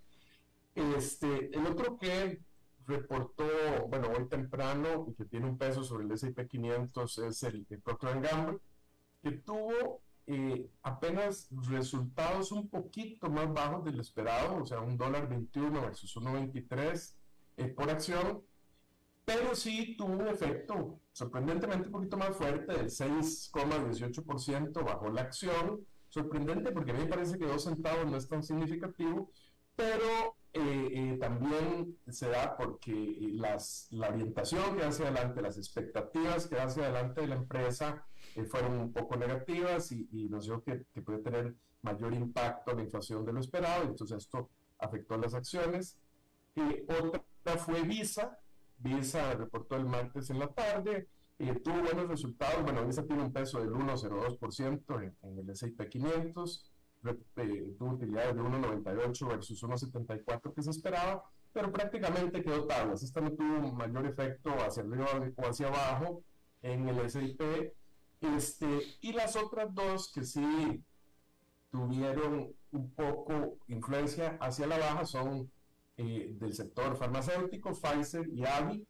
este, 0.74 1.56
el 1.56 1.66
otro 1.66 1.96
que 1.98 2.40
reportó, 2.86 3.44
bueno, 3.88 4.08
hoy 4.16 4.28
temprano 4.28 5.06
y 5.08 5.14
que 5.14 5.24
tiene 5.24 5.46
un 5.46 5.56
peso 5.56 5.82
sobre 5.84 6.04
el 6.04 6.12
S&P 6.12 6.46
500 6.46 7.18
es 7.18 7.42
el, 7.44 7.66
Procter 7.82 8.20
Gamble, 8.20 8.58
que 9.22 9.32
tuvo 9.32 10.02
eh, 10.26 10.68
apenas 10.82 11.48
resultados 11.68 12.52
un 12.52 12.68
poquito 12.68 13.30
más 13.30 13.52
bajos 13.52 13.84
del 13.84 14.00
esperado, 14.00 14.62
o 14.62 14.66
sea, 14.66 14.80
un 14.80 14.96
dólar 14.96 15.28
21 15.28 15.80
versus 15.80 16.16
1.23 16.16 17.14
eh, 17.56 17.68
por 17.68 17.90
acción, 17.90 18.42
pero 19.24 19.54
sí 19.54 19.96
tuvo 19.96 20.12
un 20.12 20.28
efecto 20.28 21.00
sorprendentemente 21.14 21.86
un 21.86 21.92
poquito 21.92 22.16
más 22.16 22.36
fuerte 22.36 22.72
del 22.72 22.90
6,18% 22.90 24.84
bajo 24.84 25.08
la 25.10 25.22
acción, 25.22 25.86
sorprendente 26.08 26.72
porque 26.72 26.90
a 26.90 26.94
mí 26.94 27.04
me 27.04 27.08
parece 27.08 27.38
que 27.38 27.46
dos 27.46 27.64
centavos 27.64 28.10
no 28.10 28.16
es 28.16 28.28
tan 28.28 28.42
significativo, 28.42 29.30
pero 29.76 30.36
eh, 30.56 30.88
eh, 30.92 31.16
también 31.18 31.98
se 32.08 32.28
da 32.28 32.56
porque 32.56 33.16
las, 33.32 33.88
la 33.90 34.08
orientación 34.08 34.76
que 34.76 34.84
hace 34.84 35.02
adelante, 35.02 35.42
las 35.42 35.58
expectativas 35.58 36.46
que 36.46 36.60
hace 36.60 36.84
adelante 36.84 37.22
de 37.22 37.26
la 37.26 37.34
empresa 37.34 38.06
eh, 38.36 38.44
fueron 38.44 38.78
un 38.78 38.92
poco 38.92 39.16
negativas 39.16 39.90
y, 39.90 40.28
nos 40.30 40.44
dijo 40.44 40.62
que, 40.62 40.86
que, 40.94 41.02
puede 41.02 41.18
tener 41.18 41.56
mayor 41.82 42.14
impacto 42.14 42.72
la 42.72 42.82
inflación 42.82 43.24
de 43.24 43.32
lo 43.32 43.40
esperado, 43.40 43.82
entonces 43.82 44.18
esto 44.18 44.48
afectó 44.78 45.16
las 45.16 45.34
acciones. 45.34 45.98
otra 46.54 47.58
fue 47.58 47.82
Visa, 47.82 48.38
Visa 48.78 49.34
reportó 49.34 49.74
el 49.74 49.86
martes 49.86 50.30
en 50.30 50.38
la 50.38 50.46
tarde, 50.46 51.08
tuvo 51.64 51.80
buenos 51.82 52.06
resultados, 52.06 52.62
bueno, 52.62 52.86
Visa 52.86 53.04
tiene 53.04 53.24
un 53.24 53.32
peso 53.32 53.58
del 53.58 53.70
1,02% 53.70 55.02
en, 55.02 55.16
en 55.20 55.38
el 55.40 55.50
S&P 55.50 55.88
500, 55.88 56.73
eh, 57.06 57.74
tuvo 57.78 57.94
utilidades 57.94 58.34
de 58.34 58.40
1,98 58.42 59.28
versus 59.28 59.62
1,74 59.62 60.54
que 60.54 60.62
se 60.62 60.70
esperaba, 60.70 61.24
pero 61.52 61.72
prácticamente 61.72 62.42
quedó 62.42 62.66
tablas. 62.66 63.02
Esta 63.02 63.20
no 63.20 63.32
tuvo 63.32 63.72
mayor 63.72 64.06
efecto 64.06 64.50
hacia 64.50 64.82
arriba 64.82 65.06
o 65.36 65.42
hacia 65.46 65.68
abajo 65.68 66.22
en 66.62 66.88
el 66.88 66.98
S&P. 67.00 67.74
Este, 68.20 68.66
y 69.00 69.12
las 69.12 69.36
otras 69.36 69.74
dos 69.74 70.10
que 70.12 70.24
sí 70.24 70.82
tuvieron 71.70 72.54
un 72.72 72.90
poco 72.92 73.58
influencia 73.68 74.38
hacia 74.40 74.66
la 74.66 74.78
baja 74.78 75.04
son 75.04 75.50
eh, 75.96 76.34
del 76.38 76.54
sector 76.54 76.96
farmacéutico, 76.96 77.72
Pfizer 77.72 78.26
y 78.28 78.44
AbbVie. 78.44 78.86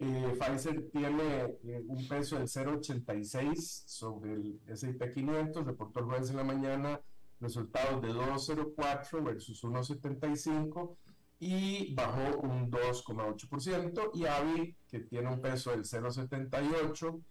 Eh, 0.00 0.36
Pfizer 0.38 0.90
tiene 0.90 1.56
un 1.86 2.08
peso 2.08 2.36
del 2.36 2.48
0,86 2.48 3.84
sobre 3.86 4.34
el 4.34 4.60
S&P 4.66 5.12
500, 5.14 5.64
reportó 5.64 6.00
el 6.00 6.06
jueves 6.06 6.30
en 6.30 6.36
la 6.36 6.44
mañana 6.44 7.00
resultados 7.40 8.00
de 8.02 8.08
2,04 8.08 9.24
versus 9.24 9.62
1,75 9.64 10.96
y 11.40 11.94
bajó 11.94 12.38
un 12.40 12.70
2,8%. 12.70 14.10
Y 14.14 14.26
AVI, 14.26 14.76
que 14.88 15.00
tiene 15.00 15.28
un 15.28 15.40
peso 15.40 15.70
del 15.70 15.84
0,78, 15.84 17.22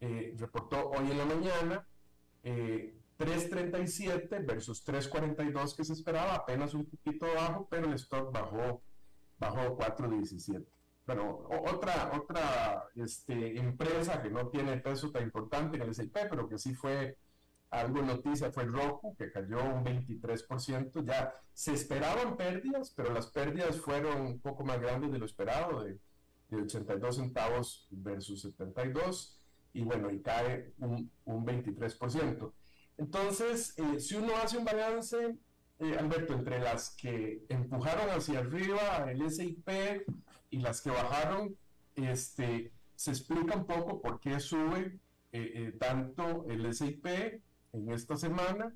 eh, 0.00 0.34
reportó 0.38 0.90
hoy 0.90 1.10
en 1.10 1.18
la 1.18 1.24
mañana 1.26 1.86
3,37 2.42 4.32
eh, 4.32 4.40
versus 4.40 4.86
3,42 4.86 5.76
que 5.76 5.84
se 5.84 5.92
esperaba, 5.92 6.34
apenas 6.34 6.74
un 6.74 6.86
poquito 6.86 7.26
bajo, 7.34 7.68
pero 7.70 7.86
el 7.86 7.94
stock 7.94 8.32
bajó, 8.32 8.82
bajó 9.38 9.76
4,17. 9.76 10.64
bueno, 11.06 11.46
otra, 11.68 12.12
otra 12.18 12.84
este, 12.94 13.58
empresa 13.58 14.22
que 14.22 14.30
no 14.30 14.48
tiene 14.48 14.78
peso 14.78 15.10
tan 15.10 15.24
importante 15.24 15.76
en 15.76 15.82
el 15.82 15.90
S&P, 15.90 16.26
pero 16.30 16.48
que 16.48 16.58
sí 16.58 16.74
fue 16.74 17.18
algo 17.70 18.02
noticia, 18.02 18.50
fue 18.50 18.64
Roku, 18.64 19.14
que 19.16 19.30
cayó 19.30 19.62
un 19.62 19.84
23%. 19.84 21.04
Ya 21.04 21.32
se 21.52 21.72
esperaban 21.72 22.36
pérdidas, 22.36 22.92
pero 22.96 23.12
las 23.12 23.28
pérdidas 23.28 23.76
fueron 23.76 24.20
un 24.22 24.40
poco 24.40 24.64
más 24.64 24.80
grandes 24.80 25.12
de 25.12 25.18
lo 25.18 25.26
esperado, 25.26 25.84
de, 25.84 25.98
de 26.48 26.62
82 26.62 27.16
centavos 27.16 27.86
versus 27.90 28.42
72, 28.42 29.38
y 29.72 29.82
bueno, 29.82 30.10
y 30.10 30.20
cae 30.20 30.72
un, 30.78 31.10
un 31.24 31.46
23%. 31.46 32.52
Entonces, 32.98 33.74
eh, 33.78 34.00
si 34.00 34.16
uno 34.16 34.34
hace 34.36 34.58
un 34.58 34.64
balance, 34.64 35.36
eh, 35.78 35.96
Alberto, 35.98 36.34
entre 36.34 36.58
las 36.58 36.90
que 36.90 37.44
empujaron 37.48 38.10
hacia 38.10 38.40
arriba 38.40 39.06
el 39.10 39.30
SIP 39.30 39.68
y 40.50 40.58
las 40.58 40.82
que 40.82 40.90
bajaron, 40.90 41.56
este, 41.94 42.72
se 42.96 43.10
explica 43.10 43.56
un 43.56 43.64
poco 43.64 44.02
por 44.02 44.20
qué 44.20 44.38
sube 44.40 44.98
eh, 45.32 45.74
tanto 45.78 46.44
el 46.50 46.74
SIP 46.74 47.06
en 47.72 47.90
esta 47.90 48.16
semana, 48.16 48.74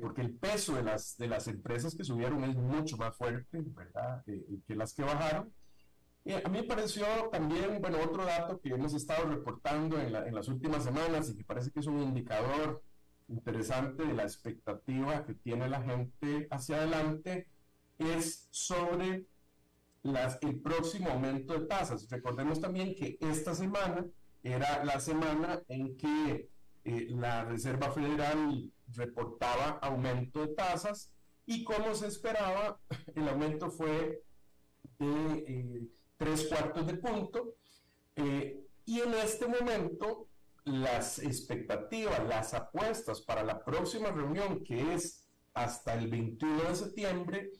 porque 0.00 0.22
el 0.22 0.34
peso 0.34 0.76
de 0.76 0.82
las, 0.82 1.16
de 1.18 1.26
las 1.26 1.46
empresas 1.46 1.94
que 1.94 2.04
subieron 2.04 2.42
es 2.44 2.56
mucho 2.56 2.96
más 2.96 3.14
fuerte, 3.16 3.62
¿verdad?, 3.62 4.24
que 4.24 4.74
las 4.74 4.94
que 4.94 5.02
bajaron. 5.02 5.52
a 6.44 6.48
mí 6.48 6.58
me 6.60 6.64
pareció 6.64 7.04
también, 7.30 7.80
bueno, 7.80 7.98
otro 8.02 8.24
dato 8.24 8.60
que 8.60 8.70
hemos 8.70 8.94
estado 8.94 9.28
reportando 9.28 10.00
en, 10.00 10.14
en 10.14 10.34
las 10.34 10.48
últimas 10.48 10.84
semanas 10.84 11.28
y 11.28 11.36
que 11.36 11.44
parece 11.44 11.70
que 11.70 11.80
es 11.80 11.86
un 11.86 12.00
indicador 12.00 12.82
interesante 13.28 14.04
de 14.04 14.14
la 14.14 14.22
expectativa 14.22 15.24
que 15.24 15.34
tiene 15.34 15.68
la 15.68 15.82
gente 15.82 16.48
hacia 16.50 16.76
adelante 16.76 17.46
es 17.98 18.48
sobre 18.50 19.26
las, 20.02 20.38
el 20.42 20.60
próximo 20.60 21.10
aumento 21.10 21.58
de 21.58 21.66
tasas. 21.66 22.08
Recordemos 22.08 22.60
también 22.60 22.94
que 22.94 23.18
esta 23.20 23.54
semana 23.54 24.06
era 24.42 24.84
la 24.84 25.00
semana 25.00 25.60
en 25.68 25.96
que 25.96 26.48
eh, 26.88 27.06
la 27.10 27.44
Reserva 27.44 27.90
Federal 27.90 28.70
reportaba 28.94 29.78
aumento 29.82 30.40
de 30.40 30.54
tasas 30.54 31.12
y 31.46 31.64
como 31.64 31.94
se 31.94 32.08
esperaba, 32.08 32.80
el 33.14 33.28
aumento 33.28 33.70
fue 33.70 34.22
de 34.98 35.44
eh, 35.46 35.88
tres 36.16 36.46
cuartos 36.46 36.86
de 36.86 36.94
punto. 36.94 37.54
Eh, 38.16 38.64
y 38.84 39.00
en 39.00 39.14
este 39.14 39.46
momento 39.46 40.28
las 40.64 41.18
expectativas, 41.18 42.26
las 42.26 42.52
apuestas 42.54 43.22
para 43.22 43.42
la 43.42 43.64
próxima 43.64 44.10
reunión, 44.10 44.62
que 44.62 44.94
es 44.94 45.24
hasta 45.54 45.94
el 45.94 46.08
21 46.08 46.64
de 46.64 46.74
septiembre, 46.74 47.50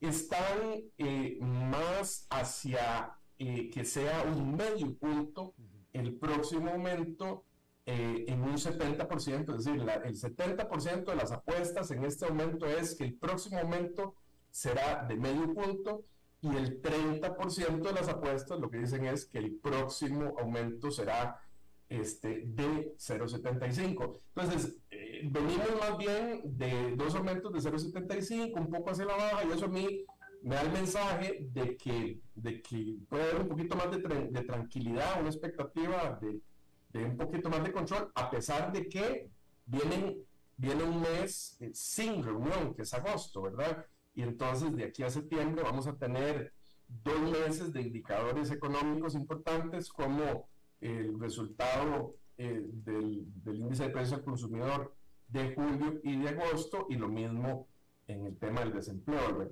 están 0.00 0.82
eh, 0.98 1.38
más 1.40 2.26
hacia 2.30 3.14
eh, 3.38 3.70
que 3.70 3.84
sea 3.84 4.22
un 4.22 4.56
medio 4.56 4.94
punto 4.96 5.54
el 5.92 6.16
próximo 6.18 6.70
aumento 6.70 7.44
eh, 7.86 8.24
en 8.28 8.40
un 8.42 8.56
70%, 8.56 9.58
es 9.58 9.64
decir, 9.64 9.74
el 9.74 10.16
70% 10.16 11.04
de 11.04 11.16
las 11.16 11.32
apuestas 11.32 11.90
en 11.90 12.04
este 12.04 12.24
aumento 12.24 12.66
es 12.66 12.94
que 12.94 13.04
el 13.04 13.14
próximo 13.14 13.58
aumento 13.58 14.14
será 14.50 15.04
de 15.04 15.16
medio 15.16 15.52
punto 15.52 16.04
y 16.40 16.48
el 16.48 16.80
30% 16.80 17.82
de 17.82 17.92
las 17.92 18.08
apuestas 18.08 18.58
lo 18.58 18.70
que 18.70 18.78
dicen 18.78 19.04
es 19.04 19.26
que 19.26 19.38
el 19.38 19.56
próximo 19.56 20.34
aumento 20.38 20.90
será 20.90 21.40
este, 21.88 22.44
de 22.46 22.94
0,75. 22.96 24.20
Entonces, 24.34 24.76
eh, 24.90 25.20
venimos 25.30 25.68
más 25.78 25.98
bien 25.98 26.40
de 26.44 26.96
dos 26.96 27.14
aumentos 27.14 27.52
de 27.52 27.70
0,75, 27.70 28.60
un 28.60 28.70
poco 28.70 28.90
hacia 28.90 29.04
la 29.04 29.16
baja, 29.16 29.44
y 29.44 29.52
eso 29.52 29.66
a 29.66 29.68
mí 29.68 30.04
me 30.42 30.54
da 30.54 30.62
el 30.62 30.72
mensaje 30.72 31.48
de 31.52 31.76
que, 31.76 32.20
de 32.34 32.62
que 32.62 32.96
puede 33.08 33.24
haber 33.24 33.42
un 33.42 33.48
poquito 33.48 33.76
más 33.76 33.90
de, 33.90 33.98
de 33.98 34.42
tranquilidad, 34.42 35.20
una 35.20 35.28
expectativa 35.28 36.18
de, 36.20 36.40
de, 36.94 37.04
un 37.04 37.16
poquito 37.16 37.50
más 37.50 37.62
de 37.62 37.72
control, 37.72 38.10
a 38.14 38.30
pesar 38.30 38.72
de 38.72 38.88
que 38.88 39.28
vienen, 39.66 40.24
viene 40.56 40.84
un 40.84 41.02
mes 41.02 41.56
eh, 41.60 41.70
sin 41.74 42.22
reunión, 42.22 42.74
que 42.74 42.82
es 42.82 42.94
agosto, 42.94 43.42
¿verdad? 43.42 43.84
Y 44.14 44.22
entonces 44.22 44.74
de 44.74 44.84
aquí 44.84 45.02
a 45.02 45.10
septiembre 45.10 45.64
vamos 45.64 45.86
a 45.88 45.96
tener 45.96 46.52
dos 46.88 47.20
meses 47.20 47.72
de 47.72 47.82
indicadores 47.82 48.50
económicos 48.50 49.14
importantes 49.14 49.90
como 49.90 50.48
el 50.80 51.18
resultado 51.18 52.14
eh, 52.38 52.64
del, 52.64 53.26
índice 53.44 53.84
de 53.84 53.90
precios 53.90 54.18
al 54.20 54.24
consumidor 54.24 54.94
de 55.28 55.54
julio 55.54 56.00
y 56.04 56.16
de 56.16 56.28
agosto 56.28 56.86
y 56.88 56.94
lo 56.94 57.08
mismo 57.08 57.66
en 58.06 58.26
el 58.26 58.36
tema 58.36 58.60
del 58.60 58.74
desempleo, 58.74 59.50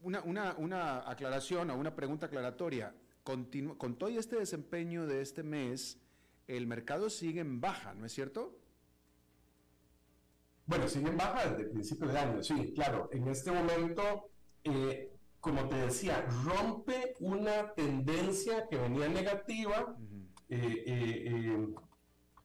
una, 0.00 0.54
una, 0.56 1.08
aclaración 1.08 1.70
o 1.70 1.76
una 1.76 1.94
pregunta 1.94 2.26
aclaratoria. 2.26 2.92
Con 3.24 3.96
todo 3.98 4.08
este 4.10 4.36
desempeño 4.36 5.06
de 5.06 5.22
este 5.22 5.42
mes, 5.42 5.98
el 6.46 6.66
mercado 6.66 7.10
sigue 7.10 7.40
en 7.40 7.60
baja, 7.60 7.94
¿no 7.94 8.06
es 8.06 8.12
cierto? 8.12 8.56
Bueno, 10.66 10.86
sigue 10.88 11.08
en 11.08 11.16
baja 11.16 11.48
desde 11.48 11.62
el 11.64 11.70
principio 11.70 12.08
de 12.08 12.18
año, 12.18 12.42
sí, 12.42 12.72
claro. 12.74 13.08
En 13.12 13.28
este 13.28 13.50
momento 13.50 14.30
eh, 14.64 15.14
como 15.44 15.68
te 15.68 15.76
decía, 15.76 16.26
rompe 16.42 17.14
una 17.20 17.74
tendencia 17.74 18.66
que 18.66 18.78
venía 18.78 19.08
negativa. 19.08 19.94
Eh, 20.48 20.84
eh, 20.86 21.22
eh, 21.26 21.68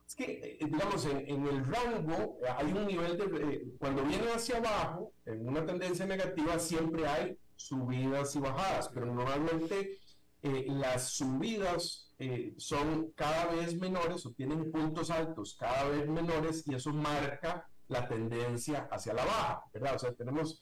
es 0.05 0.15
que, 0.15 0.57
digamos, 0.59 1.05
en, 1.05 1.47
el 1.47 1.65
rango 1.65 2.39
hay 2.57 2.73
un 2.73 2.87
nivel 2.87 3.17
de... 3.17 3.71
cuando 3.79 4.03
viene 4.03 4.29
hacia 4.33 4.57
abajo, 4.57 5.13
en 5.25 5.47
una 5.47 5.65
tendencia 5.65 6.05
negativa, 6.05 6.59
siempre 6.59 7.07
hay 7.07 7.37
subidas 7.55 8.35
y 8.35 8.39
bajadas, 8.39 8.89
pero 8.89 9.05
normalmente 9.05 9.97
las 10.41 11.09
subidas 11.11 12.11
son 12.57 13.11
cada 13.15 13.47
vez 13.47 13.77
menores 13.77 14.25
o 14.25 14.31
tienen 14.31 14.71
puntos 14.71 15.09
altos 15.09 15.55
cada 15.59 15.89
vez 15.89 16.07
menores 16.07 16.63
y 16.67 16.75
eso 16.75 16.91
marca 16.93 17.67
la 17.87 18.07
tendencia 18.07 18.87
hacia 18.91 19.13
la 19.13 19.25
baja, 19.25 19.63
¿verdad? 19.73 19.95
O 19.95 19.99
sea, 19.99 20.13
tenemos, 20.13 20.61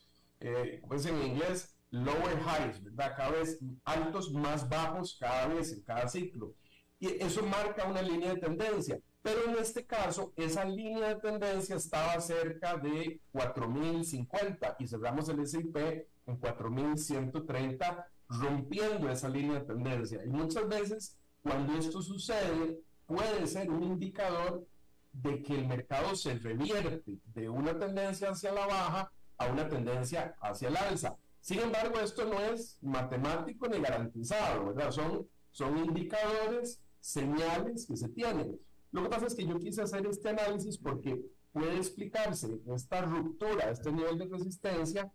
como 0.82 0.94
es 0.96 1.06
en 1.06 1.22
inglés, 1.22 1.76
lower 1.92 2.40
highs, 2.40 2.84
¿verdad? 2.84 3.14
Cada 3.18 3.32
vez 3.32 3.60
altos 3.86 4.32
más 4.34 4.68
bajos, 4.68 5.18
cada 5.20 5.48
vez 5.48 5.72
en 5.74 5.82
cada 5.82 6.08
ciclo. 6.08 6.54
Y 7.00 7.22
eso 7.24 7.44
marca 7.44 7.86
una 7.86 8.02
línea 8.02 8.34
de 8.34 8.40
tendencia. 8.40 9.00
Pero 9.22 9.50
en 9.50 9.58
este 9.58 9.86
caso, 9.86 10.32
esa 10.38 10.64
línea 10.64 11.10
de 11.10 11.16
tendencia 11.22 11.76
estaba 11.76 12.20
cerca 12.22 12.78
de 12.78 13.20
4.050 13.34 14.76
y 14.80 14.88
cerramos 14.88 15.28
el 15.28 15.42
S&P 15.42 16.08
en 16.26 16.40
4.130, 16.40 18.06
rompiendo 18.30 19.10
esa 19.10 19.30
línea 19.30 19.60
de 19.60 19.66
tendencia. 19.66 20.24
Y 20.26 20.30
muchas 20.30 20.68
veces, 20.68 21.18
cuando 21.42 21.74
esto 21.74 22.02
sucede, 22.02 22.80
puede 23.06 23.48
ser 23.48 23.70
un 23.70 23.84
indicador 23.84 24.66
de 25.14 25.42
que 25.42 25.56
el 25.56 25.68
mercado 25.68 26.16
se 26.16 26.36
revierte 26.36 27.20
de 27.34 27.50
una 27.50 27.78
tendencia 27.78 28.30
hacia 28.30 28.52
la 28.52 28.68
baja 28.68 29.12
a 29.38 29.48
una 29.48 29.68
tendencia 29.68 30.36
hacia 30.42 30.70
el 30.70 30.78
alza. 30.78 31.18
Sin 31.42 31.60
embargo, 31.60 32.00
esto 32.00 32.26
no 32.26 32.40
es 32.40 32.78
matemático 32.82 33.68
ni 33.68 33.80
garantizado, 33.80 34.68
¿verdad? 34.68 34.92
Son, 34.92 35.28
son 35.52 35.78
indicadores, 35.78 36.82
señales 37.00 37.86
que 37.88 37.96
se 37.96 38.10
tienen. 38.10 38.60
Lo 38.92 39.04
que 39.04 39.10
pasa 39.10 39.28
es 39.28 39.36
que 39.36 39.46
yo 39.46 39.58
quise 39.60 39.82
hacer 39.82 40.06
este 40.06 40.30
análisis 40.30 40.78
porque 40.78 41.22
puede 41.52 41.78
explicarse 41.78 42.60
esta 42.76 43.02
ruptura, 43.02 43.70
este 43.70 43.92
nivel 43.92 44.18
de 44.18 44.26
resistencia, 44.26 45.12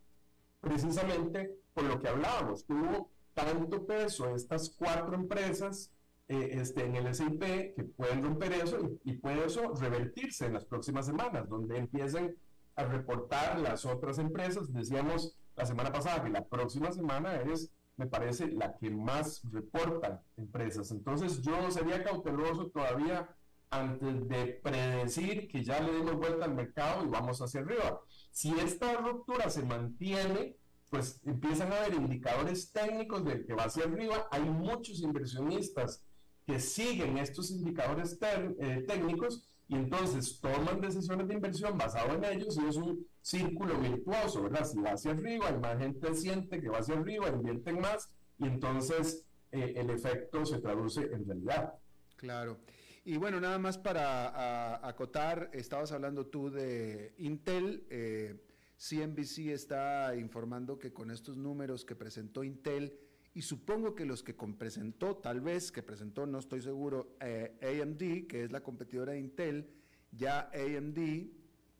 precisamente 0.63 1.59
por 1.75 1.85
lo 1.85 2.01
que 2.01 2.09
hablábamos. 2.09 2.65
Tuvo 2.65 3.11
tanto 3.35 3.85
peso 3.85 4.35
estas 4.35 4.71
cuatro 4.71 5.15
empresas 5.15 5.93
eh, 6.29 6.51
este, 6.53 6.87
en 6.87 6.97
el 6.97 7.09
S&P 7.09 7.75
que 7.77 7.85
pueden 7.85 8.23
romper 8.23 8.53
eso 8.53 8.79
y, 9.05 9.11
y, 9.11 9.17
puede 9.19 9.45
eso 9.45 9.75
revertirse 9.75 10.47
en 10.47 10.55
las 10.55 10.65
próximas 10.65 11.05
semanas, 11.05 11.49
donde 11.49 11.77
empiecen 11.77 12.37
a 12.77 12.85
reportar 12.85 13.59
las 13.59 13.85
otras 13.85 14.19
empresas. 14.19 14.73
Decíamos 14.73 15.37
la 15.57 15.67
semana 15.67 15.93
pasada 15.93 16.23
que 16.23 16.31
la 16.31 16.45
próxima 16.47 16.93
semana 16.93 17.37
es, 17.43 17.71
me 17.97 18.07
parece, 18.07 18.49
la 18.49 18.77
que 18.79 18.91
más 18.91 19.43
reportan 19.51 20.21
empresas. 20.37 20.91
Entonces 20.93 21.43
yo 21.43 21.71
sería 21.71 22.03
cauteloso 22.03 22.69
todavía 22.69 23.29
antes 23.71 24.29
de 24.29 24.61
predecir 24.63 25.49
que 25.49 25.65
ya 25.65 25.81
le 25.81 25.93
dimos 25.97 26.17
vuelta 26.17 26.45
al 26.45 26.55
mercado 26.55 27.05
y 27.05 27.09
vamos 27.09 27.41
hacia 27.41 27.61
arriba. 27.61 28.01
Si 28.33 28.51
esta 28.59 28.95
ruptura 28.97 29.51
se 29.51 29.63
mantiene, 29.63 30.57
pues 30.91 31.21
empiezan 31.25 31.73
a 31.73 31.77
haber 31.77 31.95
indicadores 31.95 32.73
técnicos 32.73 33.25
de 33.25 33.45
que 33.45 33.55
va 33.55 33.65
hacia 33.65 33.85
arriba. 33.85 34.27
Hay 34.31 34.43
muchos 34.43 35.01
inversionistas 35.01 36.03
que 36.47 36.59
siguen 36.59 37.19
estos 37.19 37.51
indicadores 37.51 38.19
eh, 38.21 38.85
técnicos 38.87 39.47
y 39.69 39.77
entonces 39.77 40.41
toman 40.41 40.81
decisiones 40.81 41.29
de 41.29 41.35
inversión 41.35 41.79
basado 41.79 42.15
en 42.15 42.25
ellos 42.25 42.59
y 42.63 42.67
es 42.67 42.77
un 42.77 43.07
círculo 43.21 43.79
virtuoso, 43.79 44.43
¿verdad? 44.43 44.67
Si 44.67 44.79
va 44.81 44.91
hacia 44.91 45.13
arriba, 45.13 45.49
hay 45.49 45.59
más 45.59 45.79
gente 45.79 46.15
siente 46.15 46.61
que 46.61 46.69
va 46.69 46.79
hacia 46.79 46.97
arriba, 46.97 47.29
invierten 47.29 47.81
más 47.81 48.11
y 48.39 48.47
entonces 48.47 49.25
eh, 49.51 49.75
el 49.77 49.91
efecto 49.91 50.45
se 50.45 50.59
traduce 50.59 51.03
en 51.03 51.27
realidad. 51.27 51.75
Claro. 52.17 52.59
Y 53.05 53.17
bueno, 53.17 53.41
nada 53.41 53.59
más 53.59 53.79
para 53.79 54.87
acotar, 54.87 55.51
estabas 55.53 55.91
hablando 55.91 56.27
tú 56.27 56.51
de 56.51 57.15
Intel. 57.19 57.85
Eh, 57.91 58.41
CNBC 58.77 59.53
está 59.53 60.15
informando 60.17 60.79
que 60.79 60.93
con 60.93 61.11
estos 61.11 61.37
números 61.37 61.85
que 61.85 61.97
presentó 61.97 62.45
Intel, 62.45 62.97
y 63.35 63.43
supongo 63.43 63.95
que 63.95 64.05
los 64.05 64.23
que 64.23 64.35
presentó, 64.35 65.17
tal 65.17 65.41
vez 65.41 65.73
que 65.73 65.83
presentó, 65.83 66.27
no 66.27 66.39
estoy 66.39 66.63
seguro, 66.63 67.17
eh, 67.21 67.59
AMD, 67.61 68.29
que 68.29 68.45
es 68.45 68.53
la 68.53 68.63
competidora 68.63 69.13
de 69.13 69.21
Intel, 69.21 69.69
ya 70.13 70.51
AMD, 70.53 70.99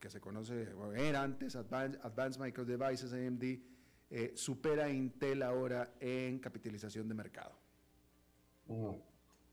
que 0.01 0.11
se 0.11 0.21
conoce, 0.21 0.71
era 0.97 1.23
antes 1.23 1.55
Advanced, 1.55 2.41
Micro 2.41 2.65
Devices, 2.65 3.13
AMD, 3.13 3.45
eh, 4.11 4.33
supera 4.35 4.87
a 4.87 4.91
Intel 4.91 5.43
ahora 5.43 5.95
en 6.01 6.41
capitalización 6.41 7.07
de 7.09 7.15
mercado. 7.15 7.57
Mm. 8.67 9.12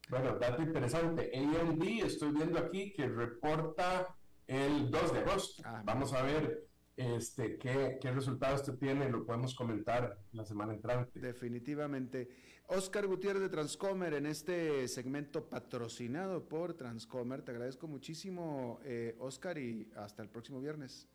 Bueno, 0.09 0.37
dato 0.39 0.61
interesante. 0.61 1.31
AMD, 1.33 1.83
estoy 2.03 2.31
viendo 2.31 2.59
aquí 2.59 2.91
que 2.91 3.07
reporta 3.07 4.15
el 4.47 4.89
2 4.89 5.13
de 5.13 5.19
agosto. 5.19 5.63
Ah, 5.65 5.83
Vamos 5.85 6.13
a 6.13 6.23
ver 6.23 6.69
este, 6.99 7.57
¿qué, 7.57 7.97
¿Qué 8.01 8.11
resultados 8.11 8.63
te 8.63 8.73
tiene? 8.73 9.09
Lo 9.09 9.25
podemos 9.25 9.55
comentar 9.55 10.19
la 10.33 10.43
semana 10.43 10.73
entrante. 10.73 11.17
Definitivamente. 11.19 12.27
Oscar 12.67 13.07
Gutiérrez 13.07 13.41
de 13.41 13.47
Transcomer 13.49 14.15
en 14.15 14.25
este 14.25 14.85
segmento 14.89 15.47
patrocinado 15.47 16.49
por 16.49 16.73
Transcomer. 16.73 17.41
Te 17.41 17.51
agradezco 17.51 17.87
muchísimo, 17.87 18.81
eh, 18.83 19.15
Oscar, 19.19 19.57
y 19.57 19.89
hasta 19.95 20.23
el 20.23 20.29
próximo 20.29 20.59
viernes. 20.59 21.07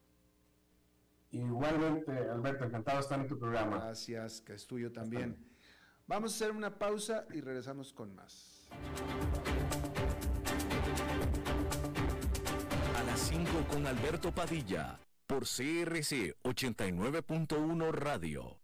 Igualmente, 1.33 2.13
Alberto, 2.13 2.65
encantado 2.65 2.99
de 2.99 3.03
estar 3.03 3.21
en 3.21 3.27
tu 3.27 3.39
programa. 3.39 3.77
Gracias, 3.77 4.41
que 4.41 4.55
es 4.55 4.67
tuyo 4.67 4.91
también. 4.91 5.37
Vamos 6.07 6.33
a 6.33 6.35
hacer 6.35 6.51
una 6.55 6.79
pausa 6.79 7.25
y 7.33 7.41
regresamos 7.41 7.95
con 7.95 8.15
más. 8.15 8.69
A 12.95 13.03
las 13.05 13.21
5 13.21 13.51
con 13.71 13.87
Alberto 13.87 14.31
Padilla 14.31 15.01
por 15.27 15.45
CRC 15.45 16.37
89.1 16.43 17.91
Radio. 17.93 18.64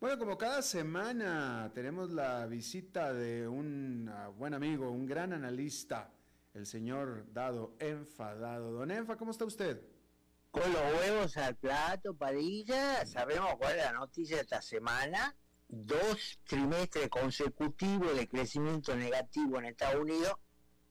Bueno, 0.00 0.16
como 0.16 0.38
cada 0.38 0.62
semana 0.62 1.72
tenemos 1.74 2.10
la 2.10 2.46
visita 2.46 3.12
de 3.12 3.48
un 3.48 4.08
ah, 4.08 4.28
buen 4.28 4.54
amigo, 4.54 4.90
un 4.90 5.06
gran 5.06 5.32
analista, 5.32 6.12
el 6.54 6.66
señor 6.66 7.26
Dado 7.32 7.74
Enfadado. 7.78 8.72
Don 8.72 8.90
Enfa, 8.90 9.16
¿cómo 9.16 9.32
está 9.32 9.44
usted? 9.44 9.82
Con 10.50 10.72
los 10.72 10.82
huevos 10.94 11.36
al 11.36 11.56
plato, 11.56 12.14
Padilla. 12.14 13.04
Sabemos 13.06 13.56
cuál 13.58 13.76
es 13.76 13.84
la 13.84 13.92
noticia 13.92 14.36
de 14.36 14.42
esta 14.42 14.62
semana. 14.62 15.36
Dos 15.68 16.38
trimestres 16.44 17.08
consecutivos 17.08 18.16
de 18.16 18.28
crecimiento 18.28 18.96
negativo 18.96 19.58
en 19.58 19.66
Estados 19.66 20.00
Unidos. 20.00 20.34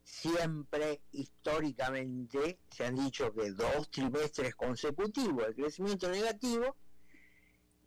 Siempre, 0.08 1.02
históricamente, 1.12 2.60
se 2.72 2.86
han 2.86 2.96
dicho 2.96 3.34
que 3.34 3.52
dos 3.52 3.92
trimestres 3.92 4.56
consecutivos 4.56 5.48
de 5.48 5.54
crecimiento 5.54 6.10
negativo 6.10 6.78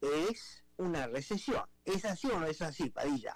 es 0.03 0.63
una 0.77 1.07
recesión. 1.07 1.65
¿Es 1.83 2.05
así 2.05 2.29
o 2.29 2.39
no 2.39 2.47
es 2.47 2.61
así, 2.61 2.91
Padilla? 2.91 3.35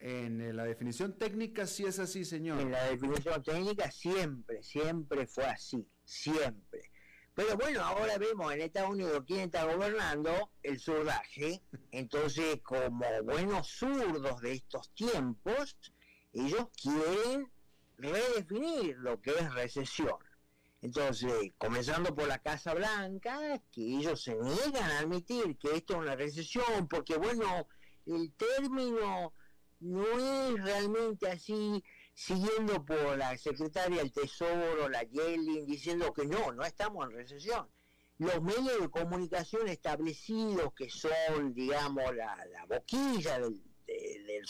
En 0.00 0.40
eh, 0.40 0.52
la 0.52 0.64
definición 0.64 1.16
técnica 1.16 1.64
sí 1.68 1.86
es 1.86 2.00
así, 2.00 2.24
señor. 2.24 2.60
En 2.60 2.72
la 2.72 2.84
definición 2.86 3.40
técnica 3.40 3.88
siempre, 3.92 4.64
siempre 4.64 5.28
fue 5.28 5.44
así, 5.44 5.86
siempre. 6.04 6.90
Pero 7.34 7.56
bueno, 7.56 7.82
ahora 7.82 8.18
vemos 8.18 8.52
en 8.52 8.62
Estados 8.62 8.90
Unidos 8.90 9.22
quién 9.28 9.42
está 9.42 9.64
gobernando, 9.64 10.50
el 10.64 10.80
surdaje. 10.80 11.62
Entonces, 11.92 12.60
como 12.62 12.90
buenos 13.22 13.68
zurdos 13.68 14.40
de 14.40 14.54
estos 14.54 14.92
tiempos, 14.92 15.76
ellos 16.32 16.66
quieren 16.82 17.53
redefinir 18.04 18.96
lo 18.98 19.20
que 19.20 19.30
es 19.30 19.54
recesión. 19.54 20.16
Entonces, 20.84 21.32
comenzando 21.56 22.14
por 22.14 22.28
la 22.28 22.38
Casa 22.38 22.74
Blanca, 22.74 23.58
que 23.72 23.80
ellos 23.80 24.22
se 24.22 24.34
niegan 24.34 24.90
a 24.90 24.98
admitir 24.98 25.56
que 25.56 25.76
esto 25.76 25.94
es 25.94 26.00
una 26.00 26.14
recesión, 26.14 26.88
porque 26.88 27.16
bueno, 27.16 27.66
el 28.04 28.34
término 28.34 29.32
no 29.80 30.04
es 30.18 30.62
realmente 30.62 31.30
así, 31.30 31.82
siguiendo 32.12 32.84
por 32.84 33.16
la 33.16 33.36
secretaria 33.38 33.98
del 33.98 34.12
Tesoro, 34.12 34.88
la 34.90 35.02
Yellen, 35.04 35.64
diciendo 35.64 36.12
que 36.12 36.26
no, 36.26 36.52
no 36.52 36.62
estamos 36.64 37.06
en 37.06 37.16
recesión. 37.16 37.66
Los 38.18 38.42
medios 38.42 38.80
de 38.80 38.90
comunicación 38.90 39.68
establecidos, 39.68 40.72
que 40.74 40.90
son, 40.90 41.54
digamos, 41.54 42.14
la, 42.14 42.36
boquilla 42.68 43.38
del, 43.40 43.60
del, 43.86 44.44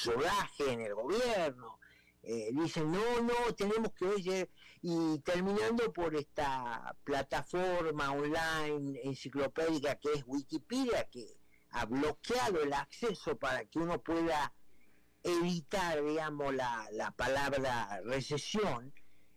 en 0.69 0.81
el 0.81 0.95
gobierno, 0.95 1.79
eh, 2.27 2.51
dicen, 2.53 2.91
no, 2.91 3.20
no, 3.20 3.55
tenemos 3.57 3.93
que 3.93 4.07
ver 4.07 4.51
y 4.83 5.18
terminando 5.20 5.93
por 5.93 6.14
esta 6.14 6.95
plataforma 7.05 8.12
online 8.12 9.01
enciclopédica 9.05 9.97
que 9.97 10.12
es 10.12 10.25
Wikipedia, 10.27 11.09
que 11.11 11.39
ha 11.70 11.87
bloqueado 11.87 12.62
el 12.62 12.72
acceso 12.72 13.37
para 13.37 13.64
que 13.64 13.79
uno 13.79 14.01
pueda 14.03 14.53
evitar, 15.22 16.05
digamos, 16.05 16.55
la, 16.55 16.87
la 16.93 17.11
palabra 17.12 18.01
recesión 18.05 18.93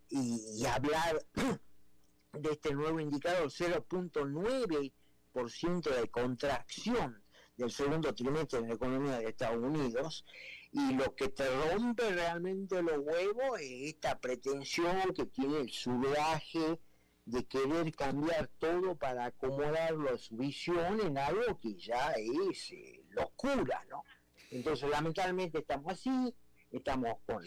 y, 0.09 0.65
hablar 0.65 1.25
de 2.33 2.51
este 2.51 2.73
nuevo 2.73 2.99
indicador 2.99 3.49
0.9% 3.49 5.95
de 5.95 6.09
contracción 6.09 7.23
del 7.55 7.71
segundo 7.71 8.13
trimestre 8.13 8.59
en 8.59 8.67
la 8.67 8.73
economía 8.75 9.19
de 9.19 9.29
Estados 9.29 9.63
Unidos 9.63 10.25
y 10.77 10.93
lo 10.93 11.15
que 11.15 11.29
te 11.29 11.43
rompe 11.49 12.07
realmente 12.11 12.83
los 12.83 12.99
huevos 12.99 13.59
es 13.59 13.93
esta 13.93 14.19
pretensión 14.19 15.11
que 15.15 15.25
tiene 15.25 15.61
el 15.61 15.71
subraje 15.71 16.79
de 17.25 17.45
querer 17.47 17.91
cambiar 17.95 18.47
todo 18.59 18.95
para 18.95 19.25
acomodarlo 19.25 20.13
a 20.13 20.17
su 20.19 20.37
visión 20.37 20.99
en 21.01 21.17
algo 21.17 21.59
que 21.59 21.73
ya 21.75 22.11
es 22.11 22.71
eh, 22.71 23.03
locura, 23.09 23.83
¿no? 23.89 24.03
Entonces, 24.51 24.87
lamentablemente 24.87 25.57
estamos 25.57 25.93
así, 25.93 26.35
estamos 26.69 27.15
con 27.25 27.43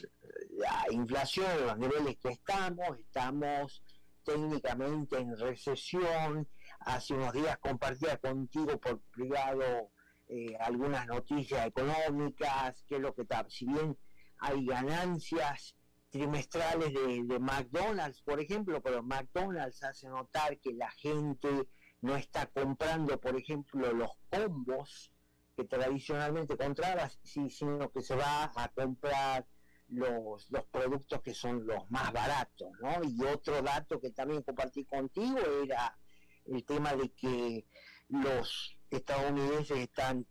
la 0.59 0.85
inflación 0.91 1.47
a 1.47 1.57
los 1.57 1.78
niveles 1.78 2.18
que 2.18 2.31
estamos, 2.31 2.99
estamos 2.99 3.81
técnicamente 4.24 5.18
en 5.18 5.39
recesión. 5.39 6.49
Hace 6.81 7.14
unos 7.14 7.33
días 7.33 7.57
compartía 7.59 8.16
contigo 8.16 8.78
por 8.81 9.01
privado 9.03 9.93
eh, 10.33 10.57
algunas 10.61 11.09
noticias 11.09 11.66
económicas, 11.66 12.85
que 12.87 12.95
es 12.95 13.01
lo 13.01 13.12
que 13.12 13.22
está. 13.22 13.45
Si 13.49 13.66
bien 13.66 13.99
hay 14.39 14.64
ganancias 14.64 15.74
trimestrales 16.09 16.93
de, 16.95 17.39
McDonald's, 17.41 18.22
por 18.22 18.39
ejemplo, 18.39 18.81
pero 18.81 19.03
McDonald's 19.03 19.83
hace 19.83 20.09
notar 20.09 20.57
que 20.61 20.72
la 20.72 20.89
gente 20.93 21.68
no 22.03 22.14
está 22.14 22.47
comprando, 22.47 23.20
por 23.20 23.35
ejemplo, 23.37 23.93
los 23.93 24.11
combos 24.31 25.11
que 25.57 25.64
tradicionalmente 25.64 26.57
compraba, 26.57 27.11
sino 27.24 27.91
que 27.91 28.01
se 28.01 28.14
va 28.14 28.53
a 28.55 28.68
comprar 28.68 29.45
los, 29.89 30.49
los 30.49 30.64
productos 30.66 31.22
que 31.22 31.35
son 31.35 31.66
los 31.66 31.91
más 31.91 32.12
baratos, 32.12 32.70
¿no? 32.81 33.03
Y 33.03 33.20
otro 33.24 33.61
dato 33.62 34.01
que 34.01 34.11
también 34.11 34.43
compartí 34.43 34.85
contigo 34.85 35.41
era 35.64 35.99
el 36.47 36.64
tema 36.64 36.95
de 36.95 37.09
que 37.11 37.66
los 38.09 38.80
estadounidenses 38.91 39.78
están 39.78 40.26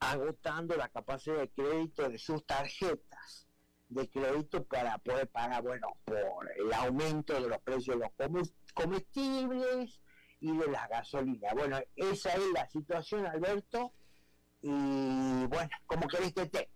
agotando 0.00 0.76
la 0.76 0.88
capacidad 0.88 1.38
de 1.38 1.48
crédito 1.50 2.08
de 2.08 2.18
sus 2.18 2.44
tarjetas 2.44 3.48
de 3.88 4.08
crédito 4.08 4.64
para 4.64 4.98
poder 4.98 5.28
pagar, 5.28 5.62
bueno, 5.62 5.88
por 6.04 6.50
el 6.56 6.72
aumento 6.72 7.34
de 7.34 7.48
los 7.48 7.58
precios 7.60 7.98
de 7.98 8.28
los 8.28 8.52
comestibles 8.74 10.00
y 10.40 10.56
de 10.56 10.66
las 10.68 10.88
gasolinas. 10.88 11.54
Bueno, 11.54 11.78
esa 11.96 12.34
es 12.34 12.42
la 12.52 12.68
situación, 12.68 13.26
Alberto, 13.26 13.92
y 14.62 15.46
bueno, 15.46 15.70
como 15.86 16.08
querés 16.08 16.32
que 16.32 16.46
te... 16.46 16.68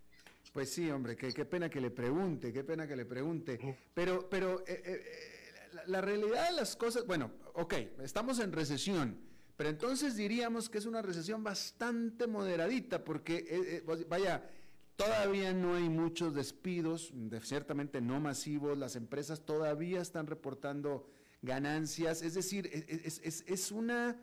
Pues 0.53 0.73
sí, 0.73 0.89
hombre, 0.89 1.15
qué, 1.15 1.31
qué 1.31 1.45
pena 1.45 1.69
que 1.69 1.79
le 1.79 1.91
pregunte, 1.91 2.51
qué 2.51 2.63
pena 2.63 2.87
que 2.87 2.95
le 2.95 3.05
pregunte. 3.05 3.77
Pero, 3.93 4.27
pero 4.29 4.61
eh, 4.61 4.81
eh, 4.85 5.69
la, 5.85 6.01
realidad 6.01 6.49
de 6.49 6.55
las 6.55 6.75
cosas, 6.75 7.05
bueno, 7.05 7.31
ok, 7.53 7.73
estamos 8.01 8.39
en 8.39 8.51
recesión, 8.51 9.19
pero 9.59 9.71
entonces 9.71 10.15
diríamos 10.15 10.69
que 10.69 10.77
es 10.77 10.85
una 10.85 11.01
recesión 11.01 11.43
bastante 11.43 12.27
moderadita, 12.27 13.03
porque, 13.03 13.45
eh, 13.49 14.05
vaya, 14.07 14.49
todavía 14.95 15.51
no 15.51 15.75
hay 15.75 15.89
muchos 15.89 16.33
despidos, 16.33 17.11
ciertamente 17.41 17.99
no 17.99 18.21
masivos, 18.21 18.77
las 18.77 18.95
empresas 18.95 19.45
todavía 19.45 19.99
están 19.99 20.27
reportando 20.27 21.09
ganancias, 21.41 22.21
es 22.21 22.35
decir, 22.35 22.67
e, 22.67 22.85
e, 22.87 23.01
es, 23.03 23.43
es, 23.45 23.71
una, 23.73 24.15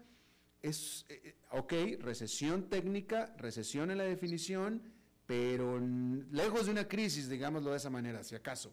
es, 0.62 1.05
ok, 1.51 2.01
recesión 2.01 2.70
técnica, 2.70 3.34
recesión 3.37 3.91
en 3.91 3.99
la 3.99 4.05
definición, 4.05 4.91
pero 5.26 5.78
lejos 6.30 6.64
de 6.64 6.72
una 6.72 6.89
crisis, 6.89 7.28
digámoslo 7.28 7.72
de 7.72 7.76
esa 7.76 7.91
manera, 7.91 8.24
si 8.24 8.34
acaso. 8.34 8.72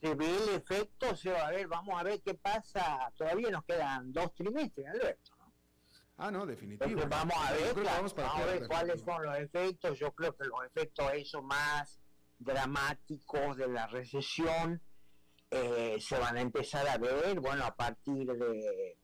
Se 0.00 0.14
ve 0.14 0.34
el 0.34 0.48
efecto, 0.54 1.08
o 1.10 1.36
a 1.36 1.50
ver, 1.50 1.68
vamos 1.68 2.00
a 2.00 2.04
ver 2.04 2.22
qué 2.22 2.32
pasa, 2.32 3.12
todavía 3.18 3.50
nos 3.50 3.66
quedan 3.66 4.10
dos 4.14 4.34
trimestres, 4.34 4.86
Alberto. 4.86 5.37
Ah, 6.20 6.32
no, 6.32 6.44
definitivamente. 6.44 7.06
vamos 7.06 7.36
a 7.36 7.52
ver, 7.52 7.74
vamos, 7.74 8.14
a 8.18 8.44
ver 8.44 8.66
cuáles 8.66 9.00
son 9.02 9.22
los 9.22 9.38
efectos. 9.38 9.98
Yo 9.98 10.12
creo 10.12 10.36
que 10.36 10.44
los 10.46 10.64
efectos 10.66 11.12
esos 11.14 11.44
más 11.44 12.00
dramáticos 12.40 13.56
de 13.56 13.68
la 13.68 13.86
recesión 13.86 14.82
eh, 15.50 15.96
se 16.00 16.18
van 16.18 16.36
a 16.36 16.40
empezar 16.40 16.86
a 16.88 16.98
ver, 16.98 17.38
bueno, 17.38 17.64
a 17.64 17.74
partir 17.74 18.26
de, 18.26 18.98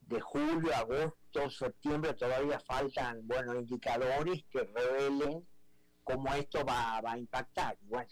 de 0.00 0.20
julio, 0.20 0.74
agosto, 0.74 1.50
septiembre, 1.50 2.14
todavía 2.14 2.60
faltan, 2.60 3.26
bueno, 3.26 3.56
indicadores 3.56 4.44
que 4.48 4.60
revelen 4.60 5.44
cómo 6.04 6.32
esto 6.34 6.64
va, 6.64 7.00
va 7.00 7.12
a 7.12 7.18
impactar. 7.18 7.76
Bueno, 7.82 8.08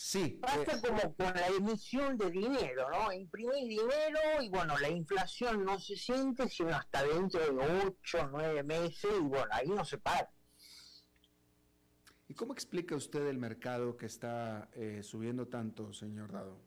Sí. 0.00 0.38
Pasa 0.40 0.62
eh, 0.62 0.80
como 0.80 1.16
con 1.16 1.34
la 1.34 1.48
emisión 1.48 2.16
de 2.16 2.30
dinero, 2.30 2.88
¿no? 2.88 3.12
Imprimir 3.12 3.68
dinero 3.68 4.20
y 4.40 4.48
bueno, 4.48 4.78
la 4.78 4.88
inflación 4.88 5.64
no 5.64 5.80
se 5.80 5.96
siente 5.96 6.48
sino 6.48 6.68
hasta 6.68 7.02
dentro 7.02 7.40
de 7.40 7.84
8 7.84 8.18
o 8.20 8.28
9 8.28 8.62
meses 8.62 9.10
y 9.18 9.22
bueno, 9.24 9.48
ahí 9.50 9.66
no 9.66 9.84
se 9.84 9.98
para. 9.98 10.30
¿Y 12.28 12.34
cómo 12.34 12.52
explica 12.52 12.94
usted 12.94 13.26
el 13.26 13.38
mercado 13.38 13.96
que 13.96 14.06
está 14.06 14.68
eh, 14.74 15.02
subiendo 15.02 15.48
tanto, 15.48 15.92
señor 15.92 16.30
Dado? 16.30 16.60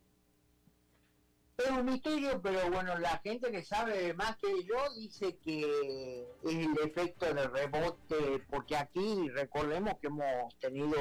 Es 1.58 1.70
un 1.70 1.86
misterio, 1.86 2.42
pero 2.42 2.70
bueno, 2.70 2.98
la 3.00 3.18
gente 3.20 3.50
que 3.50 3.64
sabe 3.64 4.14
más 4.14 4.36
que 4.36 4.62
yo 4.66 4.94
dice 4.98 5.38
que 5.38 6.28
es 6.44 6.54
el 6.54 6.78
efecto 6.84 7.34
de 7.34 7.48
rebote, 7.48 8.44
porque 8.50 8.76
aquí 8.76 9.30
recordemos 9.30 9.94
que 10.02 10.08
hemos 10.08 10.60
tenido 10.60 10.98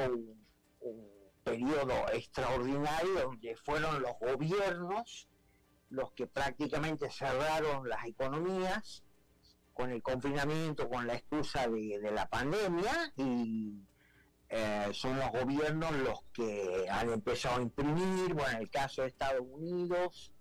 un 0.81 1.20
periodo 1.51 2.09
extraordinario 2.13 3.23
donde 3.23 3.57
fueron 3.57 4.03
los 4.03 4.13
gobiernos 4.21 5.29
los 5.91 6.13
que 6.13 6.27
prácticamente 6.27 7.11
cerraron 7.11 7.89
las 7.89 8.05
economías 8.05 9.03
con 9.75 9.91
el 9.91 10.03
confinamiento, 10.03 10.89
con 10.89 11.07
la 11.07 11.15
excusa 11.15 11.67
de, 11.67 12.11
la 12.13 12.29
pandemia 12.29 13.13
y 13.17 13.83
eh, 14.49 14.89
son 14.93 15.19
los 15.19 15.31
gobiernos 15.31 15.93
los 15.93 16.23
que 16.33 16.87
han 16.89 17.11
empezado 17.11 17.59
a 17.59 17.63
imprimir, 17.63 18.35
bueno, 18.35 18.51
en 18.51 18.63
el 18.63 18.71
caso 18.71 19.03
de 19.03 19.09
Estados 19.09 19.47
Unidos, 19.49 20.33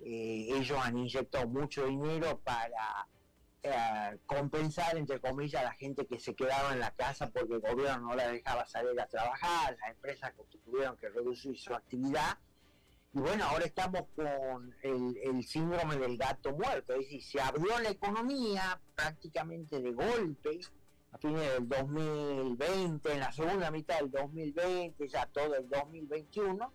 eh, 0.00 0.48
ellos 0.54 0.78
han 0.82 0.96
inyectado 0.96 1.48
mucho 1.48 1.86
dinero 1.86 2.40
para 2.40 3.06
eh, 3.62 4.18
compensar, 4.26 4.96
entre 4.96 5.20
comillas, 5.20 5.62
a 5.62 5.64
la 5.64 5.72
gente 5.72 6.06
que 6.06 6.20
se 6.20 6.34
quedaba 6.34 6.72
en 6.72 6.80
la 6.80 6.92
casa 6.92 7.28
porque 7.30 7.54
el 7.54 7.60
gobierno 7.60 8.08
no 8.08 8.14
la 8.14 8.28
dejaba 8.28 8.64
salir 8.66 9.00
a 9.00 9.06
trabajar, 9.06 9.76
las 9.80 9.90
empresas 9.90 10.32
tuvieron 10.64 10.96
que 10.96 11.08
reducir 11.08 11.58
su 11.58 11.74
actividad. 11.74 12.38
Y 13.14 13.20
bueno, 13.20 13.44
ahora 13.44 13.64
estamos 13.64 14.02
con 14.14 14.74
el, 14.82 15.42
síndrome 15.44 15.96
del 15.96 16.16
gato 16.18 16.52
muerto, 16.52 16.92
es 16.92 17.00
decir, 17.00 17.22
se 17.22 17.40
abrió 17.40 17.78
la 17.80 17.90
economía 17.90 18.80
prácticamente 18.94 19.80
de 19.80 19.92
golpe 19.92 20.60
a 21.10 21.18
fines 21.18 21.52
del 21.54 21.68
2020, 21.68 23.12
en 23.12 23.20
la 23.20 23.32
segunda 23.32 23.70
mitad 23.70 23.98
del 23.98 24.10
2020, 24.10 25.08
ya 25.08 25.26
todo 25.26 25.56
el 25.56 25.68
2021 25.68 26.72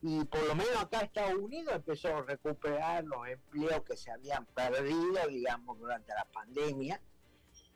y 0.00 0.24
por 0.24 0.46
lo 0.46 0.54
menos 0.54 0.76
acá 0.76 1.00
Estados 1.00 1.40
Unidos 1.40 1.74
empezó 1.74 2.16
a 2.16 2.22
recuperar 2.22 3.04
los 3.04 3.26
empleos 3.26 3.82
que 3.82 3.96
se 3.96 4.10
habían 4.10 4.46
perdido, 4.46 5.26
digamos, 5.28 5.78
durante 5.78 6.12
la 6.14 6.24
pandemia. 6.32 7.00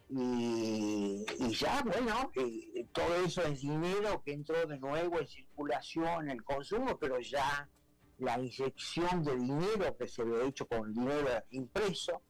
Y, 0.08 1.24
ya, 1.54 1.82
bueno, 1.82 2.30
eh, 2.34 2.86
todo 2.92 3.14
eso 3.24 3.42
es 3.42 3.62
dinero 3.62 4.22
que 4.22 4.34
entró 4.34 4.66
de 4.66 4.78
nuevo 4.78 5.18
en 5.18 5.26
circulación, 5.26 6.28
el 6.28 6.44
consumo, 6.44 6.98
pero 6.98 7.18
ya 7.18 7.68
la 8.18 8.38
inyección 8.38 9.24
de 9.24 9.36
dinero 9.36 9.96
que 9.96 10.06
se 10.06 10.22
había 10.22 10.44
hecho 10.44 10.68
con 10.68 10.92
dinero 10.92 11.28
impreso, 11.50 12.20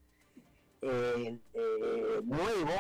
eh, 0.81 1.39
eh, 1.55 2.21
nuevo, 2.23 2.71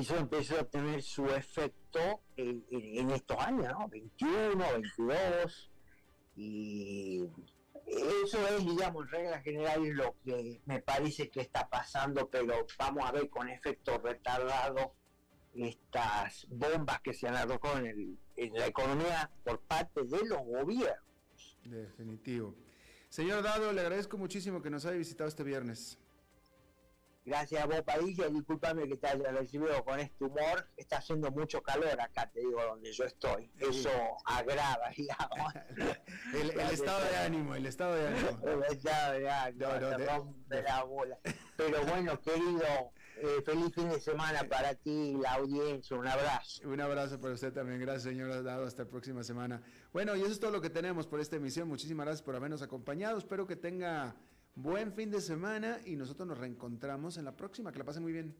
eso 0.00 0.16
empezó 0.16 0.58
a 0.58 0.64
tener 0.64 1.02
su 1.02 1.26
efecto 1.26 2.22
en, 2.36 3.10
estos 3.10 3.38
años, 3.38 3.72
¿no? 3.72 3.88
21, 3.88 4.56
22, 4.58 5.70
y 6.36 7.24
eso 7.86 8.46
es, 8.48 8.64
digamos, 8.64 9.04
en 9.04 9.10
regla 9.10 9.40
general 9.40 9.82
lo 9.88 10.16
que 10.24 10.60
me 10.66 10.80
parece 10.80 11.30
que 11.30 11.40
está 11.40 11.68
pasando, 11.68 12.28
pero 12.28 12.66
vamos 12.78 13.04
a 13.04 13.12
ver 13.12 13.28
con 13.30 13.48
efecto 13.48 13.98
retardado 13.98 14.94
estas 15.54 16.46
bombas 16.50 17.00
que 17.00 17.14
se 17.14 17.28
han 17.28 17.36
arrojado 17.36 17.78
en, 17.78 18.18
en 18.36 18.54
la 18.54 18.66
economía 18.66 19.30
por 19.44 19.60
parte 19.60 20.02
de 20.04 20.26
los 20.26 20.38
gobiernos. 20.44 21.58
Definitivo. 21.64 22.54
Señor 23.08 23.42
Dado, 23.42 23.72
le 23.72 23.80
agradezco 23.80 24.18
muchísimo 24.18 24.60
que 24.60 24.68
nos 24.68 24.84
haya 24.84 24.98
visitado 24.98 25.28
este 25.28 25.42
viernes. 25.44 25.98
Gracias 27.26 27.60
a 27.60 27.66
vos, 27.66 27.82
Padilla. 27.82 28.28
Disculpame 28.28 28.86
que 28.86 28.96
te 28.96 29.08
haya 29.08 29.32
recibido 29.32 29.84
con 29.84 29.98
este 29.98 30.24
humor. 30.24 30.68
Está 30.76 30.98
haciendo 30.98 31.28
mucho 31.32 31.60
calor 31.60 32.00
acá, 32.00 32.30
te 32.32 32.38
digo, 32.38 32.62
donde 32.62 32.92
yo 32.92 33.04
estoy. 33.04 33.50
Eso 33.58 33.90
agrava, 34.24 34.90
digamos. 34.96 35.52
el, 36.34 36.50
estado 36.70 37.04
de 37.04 37.16
ánimo, 37.16 37.56
el 37.56 37.66
estado 37.66 37.96
de 37.96 38.06
ánimo. 38.06 38.28
El 38.46 38.62
estado 38.72 39.12
de 39.14 39.28
ánimo, 39.28 40.34
de... 40.46 40.62
la 40.62 40.84
bola. 40.84 41.18
Pero 41.56 41.84
bueno, 41.86 42.20
querido, 42.20 42.92
eh, 43.16 43.42
feliz 43.44 43.74
fin 43.74 43.88
de 43.88 43.98
semana 43.98 44.44
para 44.44 44.76
ti 44.76 45.16
la 45.20 45.34
audiencia. 45.34 45.96
Un 45.96 46.06
abrazo. 46.06 46.62
Un 46.68 46.80
abrazo 46.80 47.20
para 47.20 47.34
usted 47.34 47.52
también. 47.52 47.80
Gracias, 47.80 48.04
señor 48.04 48.44
Dado. 48.44 48.66
Hasta 48.66 48.84
la 48.84 48.88
próxima 48.88 49.24
semana. 49.24 49.60
Bueno, 49.92 50.14
y 50.14 50.20
eso 50.20 50.30
es 50.30 50.38
todo 50.38 50.52
lo 50.52 50.60
que 50.60 50.70
tenemos 50.70 51.08
por 51.08 51.18
esta 51.18 51.34
emisión. 51.34 51.66
Muchísimas 51.66 52.06
gracias 52.06 52.22
por 52.22 52.36
habernos 52.36 52.62
acompañado. 52.62 53.18
Espero 53.18 53.48
que 53.48 53.56
tenga 53.56 54.14
Buen 54.56 54.90
fin 54.90 55.10
de 55.10 55.20
semana 55.20 55.78
y 55.84 55.96
nosotros 55.96 56.26
nos 56.26 56.38
reencontramos 56.38 57.18
en 57.18 57.26
la 57.26 57.32
próxima. 57.32 57.72
Que 57.72 57.78
la 57.78 57.84
pasen 57.84 58.02
muy 58.02 58.12
bien. 58.12 58.34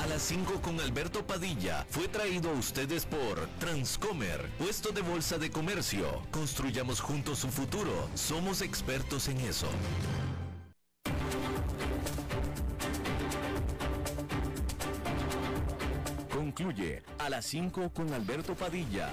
A 0.00 0.06
las 0.08 0.22
5 0.22 0.60
con 0.60 0.80
Alberto 0.80 1.24
Padilla 1.24 1.86
fue 1.88 2.08
traído 2.08 2.50
a 2.50 2.54
ustedes 2.54 3.06
por 3.06 3.46
Transcomer, 3.60 4.50
puesto 4.58 4.90
de 4.90 5.02
bolsa 5.02 5.38
de 5.38 5.52
comercio. 5.52 6.20
Construyamos 6.32 7.00
juntos 7.00 7.38
su 7.38 7.48
futuro. 7.48 8.08
Somos 8.14 8.60
expertos 8.60 9.28
en 9.28 9.38
eso. 9.38 9.68
Concluye 16.34 17.04
a 17.18 17.30
las 17.30 17.46
5 17.46 17.90
con 17.90 18.12
Alberto 18.12 18.56
Padilla 18.56 19.12